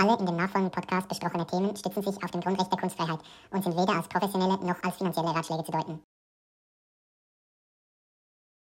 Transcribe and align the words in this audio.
Alle 0.00 0.18
in 0.18 0.24
dem 0.24 0.36
nachfolgenden 0.36 0.70
Podcast 0.70 1.08
besprochene 1.10 1.46
Themen 1.46 1.76
stützen 1.76 2.02
sich 2.02 2.24
auf 2.24 2.30
dem 2.30 2.40
Grundrecht 2.40 2.72
der 2.72 2.78
Kunstfreiheit 2.78 3.20
und 3.50 3.62
sind 3.62 3.76
weder 3.76 3.96
als 3.96 4.08
professionelle 4.08 4.54
noch 4.66 4.82
als 4.82 4.96
finanzielle 4.96 5.28
Ratschläge 5.28 5.62
zu 5.62 5.72
deuten. 5.72 6.02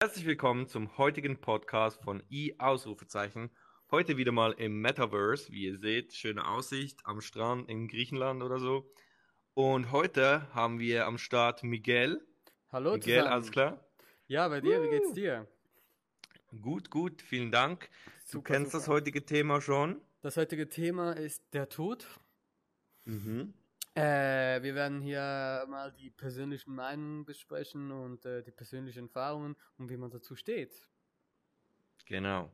Herzlich 0.02 0.26
willkommen 0.26 0.68
zum 0.68 0.98
heutigen 0.98 1.40
Podcast 1.40 2.02
von 2.02 2.24
i-Ausrufezeichen. 2.32 3.52
Heute 3.92 4.18
wieder 4.18 4.32
mal 4.32 4.54
im 4.54 4.82
Metaverse, 4.82 5.52
wie 5.52 5.66
ihr 5.66 5.78
seht, 5.78 6.14
schöne 6.14 6.48
Aussicht 6.48 7.06
am 7.06 7.22
Strand 7.22 7.70
in 7.70 7.88
Griechenland 7.88 8.42
oder 8.42 8.58
so. 8.58 8.92
Und 9.54 9.92
heute 9.92 10.52
haben 10.56 10.80
wir 10.80 11.06
am 11.06 11.20
Start 11.20 11.64
Miguel. 11.64 12.26
Hallo 12.72 12.94
Miguel, 12.94 13.18
zusammen. 13.18 13.34
alles 13.34 13.52
klar? 13.52 13.86
Ja, 14.26 14.48
bei 14.48 14.62
dir, 14.62 14.82
wie 14.82 14.90
geht's 14.90 15.14
dir? 15.14 15.48
Gut, 16.60 16.90
gut, 16.90 17.22
vielen 17.22 17.52
Dank. 17.52 17.88
Du 18.32 18.38
Super, 18.40 18.54
kennst 18.54 18.74
das 18.74 18.86
super. 18.86 18.96
heutige 18.96 19.24
Thema 19.24 19.62
schon. 19.62 20.02
Das 20.22 20.36
heutige 20.38 20.68
Thema 20.68 21.14
ist 21.14 21.54
der 21.54 21.70
Tod. 21.70 22.06
Mhm. 23.06 23.54
Äh, 23.96 24.62
wir 24.62 24.76
werden 24.76 25.02
hier 25.02 25.66
mal 25.68 25.92
die 25.92 26.10
persönlichen 26.10 26.76
Meinungen 26.76 27.26
besprechen 27.26 27.92
und 27.92 28.26
äh, 28.26 28.44
die 28.44 28.52
persönlichen 28.52 29.06
Erfahrungen 29.08 29.56
und 29.78 29.90
wie 29.90 29.98
man 29.98 30.12
dazu 30.12 30.36
steht. 30.36 30.88
Genau. 32.06 32.52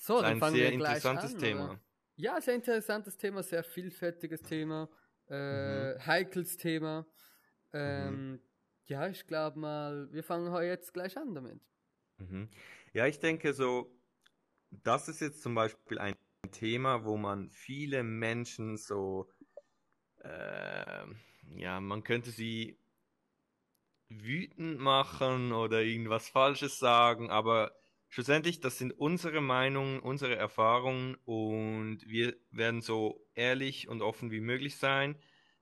So, 0.00 0.20
dann 0.20 0.32
ein 0.32 0.38
fangen 0.38 0.56
sehr 0.56 0.70
wir 0.70 0.78
gleich 0.78 0.96
interessantes 0.96 1.34
an, 1.34 1.40
Thema. 1.40 1.64
oder? 1.70 1.80
Ja, 2.16 2.40
sehr 2.40 2.54
interessantes 2.54 3.16
Thema, 3.16 3.42
sehr 3.42 3.62
vielfältiges 3.64 4.42
Thema, 4.42 4.88
äh, 5.28 5.94
Mhm. 5.94 6.06
heikles 6.06 6.56
Thema. 6.56 7.06
Ähm, 7.72 8.40
Ja, 8.86 9.06
ich 9.08 9.24
glaube 9.28 9.56
mal, 9.56 10.12
wir 10.12 10.24
fangen 10.24 10.52
jetzt 10.64 10.92
gleich 10.92 11.16
an 11.16 11.32
damit. 11.32 11.60
Mhm. 12.18 12.48
Ja, 12.92 13.06
ich 13.06 13.20
denke 13.20 13.52
so, 13.54 13.96
das 14.70 15.08
ist 15.08 15.20
jetzt 15.20 15.42
zum 15.42 15.54
Beispiel 15.54 15.98
ein 15.98 16.16
Thema, 16.52 17.04
wo 17.04 17.16
man 17.16 17.50
viele 17.50 18.02
Menschen 18.02 18.76
so, 18.76 19.30
äh, 20.22 21.04
ja, 21.56 21.80
man 21.80 22.04
könnte 22.04 22.30
sie 22.30 22.78
wütend 24.08 24.78
machen 24.80 25.52
oder 25.52 25.82
irgendwas 25.82 26.28
Falsches 26.28 26.78
sagen, 26.78 27.30
aber 27.30 27.72
schlussendlich, 28.08 28.60
das 28.60 28.78
sind 28.78 28.92
unsere 28.92 29.40
Meinungen, 29.40 30.00
unsere 30.00 30.36
Erfahrungen 30.36 31.14
und 31.24 32.00
wir 32.06 32.36
werden 32.50 32.80
so 32.82 33.26
ehrlich 33.34 33.88
und 33.88 34.02
offen 34.02 34.30
wie 34.32 34.40
möglich 34.40 34.76
sein. 34.76 35.16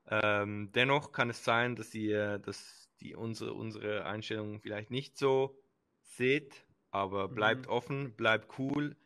Ähm, 0.06 0.72
dennoch 0.72 1.12
kann 1.12 1.28
es 1.30 1.44
sein, 1.44 1.76
dass 1.76 1.94
ihr, 1.94 2.38
dass 2.38 2.90
die 3.00 3.14
unsere, 3.14 3.52
unsere 3.52 4.06
Einstellung 4.06 4.60
vielleicht 4.60 4.90
nicht 4.90 5.18
so 5.18 5.58
seht, 6.00 6.64
aber 6.90 7.28
bleibt 7.28 7.66
Mhm. 7.66 7.68
offen, 7.68 8.16
bleibt 8.16 8.58
cool, 8.58 8.96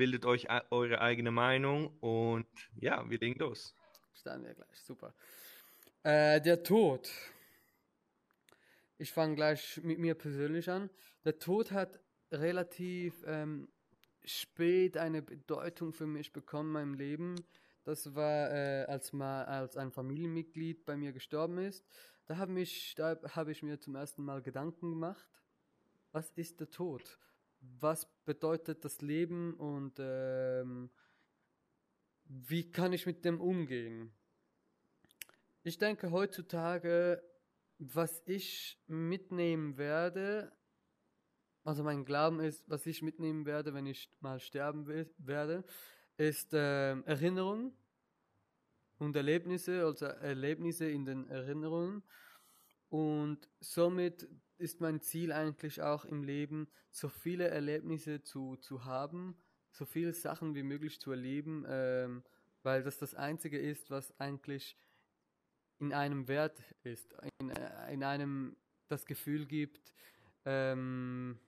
bildet 0.00 0.24
euch 0.24 0.48
eure 0.70 1.02
eigene 1.02 1.30
Meinung 1.30 1.94
und 2.00 2.46
ja, 2.80 3.04
wir 3.10 3.18
legen 3.18 3.38
los. 3.38 3.76
Starten 4.14 4.46
wir 4.46 4.54
gleich, 4.54 4.80
super. 4.82 5.12
Äh, 6.04 6.40
der 6.40 6.62
Tod. 6.62 7.10
Ich 8.96 9.12
fange 9.12 9.34
gleich 9.34 9.78
mit 9.82 9.98
mir 9.98 10.14
persönlich 10.14 10.70
an. 10.70 10.88
Der 11.26 11.38
Tod 11.38 11.70
hat 11.72 12.00
relativ 12.32 13.22
ähm, 13.26 13.68
spät 14.24 14.96
eine 14.96 15.20
Bedeutung 15.20 15.92
für 15.92 16.06
mich 16.06 16.32
bekommen 16.32 16.70
in 16.70 16.72
meinem 16.72 16.94
Leben. 16.94 17.34
Das 17.84 18.14
war, 18.14 18.50
äh, 18.52 18.86
als, 18.86 19.12
mal, 19.12 19.44
als 19.44 19.76
ein 19.76 19.92
Familienmitglied 19.92 20.86
bei 20.86 20.96
mir 20.96 21.12
gestorben 21.12 21.58
ist. 21.58 21.84
Da 22.24 22.38
habe 22.38 22.54
habe 22.54 23.52
ich 23.52 23.62
mir 23.62 23.78
zum 23.78 23.96
ersten 23.96 24.24
Mal 24.24 24.40
Gedanken 24.40 24.92
gemacht. 24.92 25.28
Was 26.10 26.30
ist 26.36 26.58
der 26.58 26.70
Tod? 26.70 27.18
Was 27.60 28.06
bedeutet 28.24 28.84
das 28.84 29.00
Leben 29.00 29.54
und 29.54 29.98
ähm, 29.98 30.90
wie 32.24 32.70
kann 32.70 32.92
ich 32.92 33.06
mit 33.06 33.24
dem 33.24 33.40
umgehen? 33.40 34.12
Ich 35.62 35.78
denke 35.78 36.10
heutzutage, 36.10 37.22
was 37.78 38.22
ich 38.26 38.82
mitnehmen 38.86 39.76
werde, 39.76 40.52
also 41.64 41.82
mein 41.82 42.04
Glauben 42.04 42.40
ist, 42.40 42.68
was 42.68 42.86
ich 42.86 43.02
mitnehmen 43.02 43.44
werde, 43.44 43.74
wenn 43.74 43.86
ich 43.86 44.10
mal 44.20 44.40
sterben 44.40 44.86
will, 44.86 45.12
werde, 45.18 45.64
ist 46.16 46.50
ähm, 46.52 47.04
Erinnerung 47.04 47.76
und 48.98 49.16
Erlebnisse, 49.16 49.84
also 49.84 50.06
Erlebnisse 50.06 50.90
in 50.90 51.04
den 51.04 51.26
Erinnerungen. 51.28 52.02
Und 52.88 53.48
somit 53.60 54.28
ist 54.60 54.80
mein 54.80 55.00
Ziel 55.00 55.32
eigentlich 55.32 55.82
auch 55.82 56.04
im 56.04 56.22
Leben, 56.22 56.68
so 56.90 57.08
viele 57.08 57.48
Erlebnisse 57.48 58.22
zu, 58.22 58.56
zu 58.56 58.84
haben, 58.84 59.36
so 59.70 59.84
viele 59.84 60.12
Sachen 60.12 60.54
wie 60.54 60.62
möglich 60.62 61.00
zu 61.00 61.10
erleben, 61.10 61.64
ähm, 61.68 62.22
weil 62.62 62.82
das 62.82 62.98
das 62.98 63.14
Einzige 63.14 63.58
ist, 63.58 63.90
was 63.90 64.18
eigentlich 64.20 64.76
in 65.78 65.92
einem 65.92 66.28
wert 66.28 66.62
ist, 66.82 67.14
in, 67.40 67.50
äh, 67.50 67.92
in 67.92 68.04
einem 68.04 68.56
das 68.88 69.06
Gefühl 69.06 69.46
gibt, 69.46 69.94
ähm, 70.44 71.38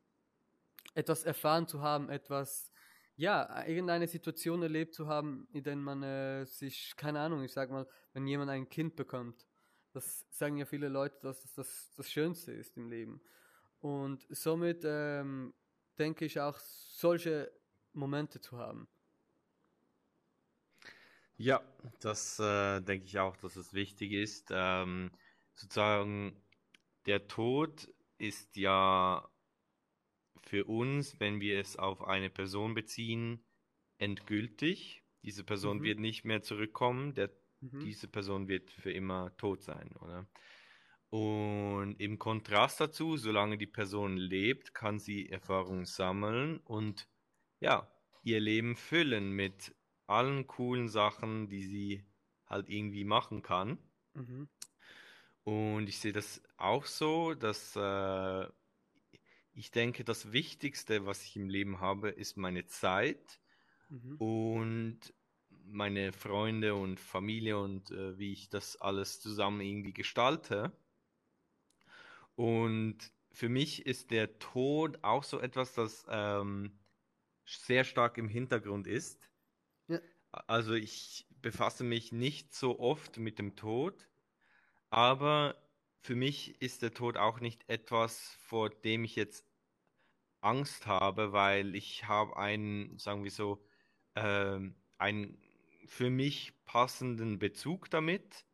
etwas 0.95 1.25
erfahren 1.25 1.67
zu 1.67 1.83
haben, 1.83 2.09
etwas, 2.09 2.73
ja, 3.17 3.65
irgendeine 3.67 4.07
Situation 4.07 4.63
erlebt 4.63 4.95
zu 4.95 5.07
haben, 5.07 5.49
in 5.53 5.63
der 5.63 5.77
man 5.77 6.03
äh, 6.03 6.45
sich, 6.47 6.95
keine 6.97 7.21
Ahnung, 7.21 7.43
ich 7.43 7.53
sag 7.53 7.71
mal, 7.71 7.87
wenn 8.13 8.27
jemand 8.27 8.51
ein 8.51 8.69
Kind 8.69 8.97
bekommt, 8.97 9.47
das 9.93 10.27
sagen 10.31 10.57
ja 10.59 10.65
viele 10.67 10.89
Leute, 10.89 11.19
dass 11.23 11.43
das 11.43 11.55
das, 11.55 11.95
das 11.97 12.11
Schönste 12.11 12.53
ist 12.53 12.77
im 12.77 12.89
Leben. 12.89 13.21
Und 13.81 14.27
somit 14.31 14.83
ähm, 14.85 15.55
denke 15.99 16.25
ich 16.25 16.41
auch, 16.41 16.59
solche 16.59 17.53
Momente 17.93 18.41
zu 18.41 18.59
haben. 18.59 18.89
Ja, 21.37 21.61
das 22.01 22.39
äh, 22.39 22.81
denke 22.83 23.07
ich 23.07 23.19
auch, 23.19 23.37
dass 23.37 23.57
es 23.57 23.73
wichtig 23.75 24.13
ist. 24.13 24.49
Ähm, 24.53 25.11
sozusagen, 25.55 26.37
der 27.07 27.27
Tod 27.29 27.89
ist 28.19 28.57
ja 28.57 29.29
für 30.43 30.65
uns, 30.67 31.19
wenn 31.21 31.41
wir 31.41 31.59
es 31.61 31.77
auf 31.79 32.03
eine 32.03 32.31
Person 32.31 32.75
beziehen, 32.75 33.45
endgültig. 33.99 35.03
Diese 35.23 35.45
Person 35.45 35.79
Mhm. 35.79 35.83
wird 35.83 36.01
nicht 36.01 36.25
mehr 36.25 36.43
zurückkommen. 36.43 37.15
Der, 37.15 37.31
Mhm. 37.63 37.85
diese 37.85 38.09
Person 38.09 38.49
wird 38.49 38.71
für 38.71 38.93
immer 38.93 39.37
tot 39.37 39.63
sein, 39.63 39.93
oder? 39.97 40.29
Und 41.11 41.97
im 42.01 42.19
Kontrast 42.19 42.81
dazu, 42.81 43.17
solange 43.19 43.59
die 43.59 43.67
Person 43.67 44.17
lebt, 44.17 44.75
kann 44.75 44.99
sie 44.99 45.29
Erfahrungen 45.29 45.85
sammeln 45.87 46.59
und 46.61 47.09
ja, 47.61 47.93
ihr 48.23 48.41
Leben 48.41 48.77
füllen 48.77 49.33
mit 49.33 49.75
allen 50.07 50.47
coolen 50.47 50.89
Sachen, 50.89 51.49
die 51.49 51.63
sie 51.65 52.07
halt 52.47 52.69
irgendwie 52.71 53.05
machen 53.05 53.43
kann. 53.43 53.79
Mhm. 54.15 54.45
Und 55.45 55.89
ich 55.89 55.99
sehe 55.99 56.13
das 56.13 56.43
auch 56.57 56.87
so, 56.87 57.35
dass 57.35 57.75
äh, 57.77 58.47
ich 59.55 59.71
denke, 59.71 60.05
das 60.05 60.33
Wichtigste, 60.33 61.07
was 61.07 61.25
ich 61.25 61.37
im 61.37 61.49
Leben 61.49 61.81
habe, 61.81 62.11
ist 62.11 62.37
meine 62.37 62.67
Zeit 62.67 63.41
Mhm. 63.91 64.19
und 64.19 65.15
meine 65.73 66.13
Freunde 66.13 66.75
und 66.75 67.01
Familie 67.01 67.59
und 67.59 67.91
äh, 67.91 68.19
wie 68.19 68.33
ich 68.33 68.49
das 68.51 68.81
alles 68.81 69.21
zusammen 69.21 69.61
irgendwie 69.61 69.93
gestalte. 69.93 70.73
Und 72.35 72.99
für 73.33 73.49
mich 73.49 73.87
ist 73.87 74.11
der 74.11 74.39
Tod 74.39 74.99
auch 75.03 75.25
so 75.25 75.41
etwas, 75.41 75.75
das 75.75 76.07
ähm, 76.09 76.79
sehr 77.45 77.85
stark 77.85 78.19
im 78.19 78.29
Hintergrund 78.29 78.87
ist. 78.87 79.31
Ja. 79.89 80.01
Also 80.31 80.75
ich 80.75 81.27
befasse 81.41 81.85
mich 81.85 82.13
nicht 82.13 82.55
so 82.55 82.79
oft 82.79 83.19
mit 83.19 83.39
dem 83.39 83.57
Tod, 83.57 84.09
aber 84.91 85.57
für 86.01 86.15
mich 86.15 86.61
ist 86.61 86.83
der 86.83 86.95
Tod 86.95 87.17
auch 87.17 87.41
nicht 87.41 87.69
etwas, 87.69 88.37
vor 88.41 88.71
dem 88.71 89.05
ich 89.05 89.17
jetzt 89.17 89.47
Angst 90.41 90.87
habe, 90.87 91.33
weil 91.33 91.75
ich 91.77 92.07
habe 92.09 92.37
einen, 92.37 92.99
sagen 92.99 93.25
wir 93.25 93.31
so, 93.31 93.65
ähm, 94.17 94.75
einen 94.99 95.41
für 95.87 96.11
mich 96.11 96.53
passenden 96.65 97.39
Bezug 97.39 97.91
damit 97.91 98.47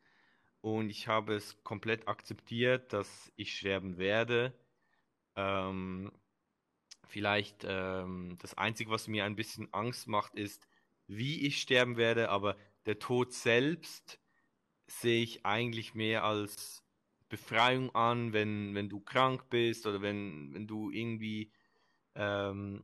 und 0.61 0.91
ich 0.91 1.09
habe 1.09 1.35
es 1.35 1.63
komplett 1.65 2.09
akzeptiert, 2.09 2.93
dass 2.93 3.33
ich 3.37 3.57
sterben 3.57 3.99
werde. 3.99 4.53
Ähm, 5.37 6.13
vielleicht 7.07 7.65
ähm, 7.67 8.37
das 8.41 8.57
Einzige, 8.59 8.91
was 8.91 9.09
mir 9.09 9.25
ein 9.25 9.37
bisschen 9.37 9.73
Angst 9.73 10.09
macht, 10.09 10.35
ist, 10.35 10.67
wie 11.07 11.47
ich 11.47 11.61
sterben 11.61 11.97
werde, 11.97 12.29
aber 12.29 12.57
der 12.87 12.99
Tod 12.99 13.33
selbst 13.33 14.21
sehe 14.87 15.23
ich 15.23 15.47
eigentlich 15.47 15.95
mehr 15.95 16.25
als 16.25 16.85
Befreiung 17.29 17.95
an, 17.95 18.33
wenn, 18.33 18.75
wenn 18.75 18.89
du 18.89 19.01
krank 19.01 19.49
bist 19.51 19.87
oder 19.87 20.01
wenn, 20.03 20.55
wenn 20.55 20.67
du 20.67 20.91
irgendwie 20.91 21.53
ähm, 22.15 22.83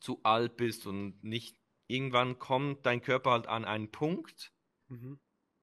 zu 0.00 0.20
alt 0.24 0.56
bist 0.56 0.86
und 0.86 1.22
nicht, 1.22 1.56
irgendwann 1.92 2.38
kommt 2.38 2.86
dein 2.86 3.02
Körper 3.02 3.32
halt 3.32 3.46
an 3.48 3.64
einen 3.64 3.90
Punkt, 3.92 4.52
Mhm. 4.88 5.14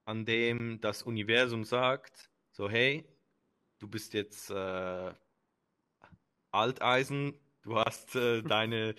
an 0.05 0.25
dem 0.25 0.81
das 0.81 1.03
Universum 1.03 1.63
sagt, 1.63 2.29
so 2.51 2.69
hey, 2.69 3.05
du 3.79 3.87
bist 3.89 4.13
jetzt 4.13 4.49
äh, 4.51 5.13
Alteisen, 6.51 7.39
du 7.63 7.75
hast 7.77 8.15
äh, 8.15 8.41
deine 8.43 8.95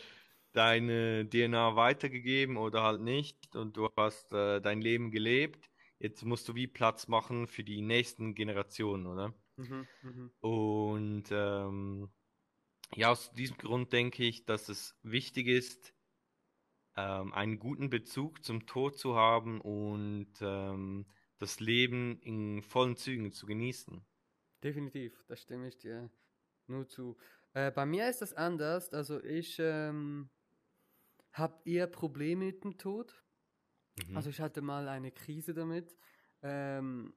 deine 0.52 1.28
DNA 1.28 1.76
weitergegeben 1.76 2.56
oder 2.56 2.82
halt 2.82 3.00
nicht 3.02 3.54
und 3.54 3.76
du 3.76 3.88
hast 3.96 4.32
äh, 4.32 4.60
dein 4.60 4.80
Leben 4.80 5.12
gelebt. 5.12 5.70
Jetzt 6.00 6.24
musst 6.24 6.48
du 6.48 6.54
wie 6.56 6.66
Platz 6.66 7.06
machen 7.08 7.46
für 7.46 7.62
die 7.62 7.82
nächsten 7.82 8.34
Generationen, 8.34 9.06
oder? 9.06 9.34
Mhm, 9.56 9.88
mhm. 10.02 10.30
Und 10.40 11.24
ähm, 11.30 12.10
ja, 12.96 13.10
aus 13.10 13.32
diesem 13.32 13.58
Grund 13.58 13.92
denke 13.92 14.24
ich, 14.24 14.46
dass 14.46 14.68
es 14.68 14.98
wichtig 15.02 15.48
ist, 15.48 15.94
ähm, 17.00 17.32
einen 17.32 17.58
guten 17.58 17.90
Bezug 17.90 18.44
zum 18.44 18.66
Tod 18.66 18.98
zu 18.98 19.16
haben 19.16 19.60
und 19.60 20.32
ähm, 20.40 21.06
das 21.38 21.60
Leben 21.60 22.20
in 22.20 22.62
vollen 22.62 22.96
Zügen 22.96 23.32
zu 23.32 23.46
genießen. 23.46 24.04
Definitiv, 24.62 25.24
da 25.26 25.36
stimme 25.36 25.68
ich 25.68 25.78
dir 25.78 26.10
nur 26.66 26.86
zu. 26.86 27.16
Äh, 27.54 27.70
bei 27.70 27.86
mir 27.86 28.08
ist 28.08 28.20
das 28.20 28.34
anders. 28.34 28.92
Also 28.92 29.22
ich 29.22 29.58
ähm, 29.58 30.28
habe 31.32 31.58
eher 31.64 31.86
Probleme 31.86 32.46
mit 32.46 32.64
dem 32.64 32.76
Tod. 32.76 33.24
Mhm. 34.06 34.16
Also 34.16 34.30
ich 34.30 34.40
hatte 34.40 34.60
mal 34.60 34.88
eine 34.88 35.10
Krise 35.10 35.54
damit 35.54 35.96
ähm, 36.42 37.14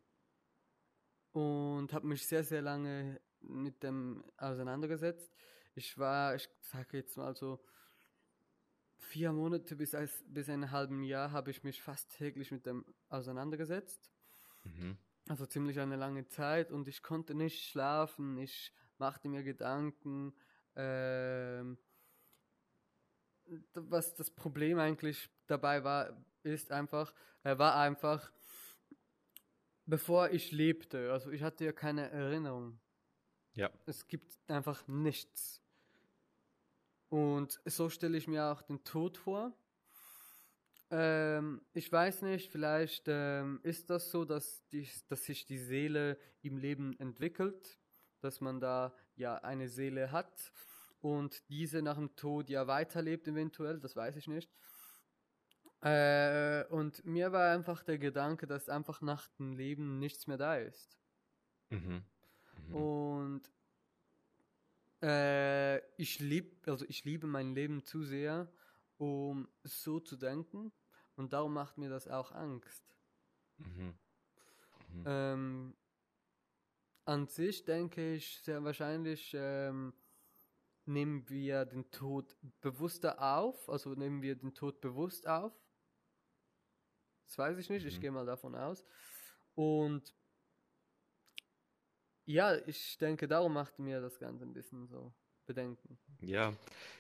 und 1.32 1.92
habe 1.92 2.08
mich 2.08 2.26
sehr, 2.26 2.44
sehr 2.44 2.62
lange 2.62 3.20
mit 3.42 3.84
dem 3.84 4.24
auseinandergesetzt. 4.38 5.36
Ich 5.76 5.98
war, 5.98 6.36
ich 6.36 6.50
sage 6.62 6.98
jetzt 6.98 7.18
mal 7.18 7.36
so, 7.36 7.60
vier 9.04 9.32
Monate 9.32 9.76
bis, 9.76 9.94
als, 9.94 10.24
bis 10.28 10.50
ein 10.50 10.72
halben 10.72 11.04
Jahr 11.04 11.32
habe 11.32 11.52
ich 11.52 11.64
mich 11.64 11.82
fast 11.82 12.10
täglich 12.18 12.52
mit 12.52 12.66
dem 12.66 12.86
auseinandergesetzt. 13.10 14.10
Mhm. 14.64 14.98
Also 15.30 15.46
ziemlich 15.46 15.80
eine 15.80 15.96
lange 15.96 16.28
Zeit 16.28 16.72
und 16.72 16.88
ich 16.88 17.02
konnte 17.02 17.34
nicht 17.34 17.70
schlafen, 17.70 18.38
ich 18.38 18.74
machte 18.98 19.30
mir 19.30 19.44
Gedanken. 19.44 20.34
Ähm, 20.76 21.78
was 23.74 24.16
das 24.16 24.32
Problem 24.32 24.80
eigentlich 24.80 25.30
dabei 25.48 25.84
war, 25.84 26.26
ist 26.44 26.72
einfach, 26.72 27.14
äh, 27.44 27.58
war 27.58 27.76
einfach, 27.76 28.32
bevor 29.86 30.30
ich 30.30 30.52
lebte, 30.52 31.12
also 31.12 31.32
ich 31.32 31.44
hatte 31.44 31.66
ja 31.66 31.72
keine 31.72 32.10
Erinnerung. 32.10 32.80
Ja. 33.54 33.70
Es 33.86 34.08
gibt 34.08 34.40
einfach 34.50 34.88
nichts. 34.88 35.63
Und 37.14 37.62
so 37.66 37.92
stelle 37.92 38.18
ich 38.18 38.28
mir 38.28 38.46
auch 38.46 38.64
den 38.64 38.84
Tod 38.84 39.20
vor. 39.20 39.54
Ähm, 40.90 41.62
ich 41.72 41.92
weiß 41.92 42.24
nicht, 42.24 42.50
vielleicht 42.50 43.04
ähm, 43.06 43.60
ist 43.62 43.92
das 43.92 44.10
so, 44.10 44.26
dass, 44.26 44.68
die, 44.70 44.90
dass 45.10 45.26
sich 45.26 45.46
die 45.46 45.60
Seele 45.60 46.18
im 46.42 46.58
Leben 46.58 47.00
entwickelt, 47.00 47.78
dass 48.22 48.42
man 48.42 48.60
da 48.60 48.96
ja 49.16 49.36
eine 49.36 49.70
Seele 49.70 50.12
hat 50.12 50.52
und 51.02 51.48
diese 51.50 51.84
nach 51.84 51.98
dem 51.98 52.16
Tod 52.16 52.50
ja 52.50 52.66
weiterlebt 52.66 53.28
eventuell, 53.28 53.80
das 53.80 53.96
weiß 53.96 54.16
ich 54.16 54.28
nicht. 54.28 54.52
Äh, 55.82 56.66
und 56.70 57.06
mir 57.06 57.32
war 57.32 57.54
einfach 57.54 57.84
der 57.84 58.00
Gedanke, 58.00 58.48
dass 58.48 58.70
einfach 58.70 59.02
nach 59.02 59.28
dem 59.38 59.54
Leben 59.54 60.00
nichts 60.00 60.26
mehr 60.26 60.38
da 60.38 60.56
ist. 60.56 60.98
Mhm. 61.70 62.04
Mhm. 62.70 62.76
Und 62.76 63.52
äh, 65.04 65.80
ich 65.98 66.20
lieb, 66.20 66.68
also 66.68 66.86
ich 66.88 67.04
liebe 67.06 67.28
mein 67.28 67.54
Leben 67.54 67.84
zu 67.84 68.04
sehr, 68.04 68.52
um 68.98 69.50
so 69.64 70.00
zu 70.00 70.16
denken. 70.16 70.72
Und 71.16 71.34
darum 71.34 71.54
macht 71.54 71.78
mir 71.78 71.90
das 71.90 72.08
auch 72.08 72.32
Angst. 72.32 72.96
Mhm. 73.58 74.00
Mhm. 74.90 75.04
Ähm, 75.06 75.78
an 77.06 77.28
sich 77.28 77.66
denke 77.66 78.16
ich 78.16 78.42
sehr 78.42 78.64
wahrscheinlich 78.64 79.34
ähm, 79.38 79.94
nehmen 80.86 81.30
wir 81.30 81.66
den 81.66 81.90
Tod 81.92 82.36
bewusster 82.62 83.22
auf, 83.22 83.70
also 83.70 83.94
nehmen 83.96 84.22
wir 84.22 84.36
den 84.36 84.54
Tod 84.54 84.82
bewusst 84.82 85.28
auf. 85.28 85.54
Das 87.26 87.38
weiß 87.38 87.58
ich 87.58 87.70
nicht, 87.70 87.86
ich 87.86 87.98
Mhm. 87.98 88.02
gehe 88.02 88.12
mal 88.12 88.26
davon 88.26 88.56
aus. 88.56 88.86
Und 89.56 90.14
ja, 92.26 92.56
ich 92.68 92.98
denke, 92.98 93.28
darum 93.28 93.54
macht 93.54 93.80
mir 93.80 94.02
das 94.02 94.20
Ganze 94.20 94.46
ein 94.46 94.54
bisschen 94.54 94.88
so 94.88 95.14
Bedenken. 95.46 96.00
Ja, 96.22 96.54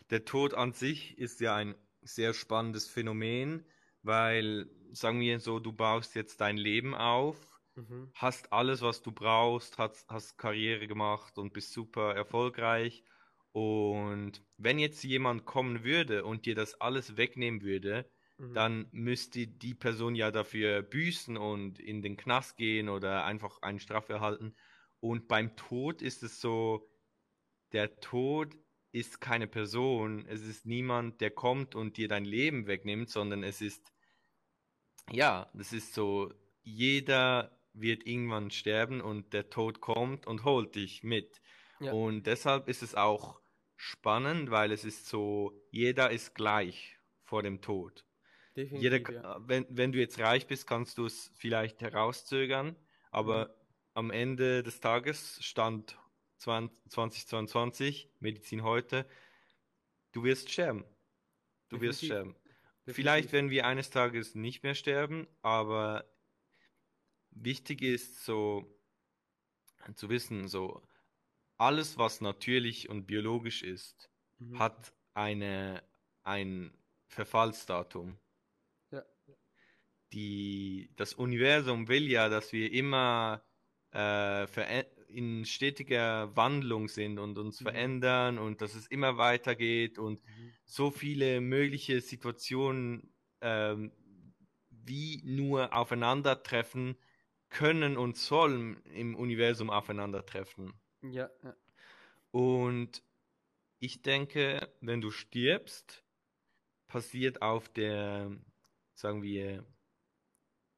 der 0.10 0.25
Tod 0.25 0.54
an 0.54 0.74
sich 0.74 1.18
ist 1.18 1.40
ja 1.40 1.56
ein 1.56 1.75
sehr 2.02 2.34
spannendes 2.34 2.88
Phänomen, 2.90 3.66
weil, 4.02 4.70
sagen 4.92 5.20
wir 5.22 5.40
so, 5.40 5.60
du 5.60 5.72
baust 5.72 6.16
jetzt 6.16 6.42
dein 6.42 6.58
Leben 6.58 6.94
auf, 6.94 7.62
Mhm. 7.75 8.14
hast 8.14 8.52
alles, 8.54 8.81
was 8.81 9.02
du 9.02 9.12
brauchst, 9.14 9.78
hast, 9.78 10.10
hast 10.10 10.38
Karriere 10.38 10.88
gemacht 10.88 11.38
und 11.38 11.54
bist 11.54 11.72
super 11.74 12.14
erfolgreich. 12.16 13.06
Und 13.54 14.44
wenn 14.58 14.78
jetzt 14.80 15.04
jemand 15.04 15.46
kommen 15.46 15.84
würde 15.84 16.25
und 16.25 16.46
dir 16.46 16.56
das 16.56 16.81
alles 16.81 17.16
wegnehmen 17.18 17.62
würde, 17.62 18.12
Mhm. 18.40 18.54
dann 18.54 18.90
müsste 18.92 19.48
die 19.48 19.74
Person 19.74 20.16
ja 20.16 20.31
dafür 20.31 20.81
büßen 20.84 21.38
und 21.38 21.80
in 21.80 22.02
den 22.02 22.18
Knast 22.18 22.58
gehen 22.58 22.90
oder 22.90 23.24
einfach 23.25 23.62
eine 23.62 23.80
Strafe 23.80 24.14
erhalten. 24.14 24.56
Und 25.03 25.27
beim 25.27 25.53
Tod 25.57 26.01
ist 26.01 26.23
es 26.23 26.39
so, 26.39 26.89
der 27.73 28.00
Tod 28.00 28.55
ist 28.94 29.19
keine 29.19 29.47
Person, 29.47 30.25
es 30.27 30.44
ist 30.44 30.65
niemand, 30.65 31.19
der 31.19 31.29
kommt 31.29 31.75
und 31.75 31.97
dir 31.97 32.07
dein 32.07 32.23
Leben 32.23 32.67
wegnimmt, 32.67 33.09
sondern 33.09 33.44
es 33.44 33.59
ist, 33.59 33.91
ja, 35.11 35.51
das 35.53 35.73
ist 35.73 35.94
so, 35.94 36.33
jeder 36.61 37.59
wird 37.73 38.07
irgendwann 38.07 38.50
sterben 38.50 39.01
und 39.01 39.33
der 39.33 39.50
Tod 39.50 39.81
kommt 39.81 40.25
und 40.25 40.45
holt 40.45 40.75
dich 40.75 41.03
mit. 41.03 41.41
Ja. 41.81 41.91
Und 41.91 42.25
deshalb 42.25 42.69
ist 42.69 42.81
es 42.81 42.95
auch 42.95 43.41
spannend, 43.75 44.51
weil 44.51 44.71
es 44.71 44.85
ist 44.85 45.07
so, 45.07 45.51
jeder 45.69 46.11
ist 46.11 46.33
gleich 46.33 46.97
vor 47.23 47.44
dem 47.44 47.59
Tod. 47.59 48.05
Jeder, 48.55 49.00
Definitiv, 49.00 49.15
ja. 49.15 49.38
wenn, 49.45 49.65
wenn 49.69 49.91
du 49.91 50.00
jetzt 50.00 50.17
reich 50.19 50.47
bist, 50.47 50.65
kannst 50.65 50.97
du 50.97 51.07
es 51.07 51.33
vielleicht 51.35 51.81
herauszögern, 51.81 52.77
aber 53.11 53.53
am 53.94 54.12
Ende 54.12 54.63
des 54.63 54.80
Tages 54.80 55.44
stand 55.44 55.98
20, 56.38 56.90
2022, 56.90 58.10
Medizin 58.19 58.63
heute, 58.63 59.07
du 60.12 60.24
wirst 60.24 60.51
sterben. 60.51 60.84
Du 61.69 61.81
wirst 61.81 62.01
Definitiv. 62.01 62.06
sterben. 62.06 62.36
Definitiv. 62.86 62.95
Vielleicht 62.95 63.31
werden 63.31 63.50
wir 63.50 63.66
eines 63.66 63.90
Tages 63.90 64.36
nicht 64.36 64.63
mehr 64.63 64.75
sterben, 64.75 65.28
aber 65.42 66.06
wichtig 67.31 67.81
ist 67.81 68.25
so 68.25 68.66
zu 69.96 70.10
wissen, 70.10 70.48
so 70.48 70.81
alles, 71.57 71.98
was 71.98 72.22
natürlich 72.22 72.89
und 72.89 73.06
biologisch 73.06 73.63
ist, 73.63 74.10
Mhm. 74.39 74.60
hat 74.60 74.94
eine, 75.13 75.84
ein 76.24 76.78
Verfallsdatum. 77.07 78.18
Ja. 78.92 79.04
Die, 80.12 80.92
das 80.96 81.13
Universum 81.13 81.88
will 81.88 82.08
ja, 82.10 82.29
dass 82.29 82.51
wir 82.53 82.72
immer 82.72 83.44
äh, 83.93 84.85
in 85.07 85.45
stetiger 85.45 86.35
Wandlung 86.35 86.88
sind 86.88 87.19
und 87.19 87.38
uns 87.38 87.59
Mhm. 87.59 87.62
verändern 87.62 88.38
und 88.39 88.62
dass 88.62 88.75
es 88.75 88.88
immer 88.88 89.17
weitergeht 89.17 90.00
und 90.00 90.21
Mhm. 90.27 90.53
so 90.65 90.91
viele 90.91 91.41
mögliche 91.41 92.01
Situationen 92.01 93.13
ähm, 93.41 93.91
wie 94.69 95.21
nur 95.23 95.73
aufeinandertreffen 95.73 96.97
können 97.50 97.97
und 97.97 98.17
sollen 98.17 98.81
im 98.85 99.15
Universum 99.15 99.69
aufeinandertreffen. 99.69 100.73
Ja, 101.01 101.29
ja. 101.43 101.55
Und 102.31 103.03
ich 103.79 104.01
denke, 104.03 104.75
wenn 104.81 105.01
du 105.01 105.12
stirbst, 105.12 106.05
passiert 106.88 107.41
auf 107.41 107.69
der, 107.69 108.31
sagen 108.95 109.23
wir, 109.23 109.65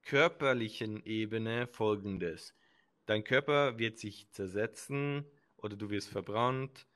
körperlichen 0.03 1.05
Ebene 1.05 1.67
Folgendes. 1.67 2.55
Dein 3.05 3.23
Körper 3.23 3.77
wird 3.79 3.97
sich 3.99 4.31
zersetzen 4.31 5.25
oder 5.57 5.75
du 5.77 5.89
wirst 5.89 6.09
verbrannt 6.09 6.87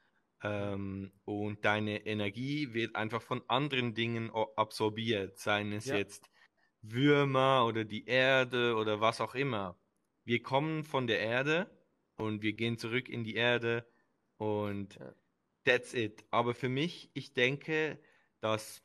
ähm, 0.44 1.12
und 1.25 1.66
deine 1.66 2.06
Energie 2.06 2.74
wird 2.74 2.96
einfach 2.96 3.22
von 3.22 3.44
anderen 3.48 3.94
Dingen 3.94 4.32
absorbiert, 4.32 5.38
seien 5.39 5.72
es 5.74 5.86
Ja. 5.86 5.98
jetzt 5.98 6.30
Würmer 6.82 7.66
oder 7.68 7.86
die 7.86 8.06
Erde 8.06 8.75
oder 8.75 9.01
was 9.01 9.22
auch 9.22 9.36
immer. 9.36 9.80
Wir 10.25 10.42
kommen 10.42 10.84
von 10.84 11.08
der 11.08 11.20
Erde 11.20 11.86
und 12.18 12.42
wir 12.44 12.54
gehen 12.54 12.78
zurück 12.78 13.10
in 13.10 13.24
die 13.24 13.36
Erde 13.36 13.88
und 14.38 15.00
Ja. 15.00 15.13
that's 15.66 15.94
it. 15.94 16.25
Aber 16.32 16.54
für 16.56 16.70
mich, 16.70 17.12
ich 17.13 17.34
denke, 17.34 18.01
dass 18.42 18.84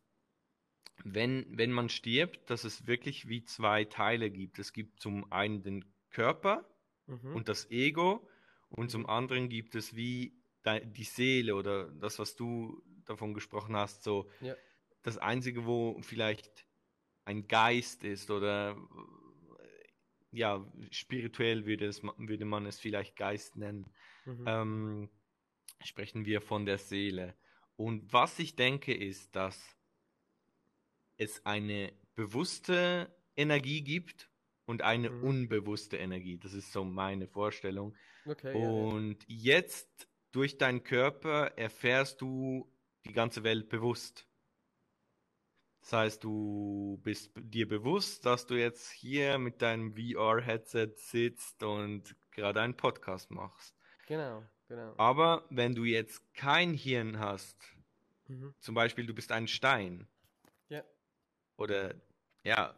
wenn, 1.05 1.47
wenn 1.57 1.73
man 1.73 1.89
stirbt, 1.89 2.51
dass 2.51 2.65
es 2.65 2.87
wirklich 2.87 3.29
wie 3.29 3.45
zwei 3.45 3.85
Teile 3.85 4.31
gibt. 4.31 4.59
Es 4.59 4.73
gibt 4.73 5.01
zum 5.01 5.31
einen 5.33 5.63
den 5.63 5.95
Körper 6.11 6.74
Mhm. 7.07 7.35
und 7.35 7.49
das 7.49 7.71
Ego 7.71 8.29
und 8.69 8.91
zum 8.91 9.07
anderen 9.07 9.49
gibt 9.49 9.75
es 9.75 9.95
wie 9.95 10.41
die 10.85 11.05
Seele 11.05 11.55
oder 11.57 11.91
das, 11.91 12.19
was 12.19 12.37
du 12.37 12.83
davon 13.05 13.35
gesprochen 13.35 13.77
hast, 13.77 14.03
so 14.03 14.31
Ja. 14.41 14.55
das 15.03 15.19
Einzige, 15.19 15.67
wo 15.67 16.01
vielleicht 16.01 16.67
ein 17.27 17.47
Geist 17.49 18.05
ist 18.05 18.31
oder 18.31 18.77
ja, 20.33 20.67
spirituell 20.91 21.67
würde 21.67 21.87
es, 21.87 22.03
würde 22.03 22.45
man 22.45 22.67
es 22.67 22.81
vielleicht 22.81 23.17
Geist 23.17 23.57
nennen 23.57 23.93
Mhm. 24.27 24.45
ähm, 24.47 25.11
sprechen 25.85 26.25
wir 26.25 26.41
von 26.41 26.67
der 26.67 26.79
Seele. 26.79 27.35
Und 27.77 28.13
was 28.13 28.39
ich 28.39 28.57
denke, 28.57 28.95
ist, 28.95 29.37
dass 29.37 29.77
es 31.17 31.45
eine 31.47 31.93
bewusste 32.15 33.15
Energie 33.37 33.83
gibt 33.83 34.31
und 34.67 34.83
eine 34.83 35.11
Mhm. 35.11 35.25
unbewusste 35.25 35.97
Energie. 35.99 36.39
Das 36.39 36.53
ist 36.55 36.73
so 36.73 36.85
meine 36.85 37.27
Vorstellung. 37.29 37.95
Okay, 38.27 38.53
ja, 38.53 38.61
ja. 38.65 38.71
Und 38.71 39.19
jetzt 39.29 40.09
durch 40.33 40.59
deinen 40.59 40.83
Körper 40.83 41.53
erfährst 41.59 42.21
du 42.21 42.71
die 43.05 43.13
ganze 43.13 43.45
Welt 43.45 43.69
bewusst. 43.69 44.27
Das 45.83 45.93
heißt, 45.93 46.25
du 46.25 46.99
bist 47.05 47.31
dir 47.37 47.69
bewusst, 47.69 48.25
dass 48.25 48.47
du 48.47 48.55
jetzt 48.55 48.91
hier 48.91 49.37
mit 49.39 49.61
deinem 49.61 49.95
VR-Headset 49.95 50.93
sitzt 50.97 51.63
und 51.63 52.17
gerade 52.31 52.63
einen 52.63 52.75
Podcast 52.77 53.31
machst. 53.31 53.77
Genau, 54.07 54.43
genau. 54.69 54.95
Aber 54.97 55.45
wenn 55.51 55.75
du 55.75 55.85
jetzt 55.85 56.23
kein 56.35 56.73
Hirn 56.73 57.19
hast, 57.19 57.59
Mhm. 58.29 58.55
zum 58.61 58.75
Beispiel 58.75 59.05
du 59.07 59.13
bist 59.15 59.31
ein 59.31 59.47
Stein 59.47 60.09
Ja. 60.71 60.83
oder 61.59 61.95
ja, 62.45 62.75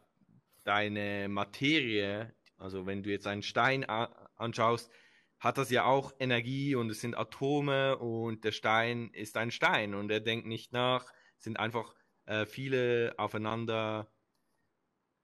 deine 0.67 1.27
Materie, 1.29 2.33
also 2.57 2.85
wenn 2.85 3.03
du 3.03 3.09
jetzt 3.09 3.27
einen 3.27 3.43
Stein 3.43 3.85
anschaust, 3.85 4.91
hat 5.39 5.57
das 5.57 5.69
ja 5.69 5.85
auch 5.85 6.13
Energie 6.19 6.75
und 6.75 6.89
es 6.89 7.01
sind 7.01 7.15
Atome 7.15 7.97
und 7.97 8.43
der 8.43 8.51
Stein 8.51 9.09
ist 9.13 9.37
ein 9.37 9.51
Stein 9.51 9.93
und 9.93 10.09
er 10.09 10.19
denkt 10.19 10.47
nicht 10.47 10.73
nach, 10.73 11.13
es 11.37 11.43
sind 11.43 11.59
einfach 11.59 11.93
äh, 12.25 12.45
viele 12.45 13.13
aufeinander 13.17 14.11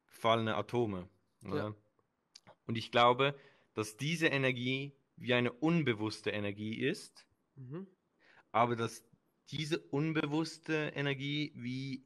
gefallene 0.06 0.56
Atome. 0.56 1.10
Oder? 1.44 1.76
Und 2.68 2.78
ich 2.78 2.92
glaube, 2.92 3.36
dass 3.74 3.98
diese 3.98 4.28
Energie 4.28 4.94
wie 5.18 5.34
eine 5.34 5.52
unbewusste 5.52 6.30
Energie 6.30 6.76
ist, 6.76 7.28
Mhm. 7.56 7.86
aber 8.52 8.76
dass 8.76 9.04
diese 9.52 9.80
unbewusste 9.80 10.92
Energie 10.96 11.52
wie 11.56 12.04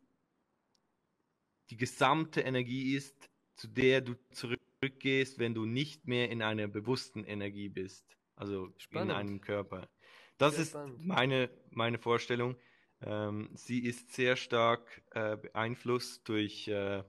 die 1.69 1.77
gesamte 1.77 2.41
Energie 2.41 2.95
ist, 2.95 3.29
zu 3.55 3.67
der 3.67 4.01
du 4.01 4.15
zurückgehst, 4.31 5.39
wenn 5.39 5.53
du 5.53 5.65
nicht 5.65 6.07
mehr 6.07 6.29
in 6.29 6.41
einer 6.41 6.67
bewussten 6.67 7.23
Energie 7.23 7.69
bist, 7.69 8.05
also 8.35 8.71
Spannend. 8.77 9.11
in 9.11 9.17
einem 9.17 9.41
Körper. 9.41 9.89
Das 10.37 10.53
Sehr 10.53 10.63
ist 10.63 10.69
spannend. 10.71 11.05
meine, 11.05 11.49
meine 11.71 11.97
Vorstellung. 11.97 12.55
Ähm, 13.01 13.49
sie 13.53 13.79
ist 13.79 14.13
sehr 14.13 14.35
stark 14.35 15.01
äh, 15.11 15.37
beeinflusst 15.37 16.27
durch 16.27 16.67
äh, 16.67 17.03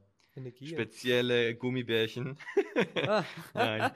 spezielle 0.62 1.54
Gummibärchen. 1.54 2.38
Ah. 3.06 3.24
Nein. 3.54 3.90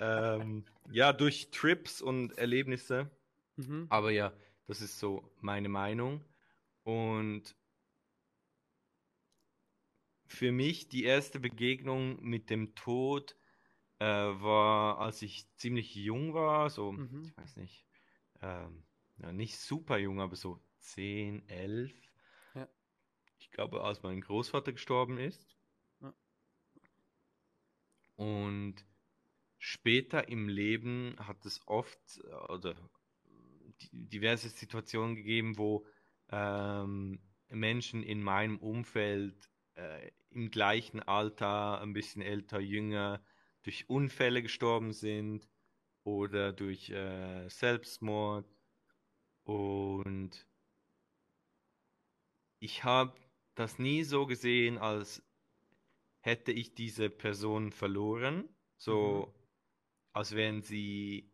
ähm, 0.00 0.64
ja, 0.90 1.12
durch 1.12 1.50
Trips 1.50 2.00
und 2.02 2.36
Erlebnisse. 2.38 3.10
Mhm. 3.56 3.86
Aber 3.90 4.10
ja, 4.10 4.32
das 4.66 4.80
ist 4.80 4.98
so 4.98 5.30
meine 5.40 5.68
Meinung. 5.68 6.24
Und 6.84 7.54
für 10.28 10.52
mich 10.52 10.88
die 10.88 11.04
erste 11.04 11.40
Begegnung 11.40 12.22
mit 12.22 12.50
dem 12.50 12.74
Tod 12.74 13.36
äh, 13.98 14.06
war, 14.06 14.98
als 15.00 15.22
ich 15.22 15.48
ziemlich 15.56 15.94
jung 15.94 16.34
war, 16.34 16.70
so, 16.70 16.92
Mhm. 16.92 17.24
ich 17.24 17.36
weiß 17.36 17.56
nicht, 17.56 17.86
ähm, 18.42 18.84
ja, 19.18 19.32
nicht 19.32 19.58
super 19.58 19.98
jung, 19.98 20.20
aber 20.20 20.36
so 20.36 20.60
10, 20.80 21.48
11. 21.48 21.92
Ja. 22.54 22.68
Ich 23.38 23.50
glaube, 23.50 23.82
als 23.82 24.02
mein 24.02 24.20
Großvater 24.20 24.72
gestorben 24.72 25.18
ist. 25.18 25.56
Ja. 26.00 26.14
Und 28.16 28.84
später 29.58 30.28
im 30.28 30.48
Leben 30.48 31.16
hat 31.20 31.44
es 31.46 31.60
oft 31.66 31.98
äh, 32.24 32.52
oder 32.52 32.74
di- 33.80 33.90
diverse 33.92 34.48
Situationen 34.48 35.14
gegeben, 35.16 35.58
wo 35.58 35.86
ähm, 36.30 37.20
Menschen 37.48 38.02
in 38.02 38.22
meinem 38.22 38.58
Umfeld 38.58 39.50
äh, 39.74 40.10
im 40.30 40.50
gleichen 40.50 41.00
Alter, 41.02 41.80
ein 41.80 41.92
bisschen 41.92 42.22
älter, 42.22 42.60
jünger, 42.60 43.22
durch 43.62 43.88
Unfälle 43.88 44.42
gestorben 44.42 44.92
sind 44.92 45.48
oder 46.04 46.52
durch 46.52 46.90
äh, 46.90 47.48
Selbstmord. 47.48 48.46
Und 49.44 50.46
ich 52.60 52.84
habe 52.84 53.14
das 53.54 53.78
nie 53.78 54.04
so 54.04 54.26
gesehen, 54.26 54.78
als 54.78 55.22
hätte 56.20 56.52
ich 56.52 56.74
diese 56.74 57.10
Person 57.10 57.72
verloren, 57.72 58.48
so 58.76 59.32
als 60.12 60.34
wären 60.34 60.62
sie 60.62 61.30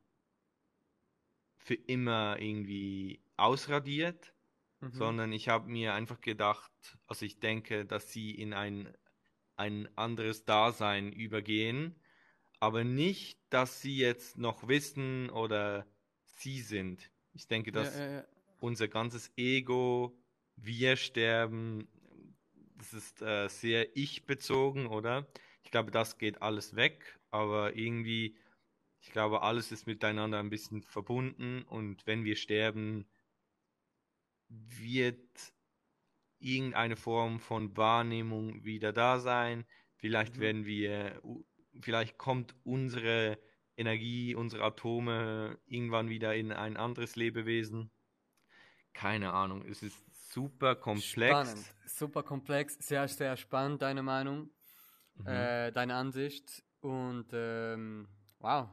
für 1.57 1.75
immer 1.75 2.39
irgendwie 2.39 3.23
ausradiert, 3.37 4.34
Mhm. 4.93 4.93
sondern 4.93 5.33
ich 5.33 5.49
habe 5.49 5.69
mir 5.71 5.95
einfach 5.95 6.21
gedacht, 6.21 6.73
also 7.07 7.25
ich 7.26 7.41
denke, 7.41 7.85
dass 7.87 8.12
sie 8.12 8.31
in 8.33 8.53
ein, 8.55 8.97
ein 9.57 9.88
anderes 9.97 10.45
Dasein 10.45 11.12
übergehen, 11.12 12.00
aber 12.61 12.85
nicht, 12.85 13.41
dass 13.50 13.81
sie 13.83 13.97
jetzt 13.99 14.38
noch 14.38 14.69
wissen 14.69 15.31
oder 15.31 15.87
sie 16.25 16.61
sind. 16.62 17.12
Ich 17.33 17.49
denke, 17.49 17.73
Ja, 17.73 17.81
dass 17.81 17.95
ja, 17.99 18.07
ja. 18.11 18.25
unser 18.61 18.88
ganzes 18.88 19.33
Ego, 19.37 20.19
wir 20.57 20.97
sterben, 20.97 21.88
das 22.76 22.95
ist 22.95 23.23
äh, 23.23 23.49
sehr 23.49 23.97
ich-bezogen, 23.97 24.87
oder? 24.87 25.29
Ich 25.62 25.71
glaube, 25.71 25.91
das 25.91 26.19
geht 26.19 26.43
alles 26.43 26.76
weg, 26.76 27.19
aber 27.31 27.76
irgendwie, 27.76 28.37
ich 29.00 29.11
glaube, 29.12 29.43
alles 29.43 29.73
ist 29.73 29.87
miteinander 29.87 30.38
ein 30.41 30.50
bisschen 30.50 30.83
verbunden 30.83 31.62
und 31.62 32.07
wenn 32.07 32.25
wir 32.25 32.37
sterben, 32.37 33.09
wird 34.78 35.52
irgendeine 36.38 36.96
Form 36.96 37.40
von 37.40 37.76
Wahrnehmung 37.76 38.64
wieder 38.64 38.92
da 38.92 39.18
sein. 39.18 39.64
Vielleicht 39.96 40.37
Mhm. 40.37 40.40
werden 40.40 40.66
wir, 40.66 41.23
vielleicht 41.80 42.18
kommt 42.18 42.54
unsere 42.64 43.38
Energie, 43.76 44.34
unsere 44.34 44.62
Atome 44.64 45.58
irgendwann 45.66 46.08
wieder 46.08 46.34
in 46.34 46.52
ein 46.52 46.76
anderes 46.76 47.16
Lebewesen. 47.16 47.90
Keine 48.92 49.32
Ahnung, 49.32 49.64
es 49.66 49.82
ist 49.82 49.96
super 50.32 50.76
komplex. 50.76 51.11
Spannend, 51.11 51.66
super 51.87 52.23
komplex, 52.23 52.76
sehr, 52.80 53.08
sehr 53.08 53.37
spannend, 53.37 53.82
deine 53.82 54.02
Meinung, 54.02 54.50
Mhm. 55.16 55.26
äh, 55.26 55.73
deine 55.73 55.94
Ansicht 55.94 56.62
und 56.80 57.26
ähm, 57.32 58.06
wow. 58.38 58.68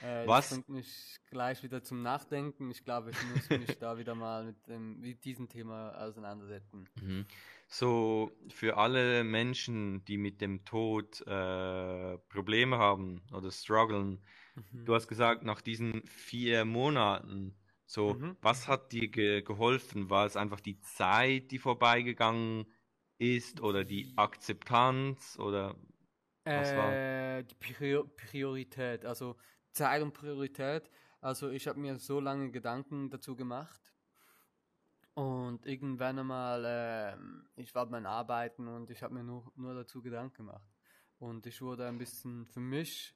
Äh, 0.00 0.26
Was- 0.26 0.48
Das 0.48 0.50
bringt 0.50 0.68
mich 0.68 1.16
gleich 1.30 1.62
wieder 1.62 1.82
zum 1.82 2.02
Nachdenken. 2.02 2.70
Ich 2.70 2.84
glaube, 2.84 3.10
ich 3.10 3.22
muss 3.22 3.50
mich 3.50 3.78
da 3.78 3.98
wieder 3.98 4.14
mal 4.14 4.44
mit, 4.44 4.66
dem, 4.66 4.98
mit 5.00 5.24
diesem 5.24 5.48
Thema 5.48 5.92
auseinandersetzen. 6.00 6.88
Mhm. 7.00 7.26
So 7.68 8.32
für 8.48 8.76
alle 8.76 9.22
Menschen, 9.24 10.04
die 10.04 10.16
mit 10.18 10.40
dem 10.40 10.64
Tod 10.64 11.20
äh, 11.26 12.18
Probleme 12.28 12.78
haben 12.78 13.22
oder 13.32 13.50
strugglen, 13.50 14.24
Mhm. 14.56 14.84
du 14.84 14.94
hast 14.94 15.08
gesagt, 15.08 15.44
nach 15.44 15.60
diesen 15.60 16.02
vier 16.06 16.64
Monaten, 16.64 17.54
so, 17.86 18.12
Mhm. 18.12 18.36
was 18.42 18.68
hat 18.68 18.92
dir 18.92 19.08
ge 19.08 19.42
geholfen? 19.42 20.10
War 20.10 20.26
es 20.26 20.36
einfach 20.36 20.60
die 20.60 20.80
Zeit, 20.80 21.50
die 21.50 21.58
vorbeigegangen 21.58 22.66
ist 23.18 23.60
oder 23.60 23.84
die 23.84 24.12
Akzeptanz 24.16 25.38
oder 25.38 25.76
was 26.54 26.74
war? 26.76 26.98
Äh, 26.98 27.44
die 27.44 27.54
Prior 27.54 28.04
Priorität, 28.16 29.04
also 29.04 29.36
Zeit 29.72 30.02
und 30.02 30.12
Priorität. 30.12 30.90
Also 31.20 31.50
ich 31.50 31.68
habe 31.68 31.78
mir 31.78 31.98
so 31.98 32.20
lange 32.20 32.50
Gedanken 32.50 33.10
dazu 33.10 33.36
gemacht 33.36 33.92
und 35.14 35.66
irgendwann 35.66 36.18
einmal, 36.18 36.64
ähm, 36.66 37.48
ich 37.56 37.74
war 37.74 37.86
beim 37.86 38.06
Arbeiten 38.06 38.68
und 38.68 38.90
ich 38.90 39.02
habe 39.02 39.14
mir 39.14 39.24
nur, 39.24 39.52
nur 39.56 39.74
dazu 39.74 40.00
Gedanken 40.02 40.46
gemacht. 40.46 40.70
Und 41.18 41.46
ich 41.46 41.60
wurde 41.60 41.86
ein 41.86 41.98
bisschen 41.98 42.46
für 42.46 42.60
mich 42.60 43.14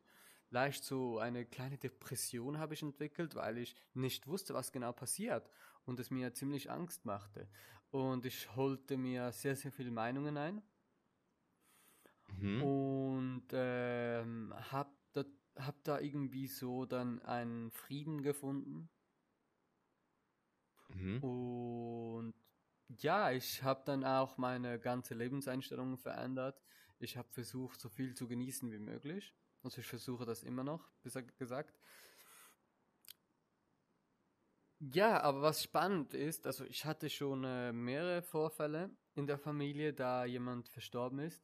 leicht 0.50 0.84
so 0.84 1.18
eine 1.18 1.46
kleine 1.46 1.78
Depression 1.78 2.58
habe 2.58 2.75
ich 2.75 2.82
entwickelt, 2.82 3.34
weil 3.34 3.58
ich 3.58 3.75
nicht 3.94 4.26
wusste, 4.26 4.54
was 4.54 4.70
genau 4.73 4.92
passiert 4.92 5.50
und 5.84 5.99
es 5.99 6.11
mir 6.11 6.32
ziemlich 6.34 6.70
Angst 6.70 7.04
machte. 7.04 7.49
Und 7.90 8.26
ich 8.26 8.54
holte 8.54 8.96
mir 8.96 9.32
sehr, 9.32 9.56
sehr 9.56 9.73
viele 9.73 9.90
Meinungen 9.90 10.37
ein 10.37 10.62
Mhm. 12.38 12.62
und 12.62 13.46
ähm, 13.52 14.54
hab, 14.73 14.90
da, 15.54 15.66
hab 15.66 15.82
da 15.84 16.00
irgendwie 16.00 16.46
so 16.46 16.87
dann 16.87 17.20
einen 17.23 17.70
Frieden 17.70 18.23
gefunden. 18.23 18.88
Mhm. 20.88 21.23
Und 21.23 22.34
ja, 22.88 23.32
ich 23.32 23.62
habe 23.62 23.82
dann 23.84 24.04
auch 24.04 24.37
meine 24.37 24.78
ganze 24.78 25.14
Lebenseinstellung 25.14 25.99
verändert. 25.99 26.61
Ich 26.99 27.16
habe 27.16 27.28
versucht, 27.32 27.80
so 27.80 27.88
viel 27.88 28.14
zu 28.14 28.28
genießen 28.28 28.70
wie 28.70 28.78
möglich. 28.78 29.34
Also 29.62 29.80
ich 29.80 29.87
versuche 29.87 30.26
das 30.26 30.42
immer 30.42 30.62
noch, 30.62 30.90
besser 31.02 31.23
gesagt. 31.23 31.78
Ja, 34.80 35.23
aber 35.23 35.40
was 35.40 35.62
spannend 35.62 36.12
ist, 36.12 36.46
also 36.46 36.64
ich 36.64 36.84
hatte 36.84 37.08
schon 37.08 37.44
äh, 37.44 37.73
mehrere 37.73 38.23
Vorfälle 38.23 38.90
in 39.14 39.26
der 39.26 39.38
Familie, 39.38 39.94
da 39.94 40.26
jemand 40.26 40.68
verstorben 40.68 41.20
ist. 41.20 41.42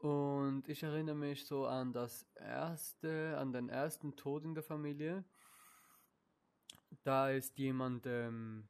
Und 0.00 0.66
ich 0.66 0.82
erinnere 0.82 1.14
mich 1.14 1.44
so 1.44 1.66
an 1.66 1.92
das 1.92 2.26
erste, 2.34 3.36
an 3.36 3.52
den 3.52 3.68
ersten 3.68 4.16
Tod 4.16 4.44
in 4.44 4.54
der 4.54 4.64
Familie. 4.64 5.24
da 7.02 7.30
ist 7.30 7.58
jemand, 7.58 8.06
ähm, 8.06 8.66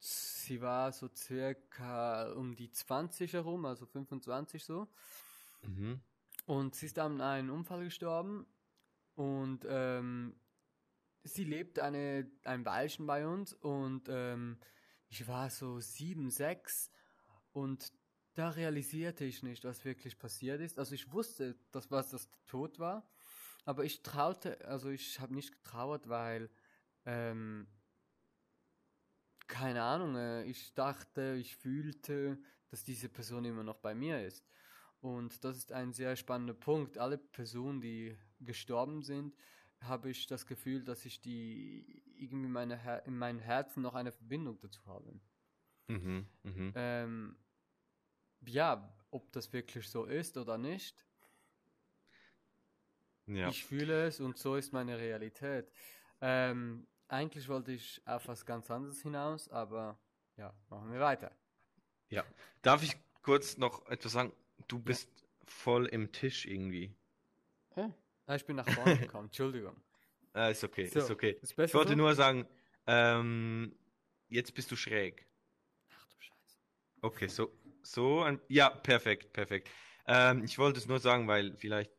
sie 0.00 0.60
war 0.60 0.90
so 0.92 1.08
circa 1.14 2.32
um 2.32 2.56
die 2.56 2.70
20 2.70 3.34
herum, 3.34 3.64
also 3.66 3.86
25 3.86 4.64
so. 4.64 4.88
Mhm. 5.62 6.00
Und 6.46 6.74
sie 6.74 6.86
ist 6.86 6.98
an 6.98 7.20
einem 7.20 7.50
Unfall 7.50 7.84
gestorben 7.84 8.46
und 9.14 9.64
ähm, 9.68 10.34
sie 11.22 11.44
lebt 11.44 11.78
eine, 11.78 12.28
ein 12.42 12.64
Weilchen 12.64 13.06
bei 13.06 13.28
uns 13.28 13.52
und 13.52 14.08
ähm, 14.08 14.58
ich 15.08 15.28
war 15.28 15.50
so 15.50 15.78
sieben, 15.78 16.30
sechs 16.30 16.90
und 17.52 17.92
da 18.36 18.50
realisierte 18.50 19.24
ich 19.24 19.42
nicht, 19.42 19.64
was 19.64 19.84
wirklich 19.84 20.18
passiert 20.18 20.60
ist. 20.60 20.78
Also 20.78 20.94
ich 20.94 21.10
wusste, 21.10 21.56
dass 21.72 21.90
was 21.90 22.10
das 22.10 22.28
Tod 22.46 22.78
war, 22.78 23.08
aber 23.64 23.84
ich 23.84 24.02
traute, 24.02 24.64
also 24.66 24.90
ich 24.90 25.18
habe 25.20 25.34
nicht 25.34 25.52
getrauert, 25.52 26.08
weil 26.08 26.50
ähm, 27.06 27.66
keine 29.46 29.82
Ahnung, 29.82 30.16
äh, 30.16 30.44
ich 30.44 30.74
dachte, 30.74 31.36
ich 31.40 31.56
fühlte, 31.56 32.38
dass 32.68 32.84
diese 32.84 33.08
Person 33.08 33.44
immer 33.44 33.62
noch 33.62 33.78
bei 33.78 33.94
mir 33.94 34.24
ist. 34.24 34.44
Und 35.00 35.44
das 35.44 35.56
ist 35.56 35.72
ein 35.72 35.92
sehr 35.92 36.14
spannender 36.16 36.54
Punkt. 36.54 36.98
Alle 36.98 37.16
Personen, 37.16 37.80
die 37.80 38.16
gestorben 38.40 39.02
sind, 39.02 39.34
habe 39.80 40.10
ich 40.10 40.26
das 40.26 40.46
Gefühl, 40.46 40.84
dass 40.84 41.04
ich 41.06 41.20
die 41.20 42.02
irgendwie 42.18 42.48
meine 42.48 42.76
Her 42.76 43.06
in 43.06 43.16
meinem 43.16 43.38
Herzen 43.38 43.82
noch 43.82 43.94
eine 43.94 44.12
Verbindung 44.12 44.58
dazu 44.60 44.84
habe. 44.86 45.20
Mhm. 45.88 46.26
Mhm. 46.42 46.72
Ähm, 46.74 47.36
ja, 48.48 48.92
ob 49.10 49.30
das 49.32 49.52
wirklich 49.52 49.88
so 49.88 50.04
ist 50.04 50.36
oder 50.36 50.58
nicht, 50.58 51.04
Ja. 53.26 53.48
ich 53.48 53.64
fühle 53.64 54.06
es 54.06 54.20
und 54.20 54.38
so 54.38 54.54
ist 54.56 54.72
meine 54.72 54.98
Realität. 54.98 55.72
Ähm, 56.20 56.86
eigentlich 57.08 57.48
wollte 57.48 57.72
ich 57.72 58.00
auf 58.06 58.28
was 58.28 58.46
ganz 58.46 58.70
anderes 58.70 59.02
hinaus, 59.02 59.48
aber 59.48 59.98
ja, 60.36 60.54
machen 60.68 60.92
wir 60.92 61.00
weiter. 61.00 61.32
Ja. 62.08 62.24
Darf 62.62 62.82
ich 62.82 62.96
kurz 63.22 63.56
noch 63.56 63.84
etwas 63.86 64.12
sagen? 64.12 64.32
Du 64.68 64.78
bist 64.78 65.08
voll 65.44 65.86
im 65.86 66.12
Tisch 66.12 66.46
irgendwie. 66.46 66.94
Ah, 68.28 68.34
ich 68.34 68.44
bin 68.44 68.56
nach 68.56 68.68
vorne 68.68 68.96
gekommen, 68.98 69.26
Entschuldigung. 69.26 69.76
Ah, 70.32 70.48
ist 70.48 70.62
okay, 70.64 70.86
So, 70.86 70.98
ist 71.00 71.10
okay. 71.10 71.38
ist 71.42 71.52
Ich 71.58 71.74
wollte 71.74 71.90
so? 71.90 71.96
nur 71.96 72.14
sagen, 72.14 72.46
ähm, 72.86 73.74
jetzt 74.28 74.54
bist 74.54 74.70
du 74.70 74.76
schräg. 74.76 75.26
Ach 75.90 76.06
du 76.06 76.16
Scheiße. 76.20 76.58
Okay, 77.02 77.28
so, 77.28 77.52
so, 77.92 78.22
ein, 78.22 78.40
ja, 78.48 78.70
perfekt, 78.70 79.32
perfekt. 79.32 79.68
Ähm, 80.06 80.44
ich 80.44 80.58
wollte 80.58 80.78
es 80.78 80.86
nur 80.86 80.98
sagen, 81.00 81.28
weil 81.28 81.56
vielleicht 81.56 81.92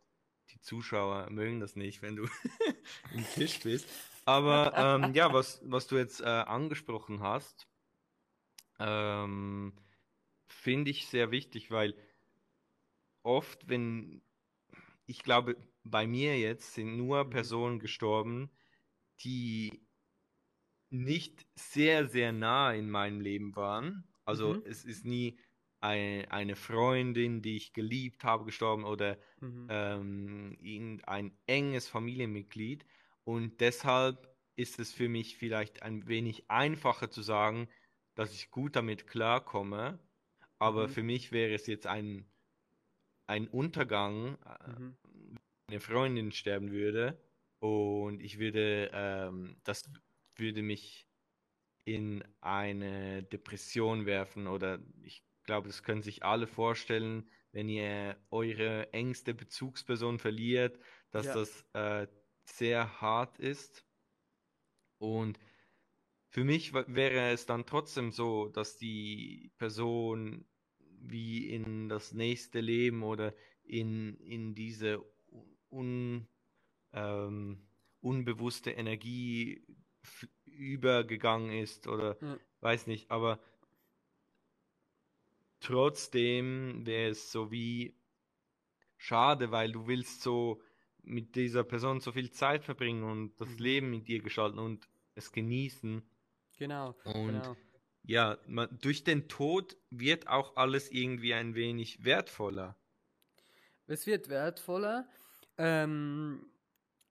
die 0.52 0.62
Zuschauer 0.62 1.30
mögen 1.30 1.60
das 1.60 1.76
nicht, 1.76 2.02
wenn 2.02 2.16
du 2.16 2.24
im 3.14 3.24
Tisch 3.34 3.60
bist. 3.62 3.88
Aber 4.26 4.74
ähm, 4.76 5.14
ja, 5.14 5.34
was, 5.34 5.62
was 5.64 5.88
du 5.88 5.98
jetzt 5.98 6.22
äh, 6.22 6.26
angesprochen 6.26 7.22
hast, 7.22 7.68
ähm, 8.80 9.74
finde 10.48 10.92
ich 10.92 11.08
sehr 11.08 11.32
wichtig, 11.32 11.72
weil 11.72 11.96
oft, 13.24 13.68
wenn, 13.68 14.22
ich 15.06 15.24
glaube, 15.24 15.58
bei 15.84 16.08
mir 16.08 16.38
jetzt 16.40 16.74
sind 16.74 16.98
nur. 16.98 17.30
Personen 17.30 17.80
gestorben, 17.80 18.50
die 19.22 19.88
nicht 20.90 21.46
sehr, 21.56 22.08
sehr 22.08 22.32
nah 22.32 22.72
in 22.74 22.90
meinem 22.90 23.20
Leben 23.22 23.56
waren. 23.56 24.04
Also 24.26 24.56
Mhm. 24.56 24.64
es 24.66 24.86
ist 24.86 25.06
nie 25.06 25.40
ein, 25.82 26.26
eine 26.32 26.56
Freundin, 26.56 27.42
die 27.42 27.58
ich 27.58 27.74
geliebt 27.74 28.24
habe, 28.24 28.46
gestorben 28.46 28.84
oder 28.86 29.18
Mhm. 29.42 29.70
ähm, 29.70 30.58
irgendein 30.60 31.38
enges 31.48 31.88
Familienmitglied. 31.90 32.86
Und 33.24 33.62
deshalb 33.62 34.36
ist 34.56 34.80
es 34.80 34.94
für 34.94 35.10
mich 35.10 35.38
vielleicht 35.38 35.84
ein 35.84 36.08
wenig 36.08 36.50
einfacher 36.50 37.10
zu 37.12 37.22
sagen, 37.22 37.70
dass 38.16 38.34
ich 38.34 38.52
gut 38.52 38.76
damit 38.76 39.08
klarkomme. 39.08 40.00
Aber 40.60 40.88
Mhm. 40.88 40.88
für 40.88 41.04
mich 41.04 41.32
wäre 41.32 41.54
es 41.54 41.68
jetzt 41.68 41.86
ein, 41.88 42.32
ein 43.28 43.48
Untergang, 43.48 44.38
äh, 44.44 44.58
Mhm. 44.66 44.98
eine 45.70 45.80
Freundin 45.80 46.32
sterben 46.32 46.72
würde 46.72 47.22
und 47.60 48.22
ich 48.22 48.40
würde, 48.40 48.90
ähm, 48.94 49.60
das 49.64 49.84
würde 50.38 50.62
mich 50.62 51.10
in 51.86 52.24
eine 52.42 53.24
Depression 53.24 54.06
werfen 54.08 54.48
oder 54.48 54.80
ich 55.04 55.27
glaube, 55.48 55.68
das 55.68 55.82
können 55.84 56.04
sich 56.04 56.24
alle 56.24 56.48
vorstellen, 56.48 57.30
wenn 57.52 57.70
ihr 57.70 58.18
eure 58.30 58.94
engste 58.94 59.34
Bezugsperson 59.34 60.20
verliert, 60.20 60.80
dass 61.12 61.26
Ja. 61.26 61.34
das 61.34 61.66
äh, 61.74 62.08
sehr 62.46 63.02
hart 63.02 63.40
ist. 63.40 63.86
Und 65.00 65.40
für 66.30 66.44
mich 66.44 66.74
wäre 66.74 67.32
es 67.32 67.46
dann 67.46 67.66
trotzdem 67.66 68.12
so, 68.12 68.50
dass 68.50 68.78
die 68.78 69.52
Person 69.58 70.46
wie 70.80 71.50
in 71.50 71.90
das 71.90 72.14
nächste 72.14 72.60
Leben 72.60 73.04
oder 73.04 73.34
in, 73.64 74.18
in 74.18 74.54
diese 74.56 75.04
un, 75.72 76.28
ähm, 76.94 77.70
unbewusste 78.02 78.72
Energie 78.72 79.66
übergegangen 80.46 81.52
ist 81.52 81.88
oder 81.88 82.18
Ja. 82.22 82.38
weiß 82.62 82.88
nicht, 82.88 83.12
aber 83.12 83.40
trotzdem 85.60 86.86
wäre 86.86 87.12
es 87.12 87.32
so 87.32 87.52
wie 87.52 88.00
schade, 88.98 89.52
weil 89.52 89.72
du 89.72 89.88
willst 89.88 90.22
so 90.22 90.62
mit 91.04 91.36
dieser 91.36 91.64
Person 91.64 92.00
so 92.02 92.12
viel 92.12 92.32
Zeit 92.32 92.64
verbringen 92.66 93.04
und 93.04 93.40
das 93.42 93.50
Mhm. 93.50 93.60
Leben 93.60 93.90
mit 93.90 94.10
ihr 94.10 94.22
gestalten 94.22 94.60
und 94.60 94.90
es 95.16 95.32
genießen. 95.32 96.10
Genau, 96.58 96.96
Und 97.04 97.24
genau. 97.24 97.58
ja, 98.04 98.40
man, 98.48 98.78
durch 98.80 99.04
den 99.04 99.30
Tod 99.30 99.78
wird 99.90 100.28
auch 100.28 100.56
alles 100.58 100.92
irgendwie 100.92 101.34
ein 101.34 101.56
wenig 101.56 102.04
wertvoller. 102.06 102.80
Es 103.86 104.06
wird 104.08 104.30
wertvoller. 104.30 105.10
Ähm, 105.58 106.52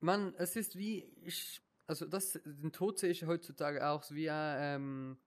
man, 0.00 0.34
es 0.36 0.56
ist 0.56 0.76
wie, 0.76 1.04
ich, 1.22 1.62
also 1.86 2.06
das, 2.06 2.38
den 2.44 2.72
Tod 2.72 2.98
sehe 2.98 3.10
ich 3.10 3.24
heutzutage 3.26 3.86
auch 3.88 4.10
wie, 4.10 4.26
äh, 4.26 4.74
ähm, 4.76 5.18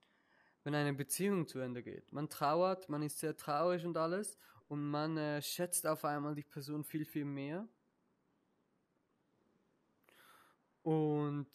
wenn 0.63 0.75
eine 0.75 0.93
Beziehung 0.93 1.47
zu 1.47 1.59
Ende 1.59 1.83
geht. 1.83 2.11
Man 2.11 2.29
trauert, 2.29 2.89
man 2.89 3.01
ist 3.01 3.19
sehr 3.19 3.35
traurig 3.35 3.85
und 3.85 3.97
alles 3.97 4.37
und 4.67 4.83
man 4.89 5.17
äh, 5.17 5.41
schätzt 5.41 5.87
auf 5.87 6.05
einmal 6.05 6.35
die 6.35 6.43
Person 6.43 6.83
viel, 6.83 7.05
viel 7.05 7.25
mehr. 7.25 7.67
Und 10.83 11.49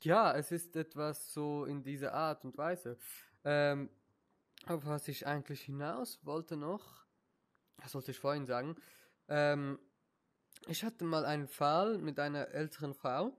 ja, 0.00 0.34
es 0.36 0.52
ist 0.52 0.76
etwas 0.76 1.32
so 1.32 1.64
in 1.64 1.82
dieser 1.82 2.12
Art 2.14 2.44
und 2.44 2.56
Weise. 2.56 2.98
Ähm, 3.44 3.90
auf 4.66 4.84
was 4.86 5.08
ich 5.08 5.26
eigentlich 5.26 5.62
hinaus 5.62 6.24
wollte 6.24 6.56
noch, 6.56 7.04
das 7.78 7.92
sollte 7.92 8.10
ich 8.10 8.18
vorhin 8.18 8.46
sagen, 8.46 8.76
ähm, 9.28 9.78
ich 10.66 10.84
hatte 10.84 11.04
mal 11.04 11.24
einen 11.24 11.46
Fall 11.46 11.98
mit 11.98 12.18
einer 12.18 12.48
älteren 12.48 12.94
Frau, 12.94 13.36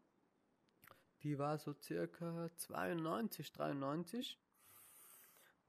die 1.27 1.37
war 1.37 1.57
so 1.57 1.73
circa 1.73 2.49
92, 2.55 3.51
93 3.51 4.39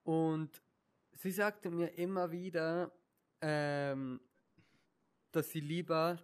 und 0.05 0.63
sie 1.13 1.33
sagte 1.33 1.69
mir 1.71 1.99
immer 1.99 2.31
wieder, 2.31 2.93
ähm, 3.41 4.21
dass 5.33 5.51
sie 5.51 5.59
lieber 5.61 6.23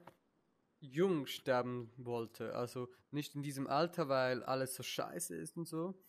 jung 0.79 1.27
sterben 1.27 1.91
wollte, 1.97 2.55
also 2.55 2.89
nicht 3.11 3.35
in 3.35 3.43
diesem 3.43 3.67
Alter, 3.67 4.09
weil 4.09 4.45
alles 4.45 4.77
so 4.77 4.85
scheiße 4.85 5.35
ist 5.35 5.57
und 5.57 5.67
so. 5.67 6.01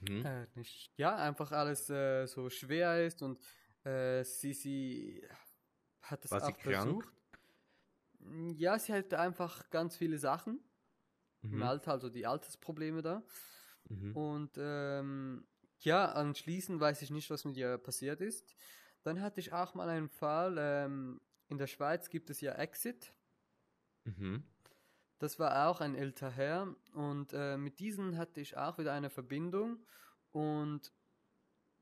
Mhm. 0.00 0.24
Äh, 0.24 0.46
nicht, 0.56 0.92
ja, 0.96 1.14
einfach 1.14 1.52
alles 1.52 1.88
äh, 1.88 2.26
so 2.26 2.50
schwer 2.50 3.06
ist 3.06 3.22
und 3.22 3.38
äh, 3.84 4.24
sie, 4.24 4.54
sie 4.54 5.28
hat 6.02 6.24
es 6.24 6.32
War 6.32 6.40
sie 6.40 6.52
auch 6.52 6.58
krank? 6.58 7.04
versucht. 7.04 7.08
Ja, 8.56 8.76
sie 8.78 8.92
hatte 8.92 9.20
einfach 9.20 9.70
ganz 9.70 9.96
viele 9.96 10.18
Sachen 10.18 10.60
im 11.42 11.58
Mhm. 11.58 11.62
Alter, 11.62 11.92
also 11.92 12.08
die 12.10 12.26
Altersprobleme 12.26 13.02
da. 13.02 13.22
Mhm. 13.88 14.16
Und 14.16 14.50
ähm, 14.58 15.46
ja, 15.80 16.12
anschließend 16.12 16.80
weiß 16.80 17.02
ich 17.02 17.10
nicht, 17.10 17.30
was 17.30 17.44
mit 17.44 17.56
ihr 17.56 17.78
passiert 17.78 18.20
ist. 18.20 18.54
Dann 19.02 19.20
hatte 19.20 19.40
ich 19.40 19.52
auch 19.52 19.74
mal 19.74 19.88
einen 19.88 20.08
Fall, 20.08 20.56
ähm, 20.58 21.20
in 21.48 21.58
der 21.58 21.66
Schweiz 21.66 22.10
gibt 22.10 22.30
es 22.30 22.40
ja 22.40 22.52
Exit. 22.52 23.14
Mhm. 24.04 24.44
Das 25.18 25.38
war 25.38 25.68
auch 25.68 25.80
ein 25.80 25.94
älter 25.94 26.30
Herr 26.30 26.74
und 26.94 27.32
äh, 27.34 27.58
mit 27.58 27.78
diesem 27.78 28.16
hatte 28.16 28.40
ich 28.40 28.56
auch 28.56 28.78
wieder 28.78 28.92
eine 28.92 29.10
Verbindung 29.10 29.78
und 30.30 30.92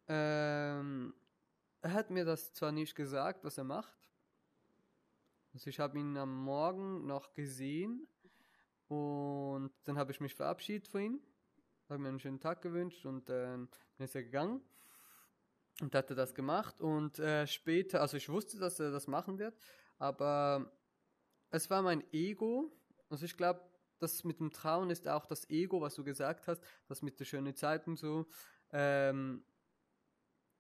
ähm, 0.09 1.15
er 1.81 1.93
hat 1.93 2.11
mir 2.11 2.25
das 2.25 2.53
zwar 2.55 2.73
nicht 2.73 2.97
gesagt, 2.97 3.45
was 3.45 3.59
er 3.59 3.65
macht. 3.65 3.97
Also 5.55 5.71
ich 5.71 5.79
habe 5.79 5.99
ihn 5.99 6.17
am 6.17 6.45
Morgen 6.45 7.07
noch 7.07 7.33
gesehen 7.35 8.09
und 8.89 9.71
dann 9.85 9.99
habe 9.99 10.13
ich 10.13 10.21
mich 10.21 10.35
verabschiedet 10.35 10.89
von 10.89 11.01
ihm, 11.03 11.21
habe 11.89 12.01
mir 12.01 12.09
einen 12.09 12.21
schönen 12.21 12.41
Tag 12.41 12.63
gewünscht 12.63 13.05
und 13.07 13.29
ähm, 13.31 13.69
dann 13.97 14.05
ist 14.05 14.15
er 14.15 14.25
gegangen 14.25 14.63
und 15.81 15.95
hatte 15.95 16.15
das 16.15 16.35
gemacht. 16.35 16.81
Und 16.81 17.19
äh, 17.19 17.47
später, 17.47 18.01
also 18.01 18.17
ich 18.17 18.29
wusste, 18.29 18.59
dass 18.59 18.81
er 18.81 18.91
das 18.91 19.07
machen 19.07 19.39
wird, 19.39 19.55
aber 19.99 20.73
es 21.51 21.71
war 21.71 21.83
mein 21.83 22.03
Ego, 22.13 22.73
also 23.11 23.25
ich 23.25 23.37
glaube, 23.37 23.61
das 23.99 24.25
mit 24.25 24.39
dem 24.41 24.51
Trauen 24.51 24.91
ist 24.91 25.09
auch 25.09 25.27
das 25.27 25.49
Ego, 25.51 25.81
was 25.81 25.95
du 25.95 26.05
gesagt 26.05 26.47
hast, 26.47 26.63
das 26.87 27.03
mit 27.03 27.19
der 27.19 27.25
schönen 27.25 27.55
Zeit 27.55 27.87
und 27.87 27.97
so, 27.97 28.27
ähm, 28.71 29.45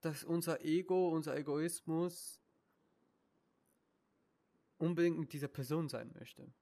dass 0.01 0.25
unser 0.25 0.64
Ego, 0.64 1.11
unser 1.11 1.37
Egoismus 1.37 2.41
unbedingt 4.77 5.19
mit 5.19 5.33
dieser 5.33 5.49
Person 5.49 5.88
sein 5.88 6.12
möchte. 6.19 6.53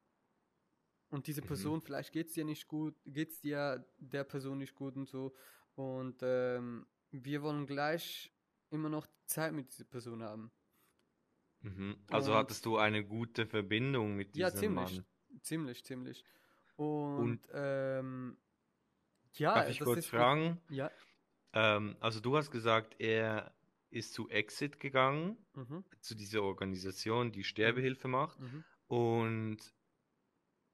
Und 1.11 1.27
diese 1.29 1.43
Mhm. 1.43 1.47
Person, 1.47 1.81
vielleicht 1.81 2.13
geht 2.13 2.27
es 2.29 2.33
dir 2.35 2.45
nicht 2.45 2.67
gut, 2.69 2.95
geht 3.07 3.31
es 3.31 3.41
dir 3.41 3.87
der 3.99 4.25
Person 4.25 4.59
nicht 4.59 4.75
gut 4.75 4.97
und 4.97 5.09
so. 5.09 5.35
Und 5.75 6.17
ähm, 6.23 6.87
wir 7.11 7.43
wollen 7.43 7.67
gleich 7.67 8.33
immer 8.71 8.89
noch 8.89 9.07
Zeit 9.27 9.53
mit 9.53 9.71
dieser 9.71 9.85
Person 9.85 10.23
haben. 10.23 10.51
Mhm. 11.61 11.97
Also 12.11 12.33
Und- 12.33 12.39
hattest 12.39 12.67
du 12.67 12.77
eine 12.79 13.05
gute 13.05 13.47
Verbindung 13.47 14.17
mit 14.17 14.37
Ja, 14.37 14.51
diesem 14.51 14.61
ziemlich. 14.77 14.97
Mann? 14.97 15.07
Ziemlich, 15.43 15.85
ziemlich. 15.85 16.25
Und, 16.77 17.41
ähm, 17.53 18.37
ja, 19.35 19.55
Darf 19.55 19.69
ich 19.71 19.81
kurz 19.81 20.07
fragen? 20.07 20.61
Ja. 20.71 20.91
Ähm, 21.53 21.97
also 22.01 22.21
du 22.21 22.37
hast 22.37 22.51
gesagt, 22.51 22.97
er 22.99 23.55
ist 23.91 24.13
zu 24.13 24.29
Exit 24.29 24.81
gegangen, 24.81 25.39
Mhm, 25.55 25.85
zu 26.01 26.15
dieser 26.15 26.43
Organisation, 26.43 27.33
die 27.33 27.45
Sterbehilfe 27.45 28.09
macht. 28.09 28.39
mhm. 28.41 28.65
Und 28.89 29.75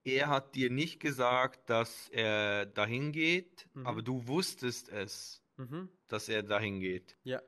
er 0.05 0.29
hat 0.29 0.55
dir 0.55 0.71
nicht 0.71 1.01
gesagt, 1.01 1.71
dass 1.71 2.09
er 2.09 2.67
dahin 2.67 3.13
geht, 3.13 3.69
Mhm. 3.75 3.83
aber 3.83 4.03
du 4.03 4.27
wusstest 4.27 4.89
es, 4.89 5.43
Mhm. 5.59 5.89
dass 6.09 6.29
er 6.29 6.43
dahin 6.45 6.81
geht. 6.81 7.19
Ja. 7.25 7.43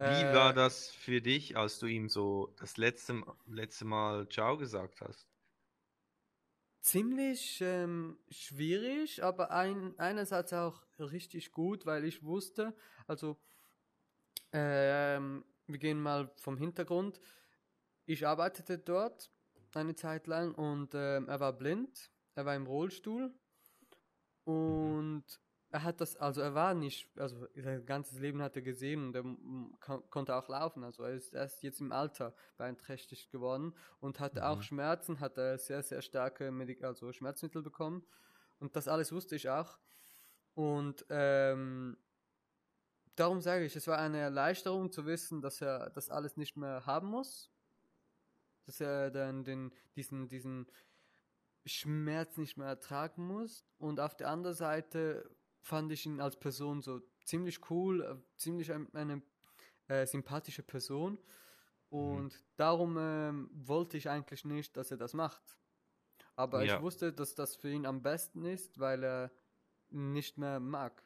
Wie 0.00 0.32
Äh, 0.32 0.32
war 0.32 0.54
das 0.54 0.90
für 0.90 1.22
dich, 1.22 1.56
als 1.56 1.78
du 1.80 1.86
ihm 1.86 2.08
so 2.10 2.54
das 2.58 2.76
letzte, 2.78 3.22
letzte 3.46 3.84
Mal 3.86 4.28
Ciao 4.28 4.58
gesagt 4.58 5.00
hast? 5.02 5.28
Ziemlich 6.80 7.60
ähm, 7.60 8.18
schwierig, 8.28 9.22
aber 9.22 9.52
ein, 9.52 9.96
einerseits 10.00 10.52
auch 10.52 10.82
richtig 10.98 11.52
gut, 11.52 11.86
weil 11.86 12.04
ich 12.04 12.24
wusste, 12.24 12.74
also 13.06 13.38
ähm, 14.52 15.44
wir 15.66 15.78
gehen 15.78 16.00
mal 16.00 16.32
vom 16.36 16.56
Hintergrund. 16.56 17.20
Ich 18.06 18.26
arbeitete 18.26 18.78
dort 18.78 19.31
eine 19.76 19.94
Zeit 19.94 20.26
lang 20.26 20.54
und 20.54 20.94
ähm, 20.94 21.28
er 21.28 21.40
war 21.40 21.52
blind, 21.52 22.10
er 22.34 22.46
war 22.46 22.54
im 22.56 22.66
Rollstuhl 22.66 23.34
und 24.44 25.24
er 25.70 25.84
hat 25.84 26.00
das, 26.02 26.16
also 26.16 26.42
er 26.42 26.54
war 26.54 26.74
nicht, 26.74 27.08
also 27.18 27.46
sein 27.54 27.86
ganzes 27.86 28.18
Leben 28.18 28.42
hat 28.42 28.56
er 28.56 28.62
gesehen 28.62 29.06
und 29.06 29.16
er 29.16 30.02
konnte 30.10 30.34
auch 30.36 30.48
laufen, 30.48 30.84
also 30.84 31.04
er 31.04 31.14
ist 31.14 31.32
erst 31.32 31.62
jetzt 31.62 31.80
im 31.80 31.92
Alter 31.92 32.34
beeinträchtigt 32.58 33.30
geworden 33.30 33.74
und 34.00 34.20
hatte 34.20 34.46
auch 34.46 34.58
Mhm. 34.58 34.62
Schmerzen, 34.62 35.20
hat 35.20 35.38
er 35.38 35.58
sehr, 35.58 35.82
sehr 35.82 36.02
starke 36.02 36.50
Medik 36.50 36.84
also 36.84 37.12
Schmerzmittel 37.12 37.62
bekommen 37.62 38.04
und 38.58 38.76
das 38.76 38.88
alles 38.88 39.12
wusste 39.12 39.36
ich 39.36 39.48
auch. 39.48 39.78
Und 40.54 41.06
ähm, 41.08 41.96
darum 43.16 43.40
sage 43.40 43.64
ich, 43.64 43.76
es 43.76 43.86
war 43.86 43.98
eine 43.98 44.18
Erleichterung 44.18 44.92
zu 44.92 45.06
wissen, 45.06 45.40
dass 45.42 45.60
er 45.62 45.90
das 45.90 46.10
alles 46.10 46.36
nicht 46.36 46.56
mehr 46.56 46.84
haben 46.86 47.08
muss, 47.08 47.51
dass 48.64 48.80
er 48.80 49.10
dann 49.10 49.44
den, 49.44 49.72
diesen, 49.96 50.28
diesen 50.28 50.66
Schmerz 51.64 52.36
nicht 52.36 52.56
mehr 52.56 52.66
ertragen 52.68 53.26
muss. 53.26 53.64
Und 53.78 54.00
auf 54.00 54.16
der 54.16 54.28
anderen 54.28 54.56
Seite 54.56 55.30
fand 55.60 55.92
ich 55.92 56.06
ihn 56.06 56.20
als 56.20 56.36
Person 56.38 56.82
so 56.82 57.00
ziemlich 57.24 57.70
cool, 57.70 58.02
äh, 58.02 58.36
ziemlich 58.36 58.72
ein, 58.72 58.92
eine 58.94 59.22
äh, 59.88 60.06
sympathische 60.06 60.62
Person. 60.62 61.18
Und 61.88 62.42
darum 62.56 62.96
ähm, 62.98 63.50
wollte 63.52 63.96
ich 63.96 64.08
eigentlich 64.08 64.44
nicht, 64.44 64.76
dass 64.76 64.90
er 64.90 64.96
das 64.96 65.12
macht. 65.12 65.42
Aber 66.36 66.64
Ja. 66.64 66.76
ich 66.76 66.82
wusste, 66.82 67.12
dass 67.12 67.34
das 67.34 67.56
für 67.56 67.70
ihn 67.70 67.84
am 67.86 68.02
besten 68.02 68.44
ist, 68.44 68.78
weil 68.78 69.04
er 69.04 69.30
nicht 69.90 70.38
mehr 70.38 70.58
mag. 70.58 71.04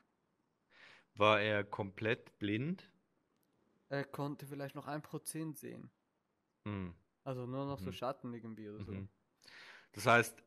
War 1.17 1.41
er 1.41 1.65
komplett 1.65 2.39
blind? 2.39 2.89
Er 3.89 4.05
konnte 4.05 4.47
vielleicht 4.47 4.75
noch 4.75 4.87
ein 4.87 5.03
Prozent 5.03 5.59
sehen. 5.59 5.91
Hm. 6.65 6.95
Also 7.27 7.45
nur 7.45 7.67
noch 7.67 7.79
so 7.79 7.93
Mhm. 7.93 7.93
Schatten 7.93 8.33
irgendwie 8.33 8.71
oder 8.71 8.81
so. 8.81 8.95
Mhm. 8.95 9.11
Das 9.93 10.07
heißt, 10.07 10.45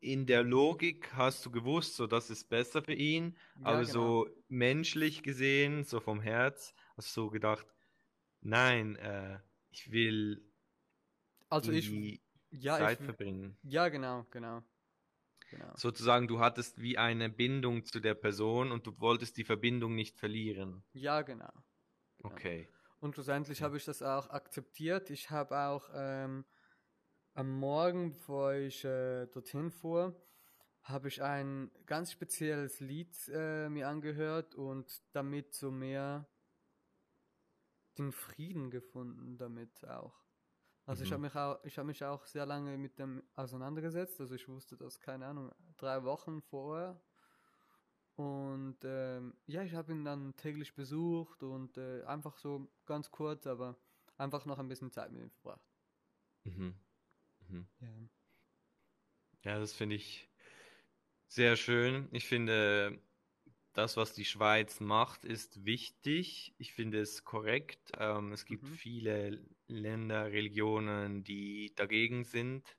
in 0.00 0.26
der 0.26 0.44
Logik 0.44 1.14
hast 1.14 1.46
du 1.46 1.50
gewusst, 1.52 1.96
so 1.96 2.06
das 2.08 2.30
ist 2.30 2.48
besser 2.50 2.82
für 2.82 2.94
ihn, 2.94 3.38
Ja, 3.54 3.82
aber 3.82 3.84
genau. 3.84 4.14
so 4.14 4.28
menschlich 4.48 5.22
gesehen, 5.24 5.84
so 5.84 6.00
vom 6.00 6.20
Herz, 6.22 6.74
hast 6.96 7.16
du 7.16 7.22
so 7.26 7.30
gedacht, 7.30 7.66
nein, 8.40 8.96
äh, 8.96 9.40
ich 9.70 9.92
will 9.92 10.52
Also 11.50 11.70
ich, 11.72 11.92
die 11.92 12.22
ja, 12.50 12.80
Zeit 12.80 13.02
ich, 13.02 13.02
verbringen. 13.04 13.58
ja, 13.62 13.88
genau, 13.88 14.24
genau. 14.30 14.62
Genau. 15.50 15.76
Sozusagen, 15.76 16.28
du 16.28 16.40
hattest 16.40 16.80
wie 16.80 16.96
eine 16.96 17.28
Bindung 17.28 17.84
zu 17.84 18.00
der 18.00 18.14
Person 18.14 18.72
und 18.72 18.86
du 18.86 18.98
wolltest 19.00 19.36
die 19.36 19.44
Verbindung 19.44 19.94
nicht 19.94 20.18
verlieren. 20.18 20.82
Ja, 20.94 21.20
genau. 21.22 21.52
genau. 22.18 22.40
Okay. 22.40 22.68
Und 23.02 23.14
schlussendlich 23.14 23.58
Ja. 23.58 23.66
habe 23.66 23.76
ich 23.76 23.84
das 23.84 24.00
auch 24.00 24.30
akzeptiert. 24.30 25.10
Ich 25.10 25.30
habe 25.30 25.58
auch 25.58 25.90
ähm, 25.92 26.44
am 27.34 27.50
Morgen, 27.58 28.12
bevor 28.12 28.54
ich 28.54 28.84
äh, 28.84 29.26
dorthin 29.26 29.72
fuhr, 29.72 30.14
habe 30.82 31.08
ich 31.08 31.22
ein 31.22 31.72
ganz 31.86 32.12
spezielles 32.12 32.78
Lied 32.80 33.16
äh, 33.28 33.68
mir 33.68 33.88
angehört 33.88 34.54
und 34.54 35.02
damit 35.12 35.52
so 35.54 35.72
mehr 35.72 36.28
den 37.98 38.12
Frieden 38.12 38.70
gefunden 38.70 39.36
damit 39.36 39.84
auch. 39.88 40.14
Also 40.86 41.02
ich 41.04 41.10
Mhm. 41.10 41.14
habe 41.14 41.22
mich 41.22 41.36
auch, 41.36 41.64
ich 41.64 41.78
habe 41.78 41.86
mich 41.88 42.04
auch 42.04 42.26
sehr 42.26 42.46
lange 42.46 42.78
mit 42.78 42.98
dem 43.00 43.22
auseinandergesetzt. 43.34 44.20
Also 44.20 44.34
ich 44.36 44.48
wusste 44.48 44.76
das, 44.76 45.00
keine 45.00 45.26
Ahnung, 45.26 45.52
drei 45.76 46.04
Wochen 46.04 46.40
vorher. 46.42 47.00
Und 48.16 48.78
ähm, 48.84 49.34
ja, 49.46 49.62
ich 49.62 49.74
habe 49.74 49.92
ihn 49.92 50.04
dann 50.04 50.36
täglich 50.36 50.74
besucht 50.74 51.42
und 51.42 51.78
äh, 51.78 52.04
einfach 52.04 52.36
so 52.38 52.68
ganz 52.86 53.10
kurz, 53.10 53.46
aber 53.46 53.76
einfach 54.18 54.44
noch 54.46 54.58
ein 54.58 54.68
bisschen 54.68 54.90
Zeit 54.92 55.12
mit 55.12 55.22
ihm 55.22 55.30
verbracht. 55.30 55.62
Mhm. 56.44 56.74
Mhm. 57.48 57.66
Ja. 57.80 57.88
Ja, 59.44 59.58
das 59.58 59.72
finde 59.72 59.96
ich 59.96 60.28
sehr 61.28 61.56
schön. 61.56 62.08
Ich 62.12 62.26
finde, 62.26 63.00
das, 63.74 63.96
was 63.96 64.14
die 64.14 64.24
Schweiz 64.24 64.80
macht, 64.80 65.24
ist 65.24 65.64
wichtig. 65.64 66.54
Ich 66.58 66.74
finde 66.74 67.00
es 67.00 67.24
korrekt. 67.24 67.92
Ähm, 67.98 68.32
es 68.32 68.44
gibt 68.46 68.68
Mhm. 68.68 68.68
viele 68.68 69.44
Länder, 69.68 70.26
Religionen, 70.32 71.24
die 71.24 71.74
dagegen 71.76 72.24
sind, 72.24 72.76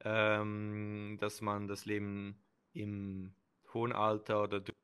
ähm, 0.00 1.18
dass 1.20 1.40
man 1.42 1.68
das 1.68 1.86
Leben 1.86 2.44
im 2.72 3.34
hohen 3.76 3.92
Alter 3.92 4.42
oder 4.44 4.60
durch 4.60 4.76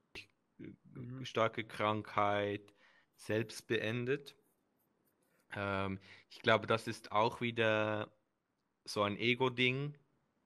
Mhm. 0.94 1.24
starke 1.24 1.64
Krankheit 1.66 2.74
selbst 3.16 3.66
beendet. 3.66 4.36
Ähm, 5.54 6.00
ich 6.30 6.40
glaube, 6.40 6.66
das 6.66 6.86
ist 6.88 7.12
auch 7.12 7.40
wieder 7.40 8.18
so 8.84 9.02
ein 9.02 9.16
Ego-Ding, 9.18 9.98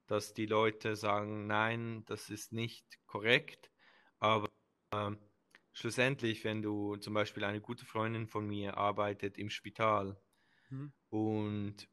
dass 0.06 0.34
die 0.34 0.46
Leute 0.46 0.96
sagen, 0.96 1.46
nein, 1.46 2.04
das 2.06 2.30
ist 2.30 2.52
nicht 2.52 2.98
korrekt. 3.06 3.72
Aber 4.18 4.48
ähm, 4.92 5.18
schlussendlich, 5.72 6.44
wenn 6.44 6.62
du 6.62 6.96
zum 6.96 7.14
Beispiel 7.14 7.44
eine 7.44 7.60
gute 7.60 7.86
Freundin 7.86 8.26
von 8.28 8.46
mir 8.48 8.76
arbeitet 8.76 9.38
im 9.38 9.50
Spital 9.50 10.22
Mhm. 10.70 10.92
und 11.10 11.88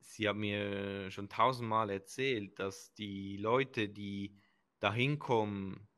sie 0.00 0.28
hat 0.28 0.36
mir 0.36 1.10
schon 1.10 1.28
tausendmal 1.28 1.90
erzählt, 1.90 2.58
dass 2.58 2.94
die 2.94 3.36
Leute, 3.38 3.88
die 3.88 4.40
da 4.80 4.92
hinkommen, 4.92 5.88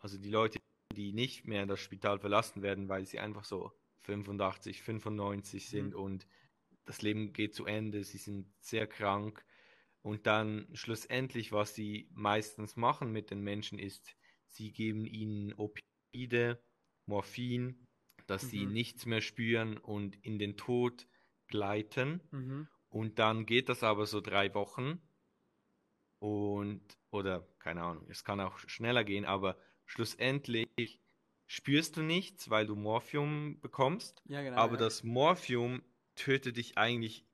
also 0.00 0.18
die 0.18 0.30
Leute, 0.30 0.58
die 0.94 1.12
nicht 1.12 1.46
mehr 1.46 1.66
das 1.66 1.80
Spital 1.80 2.18
verlassen 2.20 2.62
werden, 2.62 2.88
weil 2.88 3.06
sie 3.06 3.18
einfach 3.18 3.44
so 3.44 3.72
85, 4.02 4.82
95 4.82 5.68
sind 5.68 5.94
Mhm. 5.94 5.94
und 5.94 6.26
das 6.84 7.02
Leben 7.02 7.32
geht 7.32 7.54
zu 7.54 7.66
Ende, 7.66 8.04
sie 8.04 8.18
sind 8.18 8.54
sehr 8.60 8.86
krank 8.86 9.44
und 10.02 10.26
dann 10.26 10.68
schlussendlich, 10.74 11.52
was 11.52 11.74
sie 11.74 12.10
meistens 12.14 12.76
machen 12.76 13.12
mit 13.12 13.30
den 13.30 13.40
Menschen, 13.42 13.78
ist, 13.78 14.16
sie 14.46 14.72
geben 14.72 15.04
ihnen 15.06 15.52
Opioide, 15.54 16.64
Morphin, 17.06 17.84
dass 18.26 18.48
sie 18.48 18.66
Mhm. 18.66 18.66
nichts 18.66 19.06
mehr 19.06 19.20
spüren 19.20 19.78
und 19.78 20.16
in 20.24 20.38
den 20.38 20.56
Tod 20.56 21.08
gleiten. 21.48 22.30
Mhm. 22.32 22.66
Und 22.88 23.18
dann 23.18 23.46
geht 23.46 23.68
das 23.68 23.82
aber 23.82 24.06
so 24.06 24.20
drei 24.20 24.54
Wochen 24.54 25.02
und, 26.26 26.98
oder 27.10 27.48
keine 27.58 27.82
Ahnung, 27.82 28.06
es 28.10 28.24
kann 28.24 28.40
auch 28.40 28.58
schneller 28.58 29.04
gehen, 29.04 29.24
aber 29.24 29.58
schlussendlich 29.84 31.00
spürst 31.46 31.96
du 31.96 32.02
nichts, 32.02 32.50
weil 32.50 32.66
du 32.66 32.74
Morphium 32.76 33.60
bekommst, 33.60 34.22
Ja, 34.24 34.42
genau. 34.42 34.56
aber 34.58 34.76
ja. 34.76 34.78
das 34.78 35.02
Morphium 35.04 35.82
tötet 36.16 36.56
dich 36.56 36.78
eigentlich 36.78 37.26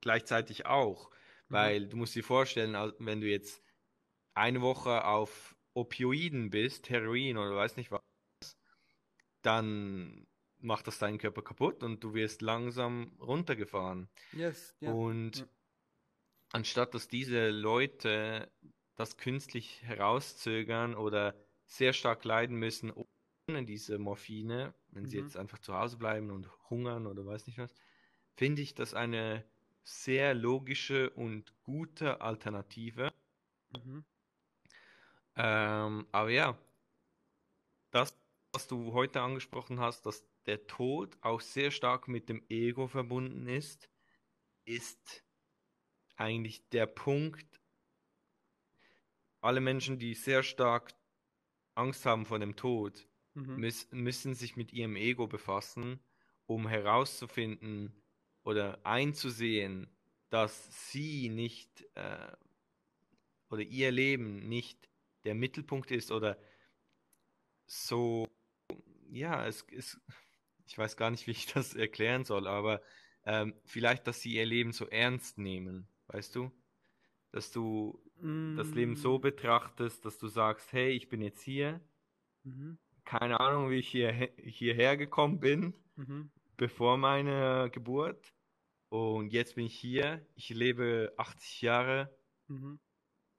gleichzeitig 0.00 0.66
auch, 0.66 1.10
Mhm. 1.48 1.52
weil 1.52 1.88
du 1.88 1.96
musst 1.96 2.14
dir 2.14 2.24
vorstellen, 2.24 2.74
wenn 2.98 3.20
du 3.20 3.28
jetzt 3.28 3.62
eine 4.34 4.62
Woche 4.62 5.04
auf 5.04 5.56
Opioiden 5.74 6.50
bist, 6.50 6.90
Heroin 6.90 7.36
oder 7.38 7.56
weiß 7.56 7.76
nicht 7.76 7.90
was, 7.92 8.00
dann 9.42 10.26
macht 10.58 10.86
das 10.86 10.98
deinen 10.98 11.18
Körper 11.18 11.42
kaputt 11.42 11.82
und 11.82 12.04
du 12.04 12.14
wirst 12.14 12.42
langsam 12.42 13.16
runtergefahren. 13.20 14.08
Yes, 14.32 14.74
ja. 14.80 14.90
Und 14.90 15.38
Ja. 15.38 15.46
Anstatt 16.52 16.94
dass 16.94 17.08
diese 17.08 17.50
Leute 17.50 18.52
das 18.96 19.16
künstlich 19.16 19.82
herauszögern 19.82 20.94
oder 20.94 21.36
sehr 21.66 21.92
stark 21.92 22.24
leiden 22.24 22.56
müssen 22.56 22.92
ohne 22.92 23.64
diese 23.64 23.98
Morphine, 23.98 24.74
wenn 24.88 25.06
sie 25.06 25.16
Mhm. 25.16 25.18
jetzt 25.18 25.36
einfach 25.36 25.58
zu 25.58 25.74
Hause 25.74 25.98
bleiben 25.98 26.30
und 26.30 26.50
hungern 26.70 27.06
oder 27.06 27.24
weiß 27.26 27.46
nicht 27.46 27.58
was, 27.58 27.74
finde 28.36 28.62
ich 28.62 28.74
das 28.74 28.94
eine 28.94 29.50
sehr 29.82 30.34
logische 30.34 31.10
und 31.10 31.60
gute 31.62 32.20
Alternative. 32.20 33.12
Mhm. 33.70 34.02
Ähm, 35.36 36.06
aber 36.12 36.30
ja, 36.30 36.58
das, 37.90 38.20
was 38.52 38.66
du 38.68 38.92
heute 38.92 39.20
angesprochen 39.22 39.80
hast, 39.80 40.06
dass 40.06 40.26
der 40.46 40.66
Tod 40.66 41.18
auch 41.22 41.40
sehr 41.40 41.70
stark 41.70 42.08
mit 42.08 42.28
dem 42.28 42.44
Ego 42.48 42.88
verbunden 42.88 43.46
ist, 43.46 43.90
ist 44.64 45.24
eigentlich 46.20 46.68
der 46.70 46.86
Punkt. 46.86 47.60
Alle 49.40 49.60
Menschen, 49.60 49.98
die 49.98 50.14
sehr 50.14 50.42
stark 50.42 50.94
Angst 51.74 52.04
haben 52.06 52.26
vor 52.26 52.38
dem 52.38 52.56
Tod, 52.56 53.06
Mhm. 53.34 53.60
müß, 53.60 53.88
müssen 53.92 54.34
sich 54.34 54.56
mit 54.56 54.72
ihrem 54.72 54.96
Ego 54.96 55.26
befassen, 55.26 56.00
um 56.46 56.68
herauszufinden 56.68 57.92
oder 58.42 58.84
einzusehen, 58.84 59.88
dass 60.30 60.90
sie 60.90 61.28
nicht 61.28 61.86
äh, 61.94 62.32
oder 63.50 63.62
ihr 63.62 63.90
Leben 63.90 64.48
nicht 64.48 64.88
der 65.24 65.34
Mittelpunkt 65.34 65.90
ist 65.90 66.10
oder 66.10 66.38
so, 67.66 68.28
ja, 69.10 69.46
es 69.46 69.62
ist, 69.62 70.00
ich 70.66 70.76
weiß 70.76 70.96
gar 70.96 71.10
nicht, 71.10 71.26
wie 71.26 71.32
ich 71.32 71.46
das 71.46 71.74
erklären 71.74 72.24
soll, 72.24 72.46
aber 72.46 72.82
ähm, 73.24 73.54
vielleicht, 73.64 74.06
dass 74.06 74.20
sie 74.22 74.34
ihr 74.34 74.46
Leben 74.46 74.72
so 74.72 74.86
ernst 74.86 75.38
nehmen, 75.38 75.88
weißt 76.12 76.34
du? 76.36 76.50
Dass 77.32 77.52
du 77.52 78.00
das 78.54 78.74
Leben 78.74 78.96
so 78.96 79.18
Mm, 79.18 79.20
betrachtest, 79.20 80.04
dass 80.04 80.18
du 80.18 80.28
sagst, 80.28 80.72
hey, 80.72 80.90
ich 80.92 81.08
bin 81.08 81.22
jetzt 81.22 81.42
hier, 81.42 81.80
Mhm. 82.44 82.78
keine 83.04 83.40
Ahnung, 83.40 83.70
wie 83.70 83.78
ich 83.78 83.88
hier, 83.88 84.12
hierher 84.38 84.96
gekommen 84.96 85.40
bin, 85.40 85.74
Mhm. 85.96 86.30
bevor 86.56 86.96
meine 86.98 87.70
Geburt. 87.72 88.34
Und 88.90 89.32
jetzt 89.32 89.54
bin 89.56 89.66
ich 89.66 89.76
hier, 89.78 90.26
ich 90.34 90.50
lebe 90.50 91.14
80 91.16 91.62
Jahre, 91.62 92.16
Mhm. 92.48 92.78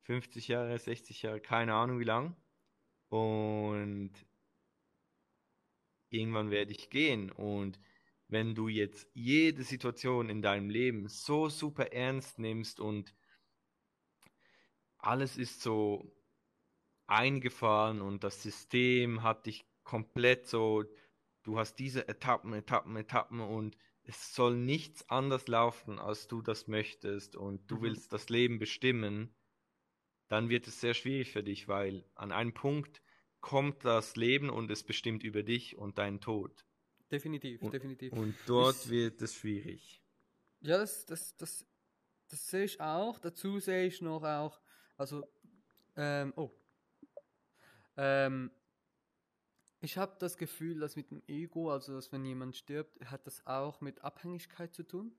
50 0.03 0.47
Jahre, 0.47 0.77
60 0.79 1.21
Jahre, 1.23 1.41
keine 1.41 1.73
Ahnung 1.75 1.99
wie 1.99 2.05
lang. 2.05 2.36
Und 3.10 4.13
irgendwann 6.10 6.51
werde 6.51 6.71
ich 6.71 6.89
gehen. 6.89 7.31
Und 7.31 7.79
wenn 8.31 8.55
du 8.55 8.67
jetzt 8.67 9.07
jede 9.13 9.63
Situation 9.63 10.29
in 10.29 10.41
deinem 10.41 10.69
Leben 10.69 11.07
so 11.09 11.49
super 11.49 11.91
ernst 11.93 12.39
nimmst 12.39 12.79
und 12.79 13.13
alles 14.99 15.37
ist 15.37 15.61
so 15.61 16.13
eingefahren 17.07 18.01
und 18.01 18.23
das 18.23 18.41
System 18.43 19.23
hat 19.23 19.45
dich 19.45 19.65
komplett 19.83 20.47
so, 20.47 20.83
du 21.43 21.57
hast 21.59 21.75
diese 21.75 22.07
Etappen, 22.07 22.53
Etappen, 22.53 22.95
Etappen 22.95 23.41
und 23.41 23.77
es 24.03 24.33
soll 24.35 24.55
nichts 24.57 25.09
anders 25.09 25.47
laufen, 25.47 25.99
als 25.99 26.27
du 26.27 26.41
das 26.41 26.67
möchtest 26.67 27.35
und 27.35 27.69
du 27.71 27.81
Mhm. 27.81 27.81
willst 27.81 28.13
das 28.13 28.29
Leben 28.29 28.59
bestimmen, 28.59 29.35
dann 30.29 30.49
wird 30.49 30.67
es 30.67 30.81
sehr 30.81 30.93
schwierig 30.95 31.31
für 31.31 31.43
dich, 31.43 31.67
weil 31.67 32.09
an 32.15 32.31
einem 32.31 32.53
Punkt 32.53 33.01
kommt 33.41 33.85
das 33.85 34.15
Leben 34.15 34.49
und 34.49 34.71
es 34.71 34.83
bestimmt 34.83 35.23
über 35.23 35.43
dich 35.43 35.77
und 35.77 35.97
deinen 35.99 36.21
Tod. 36.21 36.65
Definitiv, 37.12 37.62
Und, 37.62 37.74
definitiv. 37.74 38.13
und 38.13 38.36
dort 38.45 38.76
Ich- 38.86 38.89
wird 38.89 39.21
es 39.21 39.36
schwierig. 39.36 40.02
Ja, 40.62 40.78
das, 40.78 41.06
das, 41.06 41.36
das, 41.38 41.65
das 42.30 42.47
sehe 42.47 42.65
ich 42.65 42.80
auch. 42.80 43.19
Dazu 43.19 43.60
sehe 43.60 43.86
ich 43.88 44.02
noch 44.02 44.24
auch, 44.24 44.62
also, 44.97 45.28
ähm, 45.95 46.34
oh. 46.36 46.52
Ähm, 47.97 48.52
ich 49.82 49.97
habe 49.97 50.15
das 50.19 50.38
Gefühl, 50.38 50.80
dass 50.80 50.95
mit 50.95 51.10
dem 51.12 51.24
Ego, 51.28 51.71
also 51.71 51.93
dass 51.95 52.12
wenn 52.12 52.24
jemand 52.24 52.56
stirbt, 52.56 53.04
hat 53.10 53.26
das 53.28 53.45
auch 53.47 53.82
mit 53.82 54.02
Abhängigkeit 54.04 54.74
zu 54.74 54.84
tun. 54.84 55.13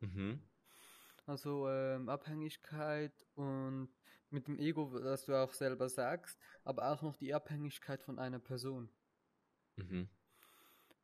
Mhm. 0.00 0.40
Also 1.26 1.68
ähm, 1.68 2.08
Abhängigkeit 2.08 3.26
und 3.34 3.90
mit 4.30 4.46
dem 4.48 4.58
Ego, 4.58 4.98
das 4.98 5.26
du 5.26 5.34
auch 5.34 5.52
selber 5.52 5.88
sagst, 5.90 6.38
aber 6.64 6.90
auch 6.90 7.02
noch 7.02 7.16
die 7.16 7.34
Abhängigkeit 7.34 8.02
von 8.02 8.18
einer 8.18 8.38
Person. 8.38 8.88
Mhm. 9.76 10.08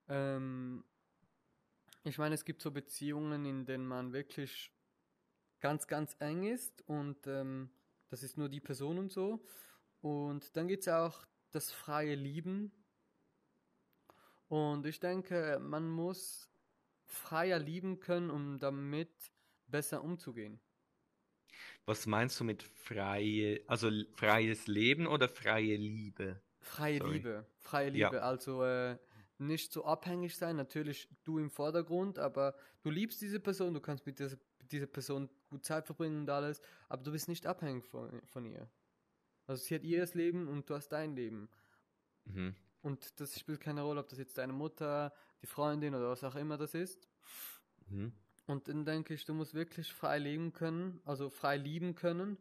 Ähm, 0.08 0.84
ich 2.04 2.18
meine, 2.18 2.34
es 2.34 2.44
gibt 2.44 2.60
so 2.62 2.70
Beziehungen, 2.70 3.44
in 3.44 3.64
denen 3.64 3.86
man 3.86 4.12
wirklich 4.12 4.70
ganz, 5.60 5.86
ganz 5.86 6.16
eng 6.18 6.44
ist 6.44 6.82
und 6.82 7.26
ähm, 7.26 7.70
das 8.10 8.22
ist 8.22 8.36
nur 8.36 8.48
die 8.48 8.60
Person 8.60 8.98
und 8.98 9.10
so. 9.10 9.44
Und 10.00 10.56
dann 10.56 10.68
gibt 10.68 10.82
es 10.82 10.88
auch 10.88 11.26
das 11.50 11.72
freie 11.72 12.14
Lieben. 12.14 12.70
Und 14.48 14.84
ich 14.86 15.00
denke, 15.00 15.58
man 15.60 15.88
muss 15.88 16.50
freier 17.06 17.58
lieben 17.58 18.00
können, 18.00 18.30
um 18.30 18.58
damit 18.58 19.10
besser 19.66 20.04
umzugehen. 20.04 20.60
Was 21.86 22.06
meinst 22.06 22.38
du 22.40 22.44
mit 22.44 22.62
freie, 22.62 23.62
also 23.66 23.90
freies 24.14 24.66
Leben 24.66 25.06
oder 25.06 25.28
freie 25.28 25.76
Liebe? 25.76 26.40
Freie 26.60 26.98
Sorry. 26.98 27.12
Liebe, 27.14 27.46
freie 27.58 27.90
Ja. 27.90 28.08
Liebe, 28.08 28.22
also 28.22 28.64
äh, 28.64 28.98
nicht 29.38 29.72
so 29.72 29.84
abhängig 29.84 30.36
sein, 30.36 30.56
natürlich 30.56 31.08
du 31.24 31.38
im 31.38 31.50
Vordergrund, 31.50 32.18
aber 32.18 32.54
du 32.82 32.90
liebst 32.90 33.20
diese 33.20 33.40
Person, 33.40 33.74
du 33.74 33.80
kannst 33.80 34.06
mit 34.06 34.18
dieser, 34.18 34.36
dieser 34.70 34.86
Person 34.86 35.28
gut 35.50 35.64
Zeit 35.64 35.86
verbringen 35.86 36.20
und 36.20 36.30
alles, 36.30 36.60
aber 36.88 37.02
du 37.02 37.12
bist 37.12 37.28
nicht 37.28 37.46
abhängig 37.46 37.84
von, 37.86 38.22
von 38.26 38.44
ihr. 38.44 38.68
Also 39.46 39.64
sie 39.64 39.74
hat 39.74 39.84
ihr 39.84 40.06
Leben 40.14 40.48
und 40.48 40.68
du 40.70 40.74
hast 40.74 40.88
dein 40.88 41.14
Leben. 41.14 41.48
Mhm. 42.24 42.54
Und 42.82 43.18
das 43.20 43.38
spielt 43.38 43.60
keine 43.60 43.82
Rolle, 43.82 44.00
ob 44.00 44.08
das 44.08 44.18
jetzt 44.18 44.38
deine 44.38 44.52
Mutter, 44.52 45.12
die 45.42 45.46
Freundin 45.46 45.94
oder 45.94 46.10
was 46.10 46.24
auch 46.24 46.36
immer 46.36 46.56
das 46.56 46.74
ist. 46.74 47.08
Mhm. 47.88 48.12
Und 48.46 48.68
dann 48.68 48.84
denke 48.84 49.14
ich, 49.14 49.24
du 49.24 49.32
musst 49.32 49.54
wirklich 49.54 49.92
frei 49.92 50.18
leben 50.18 50.52
können, 50.52 51.00
also 51.04 51.30
frei 51.30 51.56
lieben 51.56 51.94
können, 51.94 52.36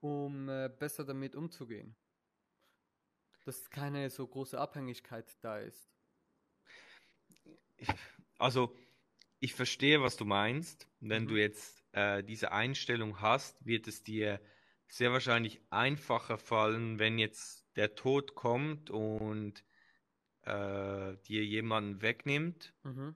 um 0.00 0.48
äh, 0.48 0.68
besser 0.68 1.04
damit 1.04 1.34
umzugehen. 1.34 1.96
Dass 3.44 3.70
keine 3.70 4.10
so 4.10 4.26
große 4.26 4.58
Abhängigkeit 4.58 5.36
da 5.42 5.58
ist. 5.58 5.90
Also, 8.38 8.76
ich 9.40 9.54
verstehe, 9.54 10.02
was 10.02 10.16
du 10.16 10.24
meinst. 10.24 10.88
Wenn 11.00 11.26
Mhm. 11.26 11.28
du 11.28 11.36
jetzt 11.36 11.84
äh, 11.92 12.24
diese 12.24 12.52
Einstellung 12.52 13.20
hast, 13.20 13.66
wird 13.66 13.88
es 13.88 14.02
dir 14.04 14.40
sehr 14.88 15.12
wahrscheinlich 15.12 15.62
einfacher 15.70 16.38
fallen, 16.38 16.98
wenn 16.98 17.18
jetzt 17.18 17.66
der 17.76 17.94
Tod 17.94 18.34
kommt 18.34 18.90
und 18.90 19.64
äh, 20.42 21.16
dir 21.28 21.44
jemanden 21.44 22.02
wegnimmt, 22.02 22.74
Mhm. 22.84 23.14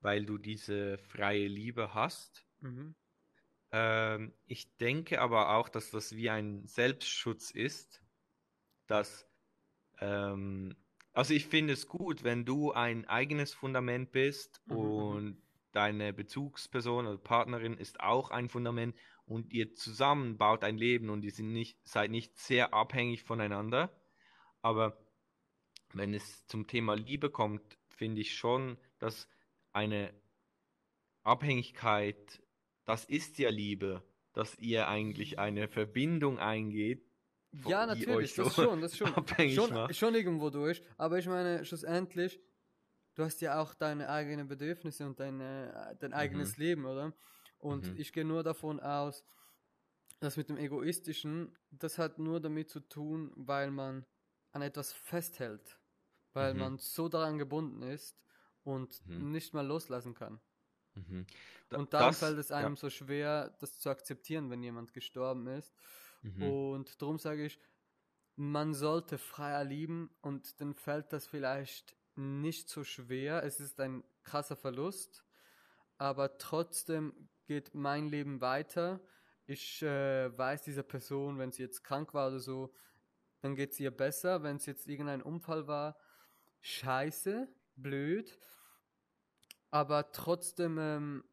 weil 0.00 0.26
du 0.26 0.38
diese 0.38 0.98
freie 0.98 1.48
Liebe 1.48 1.94
hast. 1.94 2.46
Mhm. 2.60 2.94
Ähm, 3.70 4.34
ich 4.46 4.76
denke 4.76 5.20
aber 5.20 5.56
auch, 5.56 5.68
dass 5.68 5.90
das 5.90 6.14
wie 6.16 6.30
ein 6.30 6.66
Selbstschutz 6.66 7.50
ist, 7.50 8.02
dass, 8.86 9.28
ähm, 10.00 10.76
also 11.12 11.34
ich 11.34 11.46
finde 11.46 11.74
es 11.74 11.88
gut, 11.88 12.24
wenn 12.24 12.44
du 12.44 12.72
ein 12.72 13.06
eigenes 13.06 13.52
Fundament 13.54 14.12
bist 14.12 14.62
Mhm, 14.66 14.76
und 14.76 15.42
deine 15.72 16.12
Bezugsperson 16.12 17.06
oder 17.06 17.18
Partnerin 17.18 17.76
ist 17.76 18.00
auch 18.00 18.30
ein 18.30 18.48
Fundament 18.48 18.94
und 19.26 19.52
ihr 19.52 19.74
zusammen 19.74 20.36
baut 20.36 20.64
ein 20.64 20.76
Leben 20.76 21.10
und 21.10 21.24
ihr 21.24 21.32
nicht, 21.44 21.78
seid 21.84 22.10
nicht 22.10 22.38
sehr 22.38 22.74
abhängig 22.74 23.22
voneinander. 23.22 23.90
Aber 24.60 24.98
wenn 25.92 26.14
es 26.14 26.46
zum 26.46 26.66
Thema 26.66 26.94
Liebe 26.94 27.30
kommt, 27.30 27.78
finde 27.88 28.20
ich 28.20 28.34
schon, 28.34 28.78
dass 28.98 29.28
eine 29.72 30.12
Abhängigkeit, 31.22 32.42
das 32.84 33.04
ist 33.04 33.38
ja 33.38 33.50
Liebe, 33.50 34.02
dass 34.32 34.58
ihr 34.58 34.88
eigentlich 34.88 35.38
eine 35.38 35.68
Verbindung 35.68 36.38
eingeht, 36.38 37.11
Ja, 37.66 37.84
natürlich, 37.86 38.30
euch 38.30 38.34
so 38.34 38.44
das 38.44 38.54
schon, 38.54 38.80
das 38.80 38.96
schon. 38.96 39.14
abhängig 39.14 39.54
Schon, 39.54 39.72
macht. 39.72 39.94
schon 39.96 40.14
irgendwo 40.14 40.50
durch. 40.50 40.82
Aber 40.96 41.18
ich 41.18 41.26
meine, 41.26 41.64
schlussendlich, 41.64 42.40
du 43.14 43.24
hast 43.24 43.40
ja 43.42 43.60
auch 43.60 43.74
deine 43.74 44.08
eigenen 44.08 44.48
Bedürfnisse 44.48 45.06
und 45.06 45.20
deine, 45.20 45.96
dein 46.00 46.12
eigenes 46.14 46.56
Leben, 46.56 46.86
oder? 46.86 47.12
Und 47.58 47.88
Mhm. 47.92 47.96
ich 48.00 48.12
gehe 48.12 48.24
nur 48.24 48.42
davon 48.42 48.80
aus, 48.80 49.24
dass 50.20 50.36
mit 50.36 50.48
dem 50.48 50.56
Egoistischen, 50.56 51.56
das 51.70 51.98
hat 51.98 52.18
nur 52.18 52.40
damit 52.40 52.70
zu 52.70 52.80
tun, 52.80 53.32
weil 53.36 53.70
man 53.70 54.06
an 54.52 54.62
etwas 54.62 54.92
festhält. 54.92 55.78
Weil 56.32 56.54
Mhm. 56.54 56.60
man 56.60 56.78
so 56.78 57.08
daran 57.08 57.38
gebunden 57.38 57.82
ist 57.82 58.18
und 58.62 59.04
Mhm. 59.06 59.30
nicht 59.32 59.52
mal 59.52 59.66
loslassen 59.66 60.14
kann. 60.14 60.40
Mhm. 60.94 61.26
Da- 61.68 61.78
Und 61.78 61.92
darum 61.92 62.08
das- 62.08 62.18
fällt 62.20 62.38
es 62.38 62.48
ja. 62.48 62.56
einem 62.56 62.76
so 62.76 62.88
schwer, 62.88 63.50
das 63.60 63.78
zu 63.78 63.90
akzeptieren, 63.90 64.48
wenn 64.50 64.62
jemand 64.62 64.92
gestorben 64.94 65.46
ist. 65.48 65.74
Mhm. 66.22 66.42
Und 66.42 67.02
darum 67.02 67.18
sage 67.18 67.44
ich, 67.44 67.58
man 68.36 68.74
sollte 68.74 69.18
freier 69.18 69.64
lieben 69.64 70.10
und 70.22 70.60
dann 70.60 70.74
fällt 70.74 71.12
das 71.12 71.26
vielleicht 71.26 71.96
nicht 72.16 72.68
so 72.68 72.84
schwer. 72.84 73.42
Es 73.44 73.60
ist 73.60 73.80
ein 73.80 74.02
krasser 74.22 74.56
Verlust, 74.56 75.24
aber 75.98 76.38
trotzdem 76.38 77.28
geht 77.46 77.74
mein 77.74 78.08
Leben 78.08 78.40
weiter. 78.40 79.00
ich 79.46 79.82
äh, 79.82 80.36
weiß 80.36 80.62
dieser 80.62 80.82
Person, 80.84 81.38
wenn 81.38 81.52
sie 81.52 81.62
jetzt 81.62 81.82
krank 81.84 82.14
war 82.14 82.28
oder 82.28 82.38
so, 82.38 82.72
dann 83.40 83.56
geht 83.56 83.72
es 83.72 83.80
ihr 83.80 83.90
besser. 83.90 84.42
Wenn 84.42 84.56
es 84.56 84.66
jetzt 84.66 84.86
irgendein 84.86 85.20
Unfall 85.20 85.66
war, 85.66 85.98
scheiße, 86.60 87.48
blöd. 87.76 88.38
Aber 89.70 90.12
trotzdem 90.12 90.78
ähm, 90.78 91.24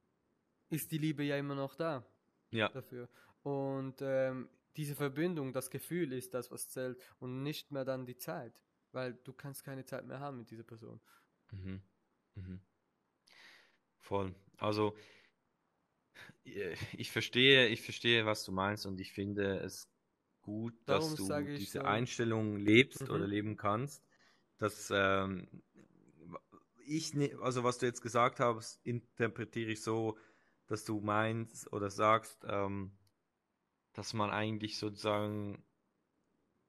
ist 0.69 0.91
die 0.91 0.97
Liebe 0.97 1.23
ja 1.23 1.38
immer 1.38 1.56
noch 1.56 1.75
da 1.75 2.04
Ja, 2.52 2.69
dafür. 2.69 3.08
Und 3.43 4.02
ähm, 4.02 4.49
diese 4.80 4.96
Verbindung, 4.96 5.54
das 5.54 5.70
Gefühl 5.72 6.13
ist 6.13 6.34
das, 6.34 6.52
was 6.52 6.70
zählt 6.70 7.00
und 7.20 7.44
nicht 7.44 7.72
mehr 7.72 7.86
dann 7.86 8.06
die 8.08 8.18
Zeit. 8.18 8.63
Weil 8.94 9.13
du 9.15 9.34
kannst 9.34 9.63
keine 9.65 9.86
Zeit 9.86 10.06
mehr 10.08 10.20
haben 10.22 10.39
mit 10.39 10.52
dieser 10.52 10.63
Person. 10.63 11.02
mhm. 11.52 11.82
Mhm. 12.36 12.60
Voll. 14.00 14.34
Also, 14.58 14.96
äh, 16.46 16.76
ich 16.98 17.12
verstehe, 17.12 17.68
ich 17.68 17.82
verstehe, 17.82 18.26
was 18.26 18.44
du 18.46 18.52
meinst 18.52 18.86
und 18.86 19.00
ich 19.00 19.12
finde 19.13 19.60
es 19.60 19.89
gut, 20.42 20.74
dass 20.88 21.13
Darum 21.13 21.15
du 21.15 21.26
sage 21.28 21.54
ich 21.56 21.70
diese 21.70 21.86
so, 21.86 21.86
Einstellung 21.86 22.58
lebst 22.58 23.10
Mhm. 23.10 23.10
oder 23.10 23.28
leben 23.28 23.58
kannst. 23.58 24.04
Dass 24.58 24.92
ähm, 24.94 25.48
ich, 26.86 27.13
ne- 27.13 27.38
also 27.42 27.63
was 27.63 27.78
du 27.78 27.86
jetzt 27.86 28.02
gesagt 28.02 28.39
hast, 28.39 28.80
interpretiere 28.86 29.72
ich 29.72 29.82
so, 29.84 30.18
dass 30.68 30.86
du 30.86 31.00
meinst 31.02 31.72
oder 31.74 31.89
sagst, 31.89 32.46
ähm, 32.48 32.92
dass 33.93 34.13
man 34.13 34.32
eigentlich 34.32 34.78
sozusagen 34.78 35.63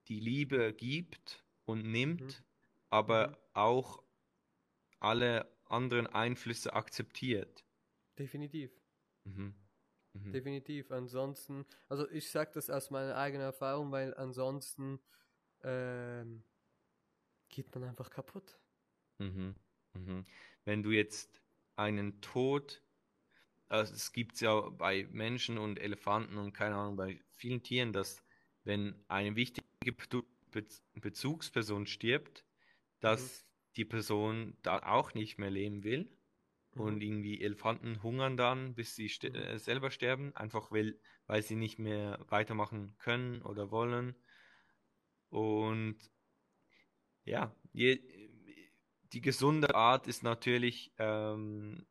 die 0.09 0.21
Liebe 0.21 0.75
gibt 0.75 1.43
und 1.65 1.91
nimmt, 1.91 2.21
Mhm. 2.21 2.45
aber 2.91 3.29
Mhm. 3.29 3.37
auch 3.55 4.03
alle 5.01 5.57
anderen 5.67 6.07
Einflüsse 6.09 6.75
akzeptiert. 6.75 7.65
definitiv. 8.19 8.71
Mhm. 9.25 9.55
Mhm. 10.15 10.33
Definitiv. 10.33 10.91
Ansonsten, 10.93 11.67
also 11.89 12.09
ich 12.11 12.31
sage 12.31 12.53
das 12.55 12.71
aus 12.71 12.91
meiner 12.91 13.17
eigenen 13.17 13.45
Erfahrung, 13.47 13.91
weil 13.93 14.15
ansonsten 14.15 15.01
ähm, 15.63 16.45
geht 17.51 17.75
man 17.75 17.85
einfach 17.85 18.09
kaputt. 18.09 18.59
Mhm. 19.19 19.55
Mhm. 19.95 20.25
Wenn 20.65 20.83
du 20.83 20.91
jetzt 20.91 21.43
einen 21.77 22.21
Tod, 22.21 22.83
also 23.71 23.95
es 23.95 24.13
gibt 24.13 24.41
ja 24.43 24.61
bei 24.71 25.09
Menschen 25.13 25.59
und 25.59 25.81
Elefanten 25.81 26.39
und 26.39 26.53
keine 26.55 26.77
Ahnung, 26.77 26.97
bei 26.97 27.21
vielen 27.33 27.63
Tieren, 27.63 27.93
dass 27.95 28.23
wenn 28.65 29.05
eine 29.09 29.37
wichtige 29.37 29.67
Be- 29.93 30.25
Be 30.53 30.67
Bezugsperson 30.95 31.87
stirbt, 31.87 32.45
dass 33.01 33.47
die 33.77 33.85
Person 33.87 34.57
da 34.63 34.81
auch 34.81 35.15
nicht 35.15 35.39
mehr 35.39 35.51
leben 35.51 35.85
will. 35.85 36.11
Und 36.77 37.03
Mhm. 37.03 37.03
irgendwie 37.03 37.41
Elefanten 37.43 38.03
hungern 38.03 38.37
dann, 38.37 38.75
bis 38.75 38.97
sie 38.97 39.09
ste 39.09 39.31
Mhm. 39.31 39.37
äh, 39.37 39.59
selber 39.59 39.91
sterben, 39.93 40.35
einfach 40.37 40.73
weil, 40.73 40.99
weil 41.27 41.43
sie 41.43 41.57
nicht 41.57 41.79
mehr 41.79 42.19
weitermachen 42.31 42.97
können 42.99 43.43
oder 43.43 43.71
wollen. 43.71 44.17
Und 45.31 45.99
ja, 47.25 47.55
je, 47.73 48.01
die 49.13 49.21
gesunde 49.21 49.75
Art 49.75 50.07
ist 50.07 50.23
natürlich, 50.23 50.93
ähm, 50.99 51.87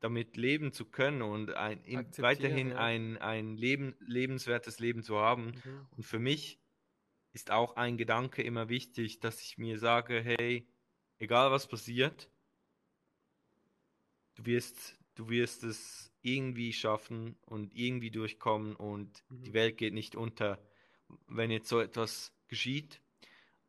damit 0.00 0.36
leben 0.36 0.72
zu 0.72 0.86
können 0.86 1.22
und 1.22 1.52
ein, 1.52 1.82
weiterhin 2.18 2.70
ja. 2.70 2.78
ein, 2.78 3.18
ein 3.18 3.56
Leben, 3.56 3.94
lebenswertes 4.00 4.80
Leben 4.80 5.02
zu 5.02 5.18
haben. 5.18 5.52
Mhm. 5.64 5.86
Und 5.90 6.04
für 6.04 6.18
mich 6.18 6.60
ist 7.32 7.50
auch 7.50 7.76
ein 7.76 7.96
Gedanke 7.96 8.42
immer 8.42 8.68
wichtig, 8.68 9.20
dass 9.20 9.40
ich 9.42 9.58
mir 9.58 9.78
sage, 9.78 10.20
hey, 10.20 10.66
egal 11.18 11.50
was 11.50 11.68
passiert, 11.68 12.30
du 14.34 14.46
wirst, 14.46 14.98
du 15.14 15.28
wirst 15.28 15.62
es 15.64 16.12
irgendwie 16.22 16.72
schaffen 16.72 17.36
und 17.46 17.74
irgendwie 17.74 18.10
durchkommen 18.10 18.74
und 18.76 19.22
die 19.44 19.50
Mhm. 19.50 19.54
Welt 19.54 19.76
geht 19.78 19.94
nicht 19.94 20.16
unter, 20.16 20.58
wenn 21.28 21.50
jetzt 21.50 21.68
so 21.68 21.80
etwas 21.80 22.32
geschieht. 22.48 23.00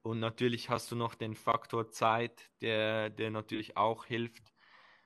Und 0.02 0.20
natürlich 0.20 0.70
hast 0.70 0.92
du 0.92 0.96
noch 0.96 1.14
den 1.14 1.36
Faktor 1.36 1.92
Zeit, 1.92 2.50
der, 2.62 3.10
der 3.10 3.30
natürlich 3.30 3.78
auch 3.78 4.06
hilft. 4.06 4.54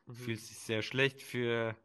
Du 0.08 0.14
Mhm. 0.18 0.22
fühlst 0.22 0.50
dich 0.50 0.58
sehr 0.60 0.82
schlecht 0.82 1.22
für 1.22 1.76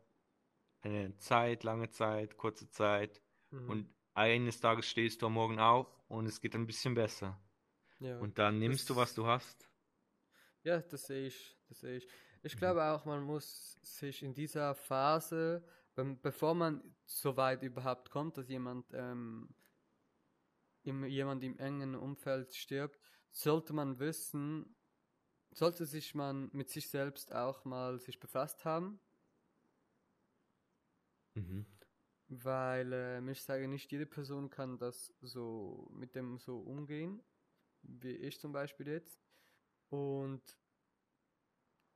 eine 0.83 1.17
Zeit, 1.19 1.65
lange 1.65 1.91
Zeit, 1.91 2.37
kurze 2.39 2.71
Zeit. 2.71 3.23
Mhm. 3.53 3.81
Und 3.81 3.95
eines 4.15 4.61
Tages 4.61 4.87
stehst 4.89 5.23
du 5.23 5.27
am 5.27 5.35
Morgen 5.35 5.61
auf 5.61 6.03
und 6.09 6.27
es 6.27 6.41
geht 6.41 6.55
ein 6.57 6.67
bisschen 6.67 6.95
besser. 6.95 7.43
ja. 8.01 8.27
Und 8.27 8.39
dann 8.39 8.59
nimmst 8.59 8.91
du, 8.91 8.97
was 8.97 9.15
du 9.15 9.27
hast. 9.27 9.71
Ja, 10.63 10.81
das 10.81 11.07
sehe 11.07 11.27
ich, 11.27 11.57
das 11.69 11.81
sehe 11.81 11.97
ich. 11.99 12.09
Ich 12.43 12.57
Mhm. 12.57 12.57
glaube 12.57 12.85
auch, 12.85 13.05
man 13.05 13.23
muss 13.23 13.79
sich 13.83 14.23
in 14.23 14.35
dieser 14.35 14.75
Phase, 14.75 15.65
bevor 15.95 16.55
man 16.55 16.95
so 17.05 17.37
weit 17.37 17.63
überhaupt 17.63 18.11
kommt, 18.11 18.37
dass 18.37 18.49
jemand, 18.49 18.87
ähm, 18.93 19.55
im, 20.83 21.05
jemand 21.05 21.43
im 21.45 21.59
engen 21.59 21.95
Umfeld 21.95 22.55
stirbt, 22.55 23.01
sollte 23.31 23.73
man 23.73 23.99
wissen, 23.99 24.77
sollte 25.53 25.87
sich 25.87 26.15
man 26.15 26.51
mit 26.53 26.71
sich 26.71 26.89
selbst 26.91 27.33
auch 27.35 27.65
mal 27.65 27.99
sich 28.01 28.21
befasst 28.21 28.65
haben, 28.65 29.01
Mhm. 31.37 31.65
weil 32.29 32.93
ähm, 32.93 33.29
ich 33.29 33.43
sage, 33.43 33.69
nicht 33.69 33.91
jede 33.93 34.07
Person 34.07 34.51
kann 34.51 34.79
das 34.79 35.13
so 35.21 35.89
mit 35.93 36.15
dem 36.15 36.39
so 36.39 36.59
umgehen, 36.61 37.23
wie 37.83 38.17
ich 38.17 38.41
zum 38.41 38.53
Beispiel 38.53 38.89
jetzt. 38.89 39.21
Und 39.91 40.59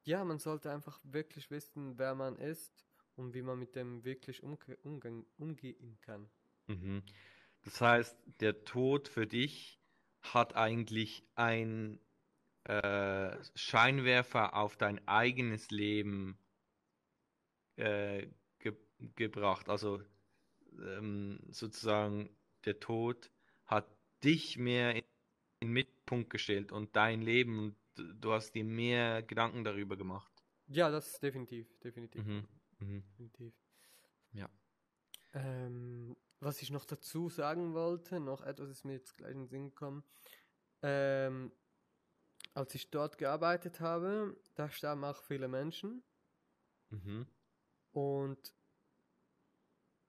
ja, 0.05 0.25
man 0.25 0.39
sollte 0.39 0.71
einfach 0.73 0.99
wirklich 1.03 1.51
wissen, 1.51 1.99
wer 1.99 2.15
man 2.15 2.37
ist 2.39 2.87
und 3.17 3.35
wie 3.35 3.43
man 3.43 3.59
mit 3.59 3.75
dem 3.77 4.05
wirklich 4.05 4.43
umge 4.43 4.77
umgang 4.83 5.27
umgehen 5.37 5.99
kann. 6.01 6.31
Mhm. 6.67 7.03
Das 7.63 7.81
heißt, 7.81 8.17
der 8.41 8.65
Tod 8.65 9.09
für 9.09 9.27
dich 9.27 9.81
hat 10.23 10.55
eigentlich 10.57 11.25
ein 11.35 12.01
äh, 12.65 13.37
Scheinwerfer 13.55 14.55
auf 14.55 14.77
dein 14.77 15.07
eigenes 15.07 15.71
Leben 15.71 16.39
äh, 17.77 18.27
ge 18.59 18.75
gebracht. 19.17 19.69
Also 19.69 20.01
ähm, 20.79 21.41
sozusagen 21.51 22.31
der 22.65 22.81
Tod 22.81 23.31
hat 23.67 23.87
dich 24.23 24.57
mehr 24.57 24.97
in 24.97 25.05
den 25.63 25.73
Mittelpunkt 25.73 26.31
gestellt 26.31 26.73
und 26.73 26.97
dein 26.97 27.21
Leben 27.23 27.59
und 27.59 27.77
du 27.97 28.33
hast 28.33 28.53
dir 28.55 28.65
mehr 28.65 29.23
Gedanken 29.23 29.65
darüber 29.65 29.97
gemacht. 29.97 30.33
Ja, 30.67 30.91
das 30.91 31.09
ist 31.09 31.23
definitiv, 31.23 31.79
definitiv, 31.81 32.25
Mhm. 32.25 32.49
Mhm. 32.79 33.05
definitiv. 33.11 33.55
Ja. 34.33 34.49
Ähm, 35.35 36.17
was 36.41 36.63
ich 36.63 36.71
noch 36.71 36.85
dazu 36.85 37.29
sagen 37.29 37.75
wollte, 37.75 38.21
noch 38.21 38.41
etwas 38.41 38.71
ist 38.71 38.85
mir 38.85 38.95
jetzt 38.95 39.17
gleich 39.17 39.33
in 39.33 39.41
den 39.41 39.49
Sinn 39.49 39.69
gekommen. 39.69 40.05
Ähm, 40.83 41.53
als 42.55 42.75
ich 42.75 42.91
dort 42.91 43.19
gearbeitet 43.19 43.81
habe, 43.81 44.37
da 44.55 44.71
starben 44.71 45.05
auch 45.05 45.23
viele 45.23 45.49
Menschen 45.49 46.03
Mhm. 46.91 47.27
und 47.93 48.55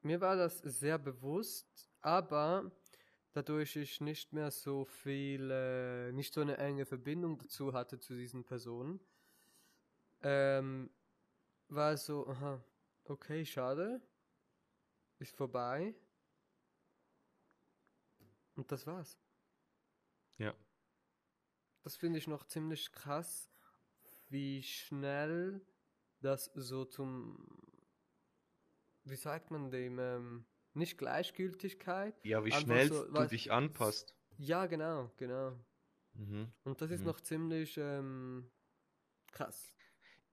mir 0.02 0.22
war 0.22 0.36
das 0.36 0.60
sehr 0.60 1.00
bewusst, 1.00 1.90
aber 2.02 2.72
dadurch 3.34 3.76
ich 3.76 4.02
nicht 4.02 4.34
mehr 4.34 4.52
so 4.52 4.86
viel, 4.86 5.50
äh, 5.52 6.12
nicht 6.12 6.34
so 6.34 6.42
eine 6.42 6.58
enge 6.58 6.86
Verbindung 6.86 7.38
dazu 7.40 7.74
hatte 7.74 8.00
zu 8.00 8.16
diesen 8.16 8.44
Personen, 8.46 9.00
ähm, 10.22 10.90
war 11.70 11.94
es 11.94 12.06
so, 12.06 12.28
aha, 12.28 12.64
okay, 13.06 13.46
schade, 13.46 14.02
ist 15.20 15.36
vorbei. 15.36 15.96
Und 18.56 18.72
das 18.72 18.86
war's. 18.88 19.18
Ja. 20.38 20.54
Das 21.86 21.98
finde 21.98 22.18
ich 22.18 22.26
noch 22.26 22.48
ziemlich 22.48 22.92
krass, 22.94 23.48
wie 24.30 24.64
schnell 24.64 25.62
das 26.20 26.50
so 26.56 26.84
zum, 26.84 27.38
wie 29.04 29.16
sagt 29.16 29.52
man 29.52 29.70
dem, 29.70 30.00
ähm, 30.00 30.46
nicht 30.74 30.98
Gleichgültigkeit. 30.98 32.16
Ja, 32.26 32.44
wie 32.44 32.52
schnell 32.52 32.90
so, 32.90 33.06
du 33.08 33.28
dich 33.28 33.52
anpasst. 33.52 34.16
Ja, 34.40 34.66
genau, 34.66 35.12
genau. 35.18 35.60
Mhm. 36.16 36.52
Und 36.64 36.82
das 36.82 36.90
ist 36.90 37.02
Mhm. 37.02 37.06
noch 37.06 37.22
ziemlich 37.22 37.78
ähm, 37.78 38.50
krass. 39.32 39.78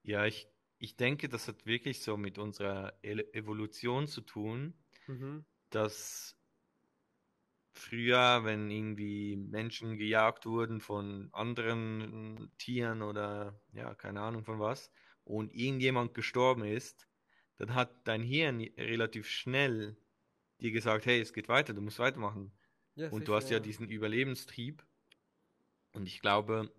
Ja, 0.05 0.24
ich, 0.24 0.49
ich 0.79 0.97
denke, 0.97 1.29
das 1.29 1.49
hat 1.49 1.66
wirklich 1.66 2.01
so 2.01 2.16
mit 2.16 2.39
unserer 2.39 2.95
Evolution 3.03 4.07
zu 4.07 4.22
tun, 4.22 4.72
Mhm. 5.07 5.45
dass 5.68 6.35
früher, 7.75 8.45
wenn 8.45 8.70
irgendwie 8.70 9.37
Menschen 9.37 9.97
gejagt 9.97 10.47
wurden 10.47 10.81
von 10.81 11.29
anderen 11.33 12.53
Tieren 12.59 13.03
oder 13.03 13.61
ja, 13.73 13.95
keine 13.95 14.20
Ahnung 14.20 14.45
von 14.45 14.61
was, 14.61 14.91
und 15.25 15.55
irgendjemand 15.55 16.14
gestorben 16.14 16.64
ist, 16.64 17.09
dann 17.59 17.75
hat 17.75 18.07
dein 18.07 18.23
Hirn 18.23 18.61
relativ 18.77 19.29
schnell 19.29 19.97
dir 20.61 20.73
gesagt, 20.73 21.07
hey, 21.07 21.20
es 21.20 21.33
geht 21.33 21.49
weiter, 21.49 21.75
du 21.75 21.81
musst 21.81 21.99
weitermachen. 21.99 22.53
Ja, 22.95 23.11
Und 23.11 23.29
du 23.29 23.35
hast 23.35 23.51
ja 23.51 23.61
diesen 23.61 23.89
Überlebenstrieb. 23.89 24.85
Und 25.93 26.07
ich 26.07 26.20
glaube, 26.20 26.73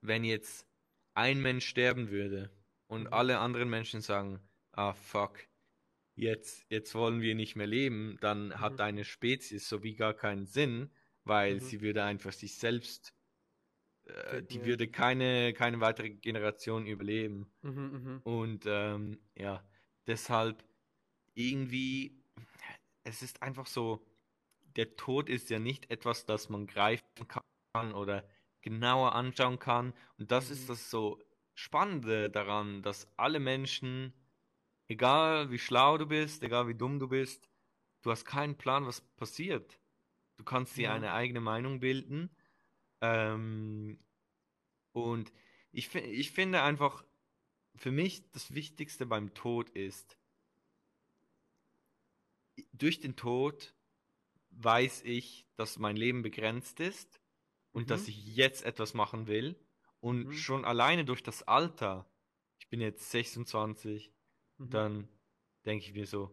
wenn 0.00 0.24
jetzt 0.24 0.66
ein 1.14 1.40
Mensch 1.40 1.66
sterben 1.66 2.10
würde 2.10 2.50
und 2.86 3.08
Mhm. 3.08 3.12
alle 3.12 3.38
anderen 3.38 3.68
Menschen 3.70 4.00
sagen, 4.00 4.40
ah 4.72 4.92
fuck, 4.92 5.47
jetzt, 6.20 6.66
jetzt 6.70 6.94
wollen 6.94 7.20
wir 7.20 7.34
nicht 7.34 7.56
mehr 7.56 7.66
leben, 7.66 8.18
dann 8.20 8.58
Mhm. 8.58 8.60
hat 8.60 8.80
deine 8.80 9.04
Spezies 9.04 9.68
so 9.68 9.82
wie 9.82 9.94
gar 9.94 10.14
keinen 10.14 10.46
Sinn, 10.46 10.94
weil 11.24 11.60
Mhm. 11.60 11.60
sie 11.60 11.80
würde 11.82 12.04
einfach 12.04 12.32
sich 12.32 12.56
selbst, 12.58 13.14
äh, 14.04 14.42
die 14.42 14.64
ja. 14.64 14.64
würde 14.64 14.88
keine, 14.90 15.52
keine 15.54 15.80
weitere 15.80 16.10
Generation 16.10 16.86
überleben. 16.86 17.52
Mhm, 17.62 17.70
mhm. 17.92 18.22
Und 18.24 18.64
ähm, 18.66 19.20
ja, 19.36 19.68
deshalb 20.06 20.64
irgendwie, 21.34 22.24
es 23.04 23.22
ist 23.22 23.42
einfach 23.42 23.66
so, 23.66 24.06
der 24.76 24.96
Tod 24.96 25.28
ist 25.28 25.50
ja 25.50 25.58
nicht 25.58 25.90
etwas, 25.90 26.26
das 26.26 26.48
man 26.48 26.66
greifen 26.66 27.04
kann 27.74 27.94
oder 27.94 28.28
genauer 28.62 29.14
anschauen 29.14 29.58
kann. 29.58 29.94
Und 30.18 30.30
das 30.32 30.50
Mhm. 30.50 30.50
ist 30.50 30.68
das 30.68 30.90
so 30.90 31.20
Spannende 31.54 32.30
daran, 32.30 32.82
dass 32.82 33.08
alle 33.18 33.40
Menschen, 33.40 34.14
egal 34.88 35.50
wie 35.50 35.58
schlau 35.58 35.98
du 35.98 36.06
bist, 36.06 36.42
egal 36.42 36.68
wie 36.68 36.74
dumm 36.74 36.98
du 36.98 37.08
bist, 37.08 37.48
du 38.02 38.10
hast 38.10 38.24
keinen 38.24 38.56
Plan, 38.58 38.86
was 38.86 39.00
passiert. 39.00 39.80
Du 40.36 40.44
kannst 40.44 40.76
dir 40.78 40.84
Ja. 40.84 40.92
eine 40.92 41.12
eigene 41.12 41.40
Meinung 41.40 41.80
bilden. 41.80 42.30
Ähm, 43.02 43.98
und 44.92 45.32
ich, 45.72 45.94
ich 45.94 46.32
finde 46.32 46.62
einfach, 46.62 47.04
für 47.76 47.92
mich 47.92 48.30
das 48.32 48.54
Wichtigste 48.54 49.06
beim 49.06 49.34
Tod 49.34 49.70
ist, 49.70 50.18
durch 52.72 53.00
den 53.00 53.16
Tod 53.16 53.74
weiß 54.50 55.02
ich, 55.04 55.46
dass 55.56 55.78
mein 55.78 55.96
Leben 55.96 56.22
begrenzt 56.22 56.80
ist 56.80 57.20
und 57.72 57.90
Mhm. 57.90 57.90
dass 57.90 58.08
ich 58.08 58.36
jetzt 58.36 58.64
etwas 58.64 58.94
machen 58.94 59.26
will. 59.26 59.56
Und 60.00 60.28
Mhm. 60.28 60.34
schon 60.34 60.64
alleine 60.64 61.04
durch 61.04 61.22
das 61.22 61.42
Alter, 61.44 62.10
ich 62.58 62.68
bin 62.68 62.80
jetzt 62.80 63.10
26, 63.10 64.12
Mhm. 64.58 64.70
dann 64.70 65.08
denke 65.64 65.86
ich 65.86 65.92
mir 65.94 66.06
so, 66.06 66.30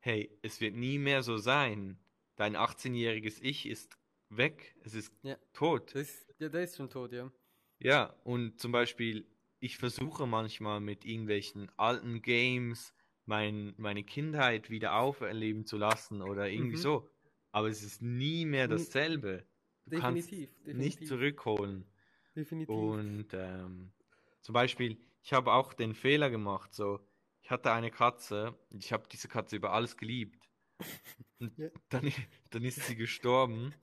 hey, 0.00 0.38
es 0.42 0.60
wird 0.60 0.74
nie 0.74 0.98
mehr 0.98 1.22
so 1.22 1.36
sein. 1.38 1.98
Dein 2.36 2.56
18-jähriges 2.56 3.40
Ich 3.42 3.66
ist 3.66 3.96
weg, 4.30 4.74
es 4.84 4.94
ist 4.94 5.12
Ja. 5.22 5.36
tot. 5.52 5.94
Das, 5.94 6.26
ja, 6.38 6.48
der 6.48 6.62
ist 6.62 6.76
schon 6.76 6.90
tot, 6.90 7.12
ja. 7.12 7.30
Ja, 7.78 8.14
und 8.24 8.60
zum 8.60 8.72
Beispiel, 8.72 9.26
ich 9.60 9.76
versuche 9.76 10.26
manchmal 10.26 10.80
mit 10.80 11.04
irgendwelchen 11.04 11.70
alten 11.76 12.22
Games 12.22 12.94
mein, 13.26 13.74
meine 13.76 14.02
Kindheit 14.04 14.70
wieder 14.70 14.96
auferleben 14.96 15.66
zu 15.66 15.76
lassen 15.76 16.22
oder 16.22 16.48
irgendwie 16.48 16.76
Mhm. 16.76 16.82
so. 16.82 17.08
Aber 17.52 17.68
es 17.68 17.82
ist 17.82 18.02
nie 18.02 18.44
mehr 18.44 18.66
dasselbe. 18.68 19.46
Du 19.84 20.00
kannst 20.00 20.30
Definitiv, 20.30 20.50
nicht 20.64 20.66
definitiv. 20.66 21.08
zurückholen. 21.08 21.84
Definitiv. 22.34 22.76
Und 22.76 23.28
ähm, 23.34 23.92
zum 24.40 24.52
Beispiel, 24.52 24.98
ich 25.22 25.32
habe 25.32 25.52
auch 25.52 25.74
den 25.74 25.94
Fehler 25.94 26.30
gemacht, 26.30 26.74
so, 26.74 27.00
hatte 27.52 27.72
eine 27.72 27.90
Katze, 27.90 28.58
und 28.70 28.84
ich 28.84 28.92
habe 28.92 29.06
diese 29.08 29.28
Katze 29.28 29.56
über 29.56 29.72
alles 29.72 29.96
geliebt. 29.96 30.48
Ja. 31.56 31.68
dann, 31.90 32.12
dann 32.50 32.64
ist 32.64 32.80
sie 32.86 32.96
gestorben. 32.96 33.74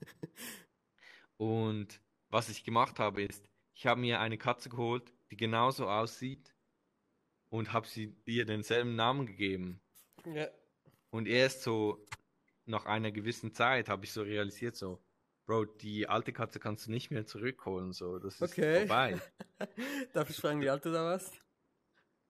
Und 1.37 2.01
was 2.29 2.49
ich 2.49 2.63
gemacht 2.63 2.99
habe, 2.99 3.23
ist, 3.23 3.49
ich 3.73 3.85
habe 3.85 4.01
mir 4.01 4.19
eine 4.19 4.37
Katze 4.37 4.69
geholt, 4.69 5.13
die 5.31 5.37
genauso 5.37 5.87
aussieht 5.89 6.53
und 7.49 7.71
habe 7.73 7.87
sie 7.87 8.15
ihr 8.25 8.45
denselben 8.45 8.95
Namen 8.95 9.25
gegeben. 9.25 9.81
Ja. 10.25 10.49
Und 11.11 11.27
erst 11.27 11.63
so 11.63 12.05
nach 12.65 12.85
einer 12.85 13.11
gewissen 13.11 13.53
Zeit 13.53 13.89
habe 13.89 14.05
ich 14.05 14.11
so 14.11 14.21
realisiert, 14.21 14.75
so, 14.75 15.01
Bro, 15.45 15.65
die 15.65 16.07
alte 16.07 16.31
Katze 16.33 16.59
kannst 16.59 16.87
du 16.87 16.91
nicht 16.91 17.09
mehr 17.09 17.25
zurückholen, 17.25 17.93
so, 17.93 18.19
das 18.19 18.35
ist 18.35 18.41
Okay. 18.41 18.79
vorbei. 18.81 19.19
Darf 20.13 20.29
ich 20.29 20.37
fragen, 20.37 20.61
wie 20.61 20.69
alt 20.69 20.85
du 20.85 20.91
da 20.91 21.03
warst? 21.05 21.41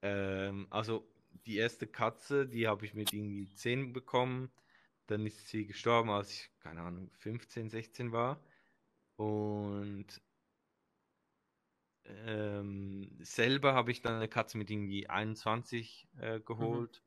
Ähm, 0.01 0.67
also 0.69 1.05
die 1.45 1.57
erste 1.57 1.88
Katze, 1.88 2.47
die 2.47 2.67
habe 2.67 2.86
ich 2.86 2.93
mit 2.93 3.13
irgendwie 3.13 3.53
10 3.53 3.93
bekommen. 3.93 4.51
Dann 5.07 5.25
ist 5.25 5.47
sie 5.47 5.65
gestorben, 5.65 6.09
als 6.09 6.32
ich, 6.32 6.51
keine 6.59 6.82
Ahnung, 6.82 7.09
15, 7.17 7.69
16 7.69 8.11
war. 8.11 8.43
Und 9.15 10.21
ähm, 12.05 13.17
selber 13.21 13.73
habe 13.73 13.91
ich 13.91 14.01
dann 14.01 14.15
eine 14.15 14.27
Katze 14.27 14.57
mit 14.57 14.69
irgendwie 14.69 15.09
21 15.09 16.07
äh, 16.19 16.39
geholt. 16.39 17.03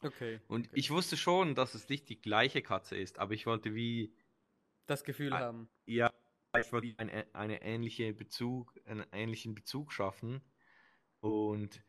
Okay. 0.00 0.40
Und 0.48 0.68
okay. 0.68 0.78
ich 0.78 0.90
wusste 0.90 1.16
schon, 1.16 1.54
dass 1.54 1.74
es 1.74 1.88
nicht 1.88 2.08
die 2.08 2.20
gleiche 2.20 2.62
Katze 2.62 2.96
ist, 2.96 3.18
aber 3.18 3.34
ich 3.34 3.46
wollte 3.46 3.74
wie, 3.74 4.14
das 4.86 5.04
Gefühl 5.04 5.32
Ah, 5.32 5.40
haben. 5.40 5.68
ja, 5.86 6.12
ich 6.58 6.72
wollte 6.72 6.94
eine, 6.98 7.26
eine 7.34 7.62
ähnliche 7.62 8.12
Bezug, 8.12 8.74
einen 8.84 9.06
ähnlichen 9.12 9.54
Bezug 9.54 9.92
schaffen. 9.92 10.42
Und 11.20 11.82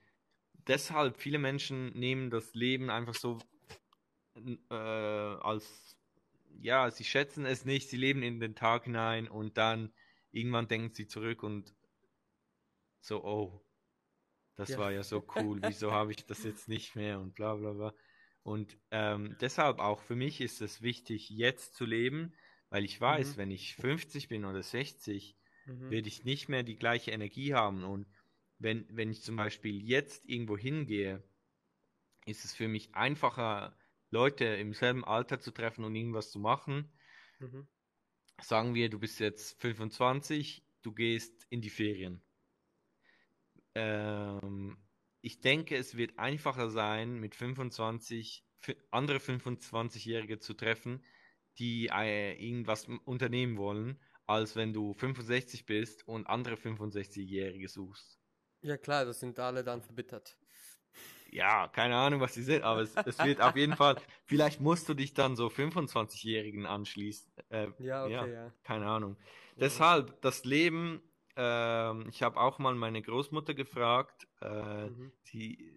deshalb, 0.67 1.17
viele 1.17 1.39
Menschen 1.39 1.97
nehmen 1.97 2.29
das 2.29 2.53
Leben 2.53 2.89
einfach 2.89 3.15
so 3.15 3.39
äh, 4.69 4.73
als, 4.73 5.97
ja, 6.59 6.89
sie 6.91 7.03
schätzen 7.03 7.45
es 7.45 7.65
nicht, 7.65 7.89
sie 7.89 7.97
leben 7.97 8.23
in 8.23 8.39
den 8.39 8.55
Tag 8.55 8.85
hinein 8.85 9.27
und 9.27 9.57
dann 9.57 9.93
irgendwann 10.31 10.67
denken 10.67 10.93
sie 10.93 11.07
zurück 11.07 11.43
und 11.43 11.75
so, 13.01 13.23
oh, 13.23 13.61
das 14.55 14.71
Ja. 14.71 14.77
war 14.77 14.91
ja 14.91 15.03
so 15.03 15.25
cool, 15.35 15.59
wieso 15.63 15.91
habe 15.91 16.11
ich 16.11 16.25
das 16.25 16.43
jetzt 16.43 16.67
nicht 16.67 16.95
mehr 16.95 17.19
und 17.19 17.35
bla 17.35 17.55
bla 17.55 17.73
bla. 17.73 17.93
Und 18.43 18.77
ähm, 18.91 19.37
deshalb 19.39 19.79
auch 19.79 20.01
für 20.01 20.15
mich 20.15 20.41
ist 20.41 20.61
es 20.61 20.81
wichtig, 20.81 21.29
jetzt 21.29 21.75
zu 21.75 21.85
leben, 21.85 22.33
weil 22.69 22.83
ich 22.83 22.99
weiß, 22.99 23.33
Mhm. 23.33 23.37
wenn 23.37 23.51
ich 23.51 23.75
50 23.75 24.27
bin 24.27 24.45
oder 24.45 24.61
60, 24.61 25.37
Mhm. 25.65 25.89
werde 25.89 26.07
ich 26.07 26.23
nicht 26.25 26.49
mehr 26.49 26.63
die 26.63 26.75
gleiche 26.75 27.11
Energie 27.11 27.53
haben. 27.53 27.83
Und 27.83 28.07
wenn, 28.63 28.87
wenn 28.89 29.11
ich 29.11 29.21
zum 29.23 29.35
Beispiel 29.35 29.83
jetzt 29.83 30.27
irgendwo 30.27 30.57
hingehe, 30.57 31.23
ist 32.25 32.45
es 32.45 32.53
für 32.53 32.67
mich 32.67 32.95
einfacher, 32.95 33.77
Leute 34.09 34.45
im 34.45 34.73
selben 34.73 35.03
Alter 35.05 35.39
zu 35.39 35.51
treffen 35.51 35.83
und 35.85 35.95
irgendwas 35.95 36.31
zu 36.31 36.39
machen. 36.39 36.91
Mhm. 37.39 37.67
Sagen 38.41 38.75
wir, 38.75 38.89
du 38.89 38.99
bist 38.99 39.19
jetzt 39.19 39.59
25, 39.61 40.63
du 40.83 40.93
gehst 40.93 41.47
in 41.49 41.61
die 41.61 41.69
Ferien. 41.71 42.21
Ähm, 43.75 44.77
ich 45.21 45.41
denke, 45.41 45.75
es 45.77 45.95
wird 45.97 46.17
einfacher 46.19 46.69
sein, 46.69 47.19
mit 47.19 47.35
25 47.35 48.45
fi- 48.59 48.77
andere 48.91 49.19
25-Jährige 49.19 50.39
zu 50.39 50.53
treffen, 50.53 51.03
die 51.59 51.87
äh, 51.93 52.33
irgendwas 52.33 52.87
unternehmen 53.05 53.57
wollen, 53.57 53.99
als 54.25 54.55
wenn 54.55 54.73
du 54.73 54.93
65 54.93 55.65
bist 55.65 56.07
und 56.07 56.27
andere 56.27 56.57
65-Jährige 56.57 57.67
suchst. 57.69 58.22
Ja 58.63 58.77
klar, 58.77 59.05
das 59.05 59.19
sind 59.19 59.37
alle 59.39 59.63
dann 59.63 59.83
verbittert. 59.83 60.35
Ja, 61.31 61.67
keine 61.67 61.95
Ahnung, 61.95 62.19
was 62.21 62.35
sie 62.35 62.43
sind, 62.43 62.63
aber 62.63 62.81
es, 62.81 62.99
es 63.05 63.21
wird 63.23 63.41
auf 63.41 63.55
jeden 63.55 63.73
Fall, 63.75 63.97
vielleicht 64.25 64.61
musst 64.61 64.87
du 64.87 64.93
dich 64.93 65.13
dann 65.13 65.35
so 65.35 65.49
25-Jährigen 65.49 66.65
anschließen. 66.65 67.31
Äh, 67.49 67.69
Ja, 67.77 68.05
okay, 68.05 68.07
ja, 68.07 68.25
ja. 68.33 68.51
keine 68.63 68.85
Ahnung. 68.87 69.17
Ja. 69.55 69.65
Deshalb, 69.65 70.21
das 70.21 70.45
Leben, 70.45 71.01
ähm, 71.35 72.05
ich 72.09 72.21
habe 72.21 72.39
auch 72.39 72.59
mal 72.59 72.75
meine 72.75 73.01
Großmutter 73.01 73.55
gefragt, 73.55 74.27
äh, 74.41 74.89
Mhm. 74.89 75.11
sie, 75.23 75.73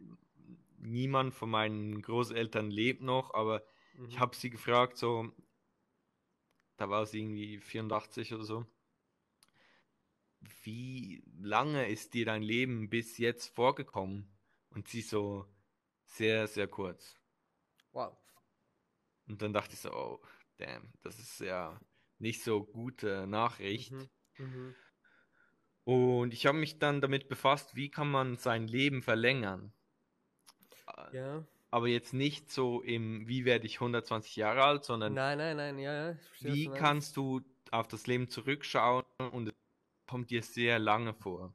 niemand 0.78 1.32
von 1.34 1.48
meinen 1.50 2.02
Großeltern 2.02 2.70
lebt 2.70 3.00
noch, 3.02 3.32
aber 3.32 3.62
ich 4.08 4.18
Mhm. 4.18 4.20
habe 4.20 4.36
sie 4.36 4.50
gefragt, 4.50 4.98
so, 4.98 5.32
da 6.78 6.88
war 6.88 7.04
sie 7.06 7.20
irgendwie 7.20 7.58
84 7.60 8.32
oder 8.34 8.44
so, 8.44 8.66
wie 10.62 11.22
lange 11.40 11.88
ist 11.88 12.14
dir 12.14 12.26
dein 12.26 12.42
Leben 12.42 12.88
bis 12.88 13.18
jetzt 13.18 13.54
vorgekommen? 13.54 14.28
Und 14.70 14.88
sie 14.88 15.00
so, 15.00 15.46
sehr, 16.04 16.46
sehr 16.46 16.68
kurz. 16.68 17.16
Wow. 17.92 18.16
Und 19.28 19.42
dann 19.42 19.52
dachte 19.52 19.74
ich 19.74 19.80
so, 19.80 19.92
oh, 19.92 20.20
damn, 20.56 20.92
das 21.02 21.18
ist 21.18 21.40
ja 21.40 21.78
nicht 22.18 22.42
so 22.42 22.64
gute 22.64 23.26
Nachricht. 23.26 23.92
Mhm. 23.92 24.08
Mhm. 24.38 24.74
Und 25.84 26.34
ich 26.34 26.46
habe 26.46 26.58
mich 26.58 26.78
dann 26.78 27.00
damit 27.00 27.28
befasst, 27.28 27.76
wie 27.76 27.90
kann 27.90 28.10
man 28.10 28.36
sein 28.36 28.66
Leben 28.66 29.02
verlängern. 29.02 29.72
Ja. 31.12 31.46
Aber 31.70 31.88
jetzt 31.88 32.12
nicht 32.12 32.50
so 32.50 32.80
im, 32.80 33.28
wie 33.28 33.44
werde 33.44 33.66
ich 33.66 33.76
120 33.76 34.36
Jahre 34.36 34.62
alt, 34.62 34.84
sondern 34.84 35.14
Nein, 35.14 35.38
nein, 35.38 35.56
nein, 35.56 35.78
ja, 35.78 36.10
ja. 36.10 36.16
wie 36.40 36.68
kannst 36.68 37.16
du 37.16 37.42
auf 37.70 37.88
das 37.88 38.06
Leben 38.06 38.28
zurückschauen 38.28 39.04
und 39.32 39.48
es 39.48 39.54
kommt 40.06 40.30
dir 40.30 40.42
sehr 40.42 40.78
lange 40.78 41.14
vor. 41.14 41.54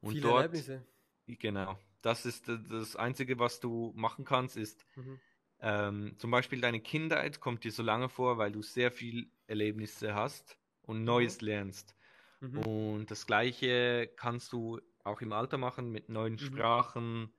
Und 0.00 0.12
Viele 0.12 0.24
dort, 0.24 0.50
Erlebnisse. 0.50 0.86
genau, 1.26 1.78
das 2.02 2.26
ist 2.26 2.48
äh, 2.48 2.58
das 2.68 2.96
Einzige, 2.96 3.38
was 3.38 3.60
du 3.60 3.92
machen 3.96 4.24
kannst, 4.24 4.56
ist 4.56 4.86
Mhm. 4.96 5.20
ähm, 5.60 6.16
zum 6.18 6.30
Beispiel 6.30 6.60
deine 6.60 6.80
Kindheit 6.80 7.40
kommt 7.40 7.64
dir 7.64 7.72
so 7.72 7.82
lange 7.82 8.08
vor, 8.08 8.38
weil 8.38 8.52
du 8.52 8.62
sehr 8.62 8.90
viel 8.92 9.30
Erlebnisse 9.46 10.14
hast 10.14 10.58
und 10.82 11.04
Neues 11.04 11.40
lernst. 11.42 11.96
Mhm. 12.40 12.66
Und 12.66 13.10
das 13.10 13.26
Gleiche 13.26 14.10
kannst 14.16 14.52
du 14.52 14.80
auch 15.04 15.20
im 15.22 15.32
Alter 15.32 15.58
machen 15.58 15.90
mit 15.90 16.08
neuen 16.08 16.38
Mhm. 16.38 16.48
Sprachen, 16.48 17.34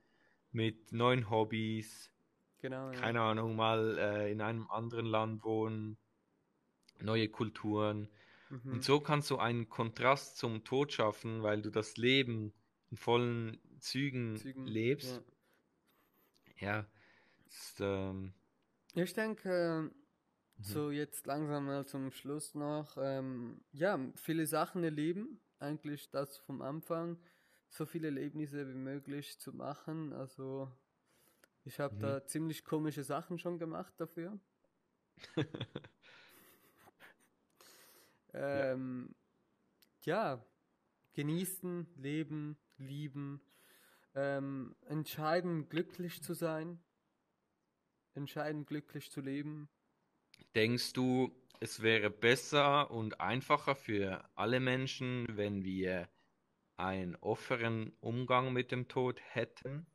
mit 0.52 0.92
neuen 0.94 1.30
Hobbys, 1.30 2.12
Genau, 2.60 2.92
ja. 2.94 3.02
keine 3.02 3.22
Ahnung, 3.22 3.56
mal 3.56 3.98
äh, 3.98 4.32
in 4.32 4.42
einem 4.42 4.70
anderen 4.70 5.06
Land 5.06 5.44
wohnen, 5.44 5.98
neue 7.02 7.28
Kulturen. 7.30 8.10
Mhm. 8.52 8.72
Und 8.72 8.84
so 8.84 9.00
kannst 9.02 9.30
du 9.32 9.38
einen 9.38 9.70
Kontrast 9.70 10.38
zum 10.38 10.64
Tod 10.64 10.94
schaffen, 10.94 11.44
weil 11.44 11.62
du 11.62 11.70
das 11.72 11.98
Leben 11.98 12.54
in 12.90 12.98
vollen 12.98 13.60
Zügen, 13.80 14.44
Zügen, 14.44 14.66
lebst. 14.66 15.02
ja. 15.02 15.24
Ja, 16.60 16.88
Jetzt, 17.46 17.80
ähm, 17.82 18.34
Ich 18.94 19.14
denke, 19.14 19.92
Mhm. 20.58 20.82
so 20.82 20.92
jetzt 20.92 21.26
langsam 21.28 21.66
mal 21.66 21.86
zum 21.88 22.12
Schluss 22.12 22.56
noch, 22.56 22.98
ähm, 23.00 23.64
ja, 23.72 24.00
viele 24.16 24.46
Sachen 24.48 24.84
erleben, 24.84 25.42
eigentlich 25.60 26.10
das 26.12 26.38
vom 26.38 26.62
Anfang, 26.62 27.20
so 27.70 27.86
viele 27.86 28.08
Erlebnisse 28.08 28.68
wie 28.70 28.76
möglich 28.76 29.40
zu 29.40 29.54
machen. 29.54 30.14
Also 30.14 30.72
ich 31.66 31.80
habe 31.80 31.96
Mhm. 31.96 32.02
da 32.02 32.26
ziemlich 32.28 32.66
komische 32.66 33.04
Sachen 33.04 33.40
schon 33.40 33.60
gemacht 33.60 33.96
dafür. 34.00 34.40
Ähm, 38.34 39.16
ja, 40.04 40.44
genießen, 41.14 41.88
leben, 41.98 42.58
lieben, 42.78 43.42
ähm, 44.16 44.76
entscheiden, 44.86 45.70
glücklich 45.70 46.22
zu 46.24 46.34
sein, 46.34 46.80
entscheiden, 48.14 48.66
glücklich 48.66 49.12
zu 49.12 49.22
leben. 49.22 49.70
Denkst 50.56 50.94
du, 50.94 51.32
es 51.60 51.82
wäre 51.82 52.10
besser 52.10 52.90
und 52.92 53.20
einfacher 53.20 53.76
für 53.76 54.24
alle 54.36 54.60
Menschen, 54.60 55.26
wenn 55.36 55.64
wir 55.64 56.10
einen 56.78 57.16
offenen 57.18 57.94
Umgang 58.02 58.54
mit 58.54 58.72
dem 58.72 58.88
Tod 58.88 59.22
hätten? 59.34 59.86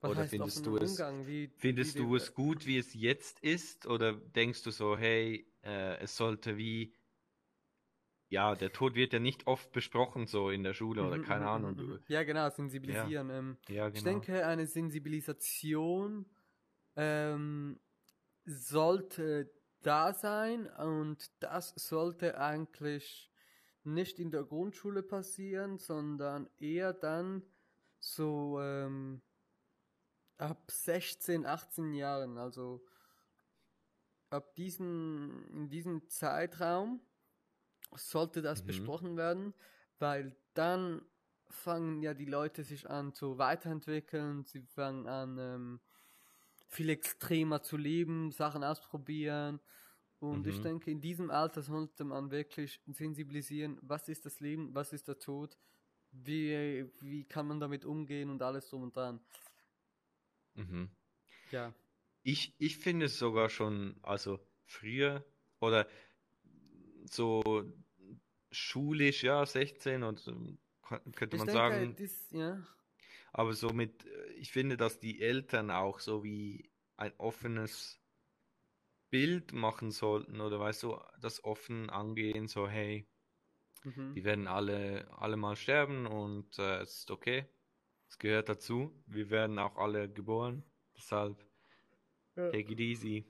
Was 0.00 0.10
Oder 0.12 0.24
findest 0.26 0.66
du 0.66 0.76
es- 0.76 0.90
Umgang? 0.90 1.26
Wie, 1.26 1.50
Findest 1.56 1.94
wie 1.96 1.98
du 2.02 2.14
es 2.14 2.34
gut, 2.34 2.66
wie 2.66 2.78
es 2.78 2.94
jetzt 2.94 3.40
ist? 3.40 3.86
Oder 3.86 4.12
denkst 4.14 4.62
du 4.62 4.70
so, 4.70 4.96
hey, 4.96 5.44
äh, 5.68 5.98
es 5.98 6.16
sollte 6.16 6.56
wie, 6.56 6.94
ja, 8.30 8.54
der 8.54 8.72
Tod 8.72 8.94
wird 8.94 9.12
ja 9.12 9.18
nicht 9.18 9.46
oft 9.46 9.70
besprochen, 9.72 10.26
so 10.26 10.48
in 10.50 10.62
der 10.62 10.72
Schule 10.74 11.04
oder 11.04 11.18
Mhm, 11.18 11.18
keine 11.18 11.46
mhm, 11.46 11.48
Ahnung. 11.48 11.76
mhm. 11.76 12.00
Ja, 12.08 12.22
genau, 12.24 12.50
sensibilisieren. 12.50 13.30
Ähm, 13.30 13.58
ja, 13.68 13.88
Ich 13.92 14.02
genau. 14.02 14.02
denke, 14.02 14.46
eine 14.46 14.66
Sensibilisation 14.66 16.26
ähm, 16.96 17.80
sollte 18.46 19.50
da 19.82 20.12
sein 20.14 20.66
und 20.68 21.30
das 21.42 21.74
sollte 21.76 22.38
eigentlich 22.38 23.30
nicht 23.84 24.18
in 24.18 24.30
der 24.30 24.44
Grundschule 24.44 25.02
passieren, 25.02 25.78
sondern 25.78 26.48
eher 26.58 26.92
dann 26.92 27.42
so 28.00 28.60
ähm, 28.60 29.22
ab 30.38 30.70
16, 30.70 31.46
18 31.46 31.92
Jahren, 31.94 32.38
also 32.38 32.84
ab 34.30 34.54
diesen, 34.56 35.44
in 35.54 35.68
diesem 35.70 36.08
Zeitraum 36.08 37.00
sollte 37.96 38.42
das 38.42 38.62
Mhm. 38.62 38.64
besprochen 38.64 39.16
werden, 39.16 39.54
weil 39.98 40.36
dann 40.54 41.02
fangen 41.50 42.02
ja 42.02 42.14
die 42.14 42.26
Leute 42.26 42.64
sich 42.64 42.90
an 42.90 43.14
zu 43.14 43.38
weiterentwickeln, 43.38 44.44
sie 44.44 44.62
fangen 44.62 45.06
an 45.06 45.38
ähm, 45.38 45.80
viel 46.68 46.90
extremer 46.90 47.62
zu 47.62 47.76
leben, 47.76 48.30
Sachen 48.32 48.64
ausprobieren. 48.64 49.60
Und 50.20 50.46
ich 50.46 50.60
Mhm. 50.60 50.62
denke, 50.62 50.90
in 50.90 51.00
diesem 51.00 51.30
Alter 51.30 51.62
sollte 51.62 52.04
man 52.04 52.30
wirklich 52.30 52.82
sensibilisieren, 52.86 53.78
was 53.82 54.08
ist 54.08 54.26
das 54.26 54.40
Leben, 54.40 54.74
was 54.74 54.92
ist 54.92 55.08
der 55.08 55.18
Tod, 55.18 55.58
wie, 56.12 56.90
wie 57.00 57.24
kann 57.26 57.46
man 57.46 57.60
damit 57.60 57.84
umgehen 57.84 58.30
und 58.30 58.42
alles 58.42 58.68
drum 58.70 58.84
und 58.84 58.96
dran. 58.96 59.20
Mhm. 60.56 60.90
Ja. 61.50 61.72
Ich, 62.28 62.54
ich 62.58 62.76
finde 62.76 63.06
es 63.06 63.18
sogar 63.18 63.48
schon, 63.48 63.98
also 64.02 64.38
früher 64.66 65.24
oder 65.60 65.88
so 67.10 67.42
schulisch, 68.50 69.22
ja, 69.22 69.46
16 69.46 70.02
und 70.02 70.22
könnte 71.16 71.36
Ich 71.36 71.38
man 71.38 71.46
denke, 71.46 71.58
sagen, 71.58 71.96
das, 71.96 72.30
ja. 72.32 72.62
aber 73.32 73.54
so 73.54 73.70
mit, 73.70 74.04
äh, 74.04 74.32
ich 74.34 74.52
finde, 74.52 74.76
dass 74.76 74.98
die 74.98 75.20
Eltern 75.22 75.70
auch 75.70 76.00
so 76.00 76.22
wie 76.22 76.70
ein 76.98 77.14
offenes 77.18 77.98
Bild 79.10 79.52
machen 79.52 79.90
sollten 79.90 80.40
oder 80.40 80.60
weißt 80.60 80.82
du, 80.84 80.98
das 81.20 81.44
offen 81.44 81.90
angehen, 81.90 82.46
so 82.46 82.68
hey, 82.68 83.06
Mhm. 83.84 84.14
wir 84.14 84.24
werden 84.24 84.46
alle, 84.48 85.10
alle 85.12 85.36
mal 85.36 85.56
sterben 85.56 86.06
und 86.06 86.58
äh, 86.58 86.80
es 86.80 86.98
ist 87.00 87.10
okay, 87.10 87.48
es 88.08 88.18
gehört 88.18 88.48
dazu, 88.50 89.02
wir 89.06 89.30
werden 89.30 89.58
auch 89.58 89.76
alle 89.76 90.10
geboren, 90.12 90.64
deshalb 90.96 91.47
Ja. 92.38 92.52
take 92.52 92.70
it 92.72 92.80
easy. 92.80 93.26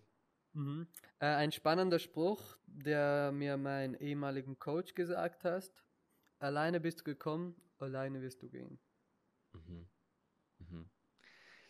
Mhm. 0.52 0.88
Äh, 1.20 1.26
ein 1.26 1.52
spannender 1.52 1.98
Spruch, 1.98 2.58
der 2.66 3.32
mir 3.32 3.56
mein 3.56 3.94
ehemaligen 3.94 4.58
Coach 4.58 4.94
gesagt 4.94 5.44
hat. 5.44 5.86
Alleine 6.38 6.80
bist 6.80 7.00
du 7.00 7.04
gekommen, 7.04 7.60
alleine 7.78 8.22
wirst 8.22 8.42
du 8.42 8.48
gehen. 8.50 8.80
Mhm. 9.54 9.88
Mhm. 10.60 10.90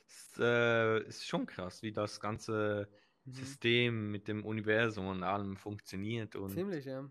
Es 0.07 0.39
äh, 0.41 1.01
ist 1.09 1.27
schon 1.27 1.47
krass, 1.47 1.83
wie 1.83 1.93
das 1.93 2.21
ganze 2.21 2.91
Mhm. 3.27 3.59
System 3.59 4.11
mit 4.13 4.29
dem 4.29 4.45
Universum 4.47 5.07
und 5.09 5.23
allem 5.25 5.57
funktioniert 5.57 6.37
und 6.37 6.67
Ziemlich, 6.67 6.85
ja. 6.87 7.09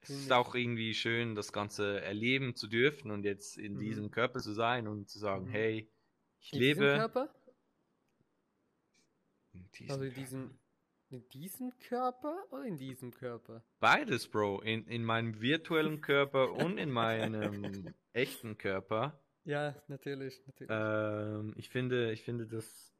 es 0.00 0.10
ist 0.20 0.32
auch 0.32 0.54
irgendwie 0.54 0.94
schön, 0.94 1.34
das 1.34 1.52
Ganze 1.52 2.00
erleben 2.00 2.54
zu 2.54 2.66
dürfen 2.68 3.10
und 3.10 3.24
jetzt 3.24 3.58
in 3.58 3.78
Mhm. 3.78 3.78
diesem 3.78 4.10
Körper 4.10 4.40
zu 4.40 4.52
sein 4.52 4.86
und 4.88 5.08
zu 5.08 5.18
sagen, 5.18 5.46
Mhm. 5.46 5.48
hey, 5.48 5.90
ich 6.40 6.52
In 6.52 6.62
diesem 6.62 6.88
lebe 6.88 6.90
Körper? 6.90 7.34
In 9.58 9.70
diesem 9.72 9.90
Also 9.90 10.04
in 10.04 10.14
diesem, 10.14 10.58
in 11.10 11.28
diesem 11.28 11.78
Körper 11.78 12.44
oder 12.50 12.64
in 12.64 12.76
diesem 12.76 13.12
Körper? 13.12 13.64
Beides, 13.80 14.28
Bro, 14.28 14.60
in, 14.60 14.86
in 14.86 15.04
meinem 15.04 15.40
virtuellen 15.40 16.00
Körper 16.00 16.52
und 16.52 16.78
in 16.78 16.90
meinem 16.90 17.94
echten 18.12 18.58
Körper. 18.58 19.20
Ja, 19.44 19.74
natürlich, 19.88 20.42
natürlich. 20.46 20.70
Ähm, 20.70 21.54
ich 21.56 21.70
finde, 21.70 22.12
ich 22.12 22.22
finde 22.22 22.46
das 22.46 22.94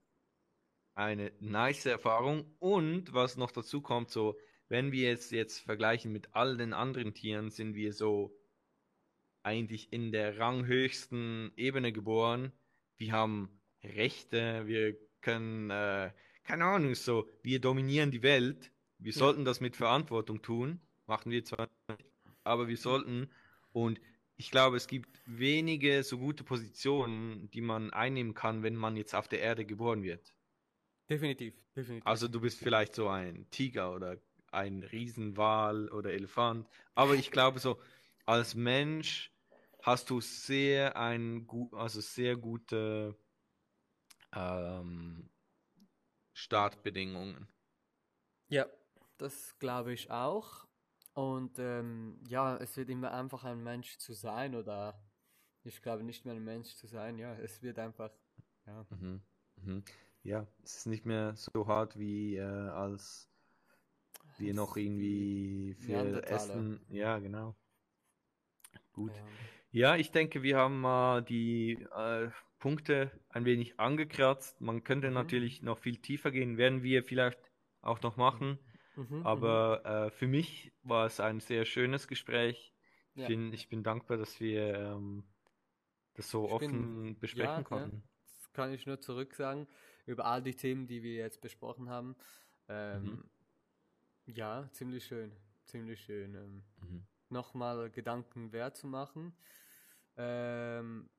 eine 0.94 1.32
nice 1.40 1.86
Erfahrung. 1.86 2.56
Und 2.58 3.12
was 3.14 3.36
noch 3.36 3.52
dazu 3.52 3.80
kommt, 3.80 4.10
so, 4.10 4.36
wenn 4.68 4.90
wir 4.90 5.12
es 5.12 5.30
jetzt 5.30 5.60
vergleichen 5.60 6.10
mit 6.12 6.34
all 6.34 6.56
den 6.56 6.72
anderen 6.72 7.14
Tieren, 7.14 7.50
sind 7.50 7.74
wir 7.74 7.92
so 7.92 8.36
eigentlich 9.42 9.92
in 9.92 10.10
der 10.10 10.38
ranghöchsten 10.38 11.52
Ebene 11.56 11.92
geboren. 11.92 12.52
Wir 12.96 13.12
haben 13.12 13.60
Rechte, 13.82 14.66
wir 14.66 14.96
können, 15.20 15.70
äh, 15.70 16.10
keine 16.48 16.64
Ahnung, 16.64 16.94
so, 16.94 17.28
wir 17.42 17.60
dominieren 17.60 18.10
die 18.10 18.22
Welt. 18.22 18.72
Wir 18.98 19.12
Ja. 19.12 19.12
sollten 19.12 19.44
das 19.44 19.60
mit 19.60 19.76
Verantwortung 19.76 20.42
tun. 20.42 20.80
Machen 21.06 21.30
wir 21.30 21.44
zwar 21.44 21.68
nicht, 21.88 22.10
aber 22.44 22.68
wir 22.68 22.76
sollten. 22.76 23.30
Und 23.72 24.00
ich 24.36 24.50
glaube, 24.50 24.76
es 24.76 24.86
gibt 24.86 25.20
wenige 25.26 26.02
so 26.02 26.18
gute 26.18 26.44
Positionen, 26.44 27.50
die 27.50 27.60
man 27.60 27.90
einnehmen 27.92 28.34
kann, 28.34 28.62
wenn 28.62 28.76
man 28.76 28.96
jetzt 28.96 29.14
auf 29.14 29.28
der 29.28 29.40
Erde 29.40 29.66
geboren 29.66 30.02
wird. 30.02 30.34
definitiv, 31.10 31.54
definitiv. 31.74 32.06
Also 32.06 32.28
du 32.28 32.40
bist 32.40 32.58
vielleicht 32.60 32.94
so 32.94 33.08
ein 33.08 33.50
Tiger 33.50 33.94
oder 33.94 34.18
ein 34.50 34.82
Riesenwal 34.82 35.88
oder 35.90 36.12
Elefant. 36.12 36.68
Aber 36.94 37.14
ich 37.14 37.30
glaube 37.30 37.60
so, 37.60 37.80
als 38.24 38.54
Mensch 38.54 39.32
hast 39.82 40.10
du 40.10 40.20
sehr 40.20 40.96
ein 40.96 41.46
gut, 41.46 41.74
also 41.74 42.00
sehr 42.00 42.36
gute 42.36 43.18
ähm, 44.32 45.30
Startbedingungen. 46.38 47.48
Ja, 48.48 48.66
das 49.18 49.58
glaube 49.58 49.92
ich 49.92 50.10
auch. 50.12 50.68
Und 51.14 51.58
ähm, 51.58 52.20
ja, 52.28 52.56
es 52.58 52.76
wird 52.76 52.90
immer 52.90 53.10
einfach 53.12 53.42
ein 53.42 53.60
Mensch 53.64 53.98
zu 53.98 54.12
sein 54.12 54.54
oder 54.54 55.02
ich 55.64 55.82
glaube 55.82 56.04
nicht 56.04 56.24
mehr 56.24 56.34
ein 56.34 56.44
Mensch 56.44 56.76
zu 56.76 56.86
sein. 56.86 57.18
Ja, 57.18 57.34
es 57.34 57.60
wird 57.60 57.80
einfach, 57.80 58.12
ja. 58.66 58.86
Mhm. 58.90 59.20
Mhm. 59.56 59.84
Ja, 60.22 60.46
es 60.62 60.76
ist 60.76 60.86
nicht 60.86 61.04
mehr 61.06 61.34
so 61.34 61.66
hart 61.66 61.98
wie 61.98 62.36
äh, 62.36 62.44
als 62.44 63.28
wir 64.38 64.54
noch 64.54 64.76
irgendwie 64.76 65.74
für. 65.74 66.24
Essen. 66.24 66.80
Ja, 66.88 67.18
genau. 67.18 67.56
Gut. 68.92 69.10
ja. 69.16 69.24
Ja, 69.70 69.96
ich 69.96 70.10
denke, 70.10 70.42
wir 70.42 70.56
haben 70.58 70.80
mal 70.80 71.22
die 71.22 71.74
äh, 71.94 72.30
Punkte 72.58 73.10
ein 73.28 73.44
wenig 73.44 73.78
angekratzt. 73.78 74.60
Man 74.60 74.82
könnte 74.84 75.10
Mhm. 75.10 75.10
natürlich 75.10 75.62
noch 75.62 75.78
viel 75.78 75.98
tiefer 75.98 76.30
gehen, 76.30 76.56
werden 76.56 76.82
wir 76.82 77.04
vielleicht 77.04 77.38
auch 77.82 78.00
noch 78.02 78.16
machen. 78.16 78.58
Mhm, 78.96 79.24
Aber 79.24 79.84
äh, 79.84 80.10
für 80.10 80.26
mich 80.26 80.72
war 80.82 81.06
es 81.06 81.20
ein 81.20 81.40
sehr 81.40 81.64
schönes 81.64 82.08
Gespräch. 82.08 82.74
Ich 83.14 83.22
Ja. 83.22 83.28
bin, 83.28 83.52
ich 83.52 83.68
bin 83.68 83.82
dankbar, 83.82 84.16
dass 84.16 84.40
wir 84.40 84.74
ähm, 84.74 85.24
das 86.14 86.30
so 86.30 86.48
Ich 86.48 86.56
bin- 86.58 86.88
offen 86.92 87.18
besprechen 87.20 87.64
ja, 87.64 87.64
konnten. 87.64 87.96
Ja, 87.96 88.02
das 88.38 88.52
kann 88.52 88.72
ich 88.72 88.86
nur 88.86 89.00
zurück 89.00 89.34
sagen 89.34 89.68
über 90.06 90.24
all 90.26 90.42
die 90.42 90.54
Themen, 90.56 90.86
die 90.86 91.02
wir 91.02 91.14
jetzt 91.14 91.40
besprochen 91.40 91.88
haben. 91.90 92.16
Ähm, 92.68 93.22
Mhm. 93.22 93.22
Ja, 94.26 94.68
ziemlich 94.72 95.04
schön, 95.06 95.32
ziemlich 95.64 96.00
schön. 96.04 96.34
Ähm, 96.36 96.62
Mhm. 96.80 97.06
Nochmal 97.30 97.90
Gedanken 97.90 98.52
wert 98.52 98.76
zu 98.76 98.86
machen. 98.86 99.36
Ähm, 100.16 101.10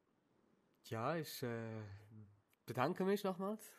ja, 0.86 1.16
ich 1.16 1.44
äh, 1.44 1.82
bedanke 2.66 3.06
mich 3.06 3.24
nochmals 3.24 3.78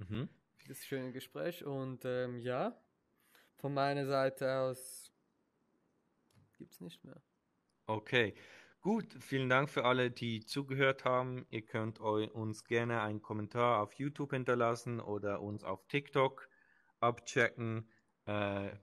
Mhm. 0.00 0.26
für 0.56 0.68
das 0.68 0.84
schöne 0.84 1.12
Gespräch 1.12 1.64
und 1.64 2.04
ähm, 2.04 2.38
ja, 2.38 2.78
von 3.56 3.74
meiner 3.74 4.06
Seite 4.06 4.58
aus 4.60 5.12
gibt's 6.58 6.80
nicht 6.80 7.04
mehr. 7.04 7.22
Okay, 7.88 8.34
Gut, 8.80 9.16
vielen 9.20 9.48
Dank 9.48 9.68
für 9.68 9.84
alle, 9.84 10.12
die 10.12 10.44
zugehört 10.46 11.04
haben. 11.04 11.44
Ihr 11.50 11.62
könnt 11.66 11.98
uns 11.98 12.64
gerne 12.64 13.00
einen 13.02 13.20
Kommentar 13.20 13.82
auf 13.82 13.94
YouTube 13.94 14.30
hinterlassen 14.30 15.00
oder 15.00 15.40
uns 15.42 15.64
auf 15.64 15.88
TikTok 15.88 16.48
abchecken. 17.00 17.90
Äh, 18.26 18.76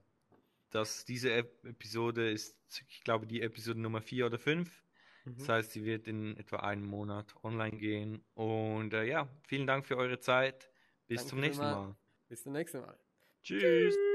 das, 0.73 1.05
diese 1.05 1.31
Episode 1.31 2.31
ist, 2.31 2.57
ich 2.89 3.03
glaube, 3.03 3.27
die 3.27 3.41
Episode 3.41 3.79
Nummer 3.79 4.01
4 4.01 4.25
oder 4.25 4.39
5. 4.39 4.83
Mhm. 5.25 5.35
Das 5.37 5.49
heißt, 5.49 5.71
sie 5.71 5.85
wird 5.85 6.07
in 6.07 6.35
etwa 6.37 6.57
einem 6.57 6.85
Monat 6.85 7.35
online 7.43 7.77
gehen. 7.77 8.23
Und 8.33 8.93
äh, 8.93 9.03
ja, 9.03 9.29
vielen 9.47 9.67
Dank 9.67 9.85
für 9.85 9.97
eure 9.97 10.19
Zeit. 10.19 10.69
Bis 11.07 11.17
Danke 11.17 11.29
zum 11.29 11.39
nächsten 11.41 11.63
mal. 11.63 11.87
mal. 11.87 11.95
Bis 12.27 12.43
zum 12.43 12.53
nächsten 12.53 12.81
Mal. 12.81 12.97
Tschüss. 13.43 13.61
Tschüss. 13.61 14.12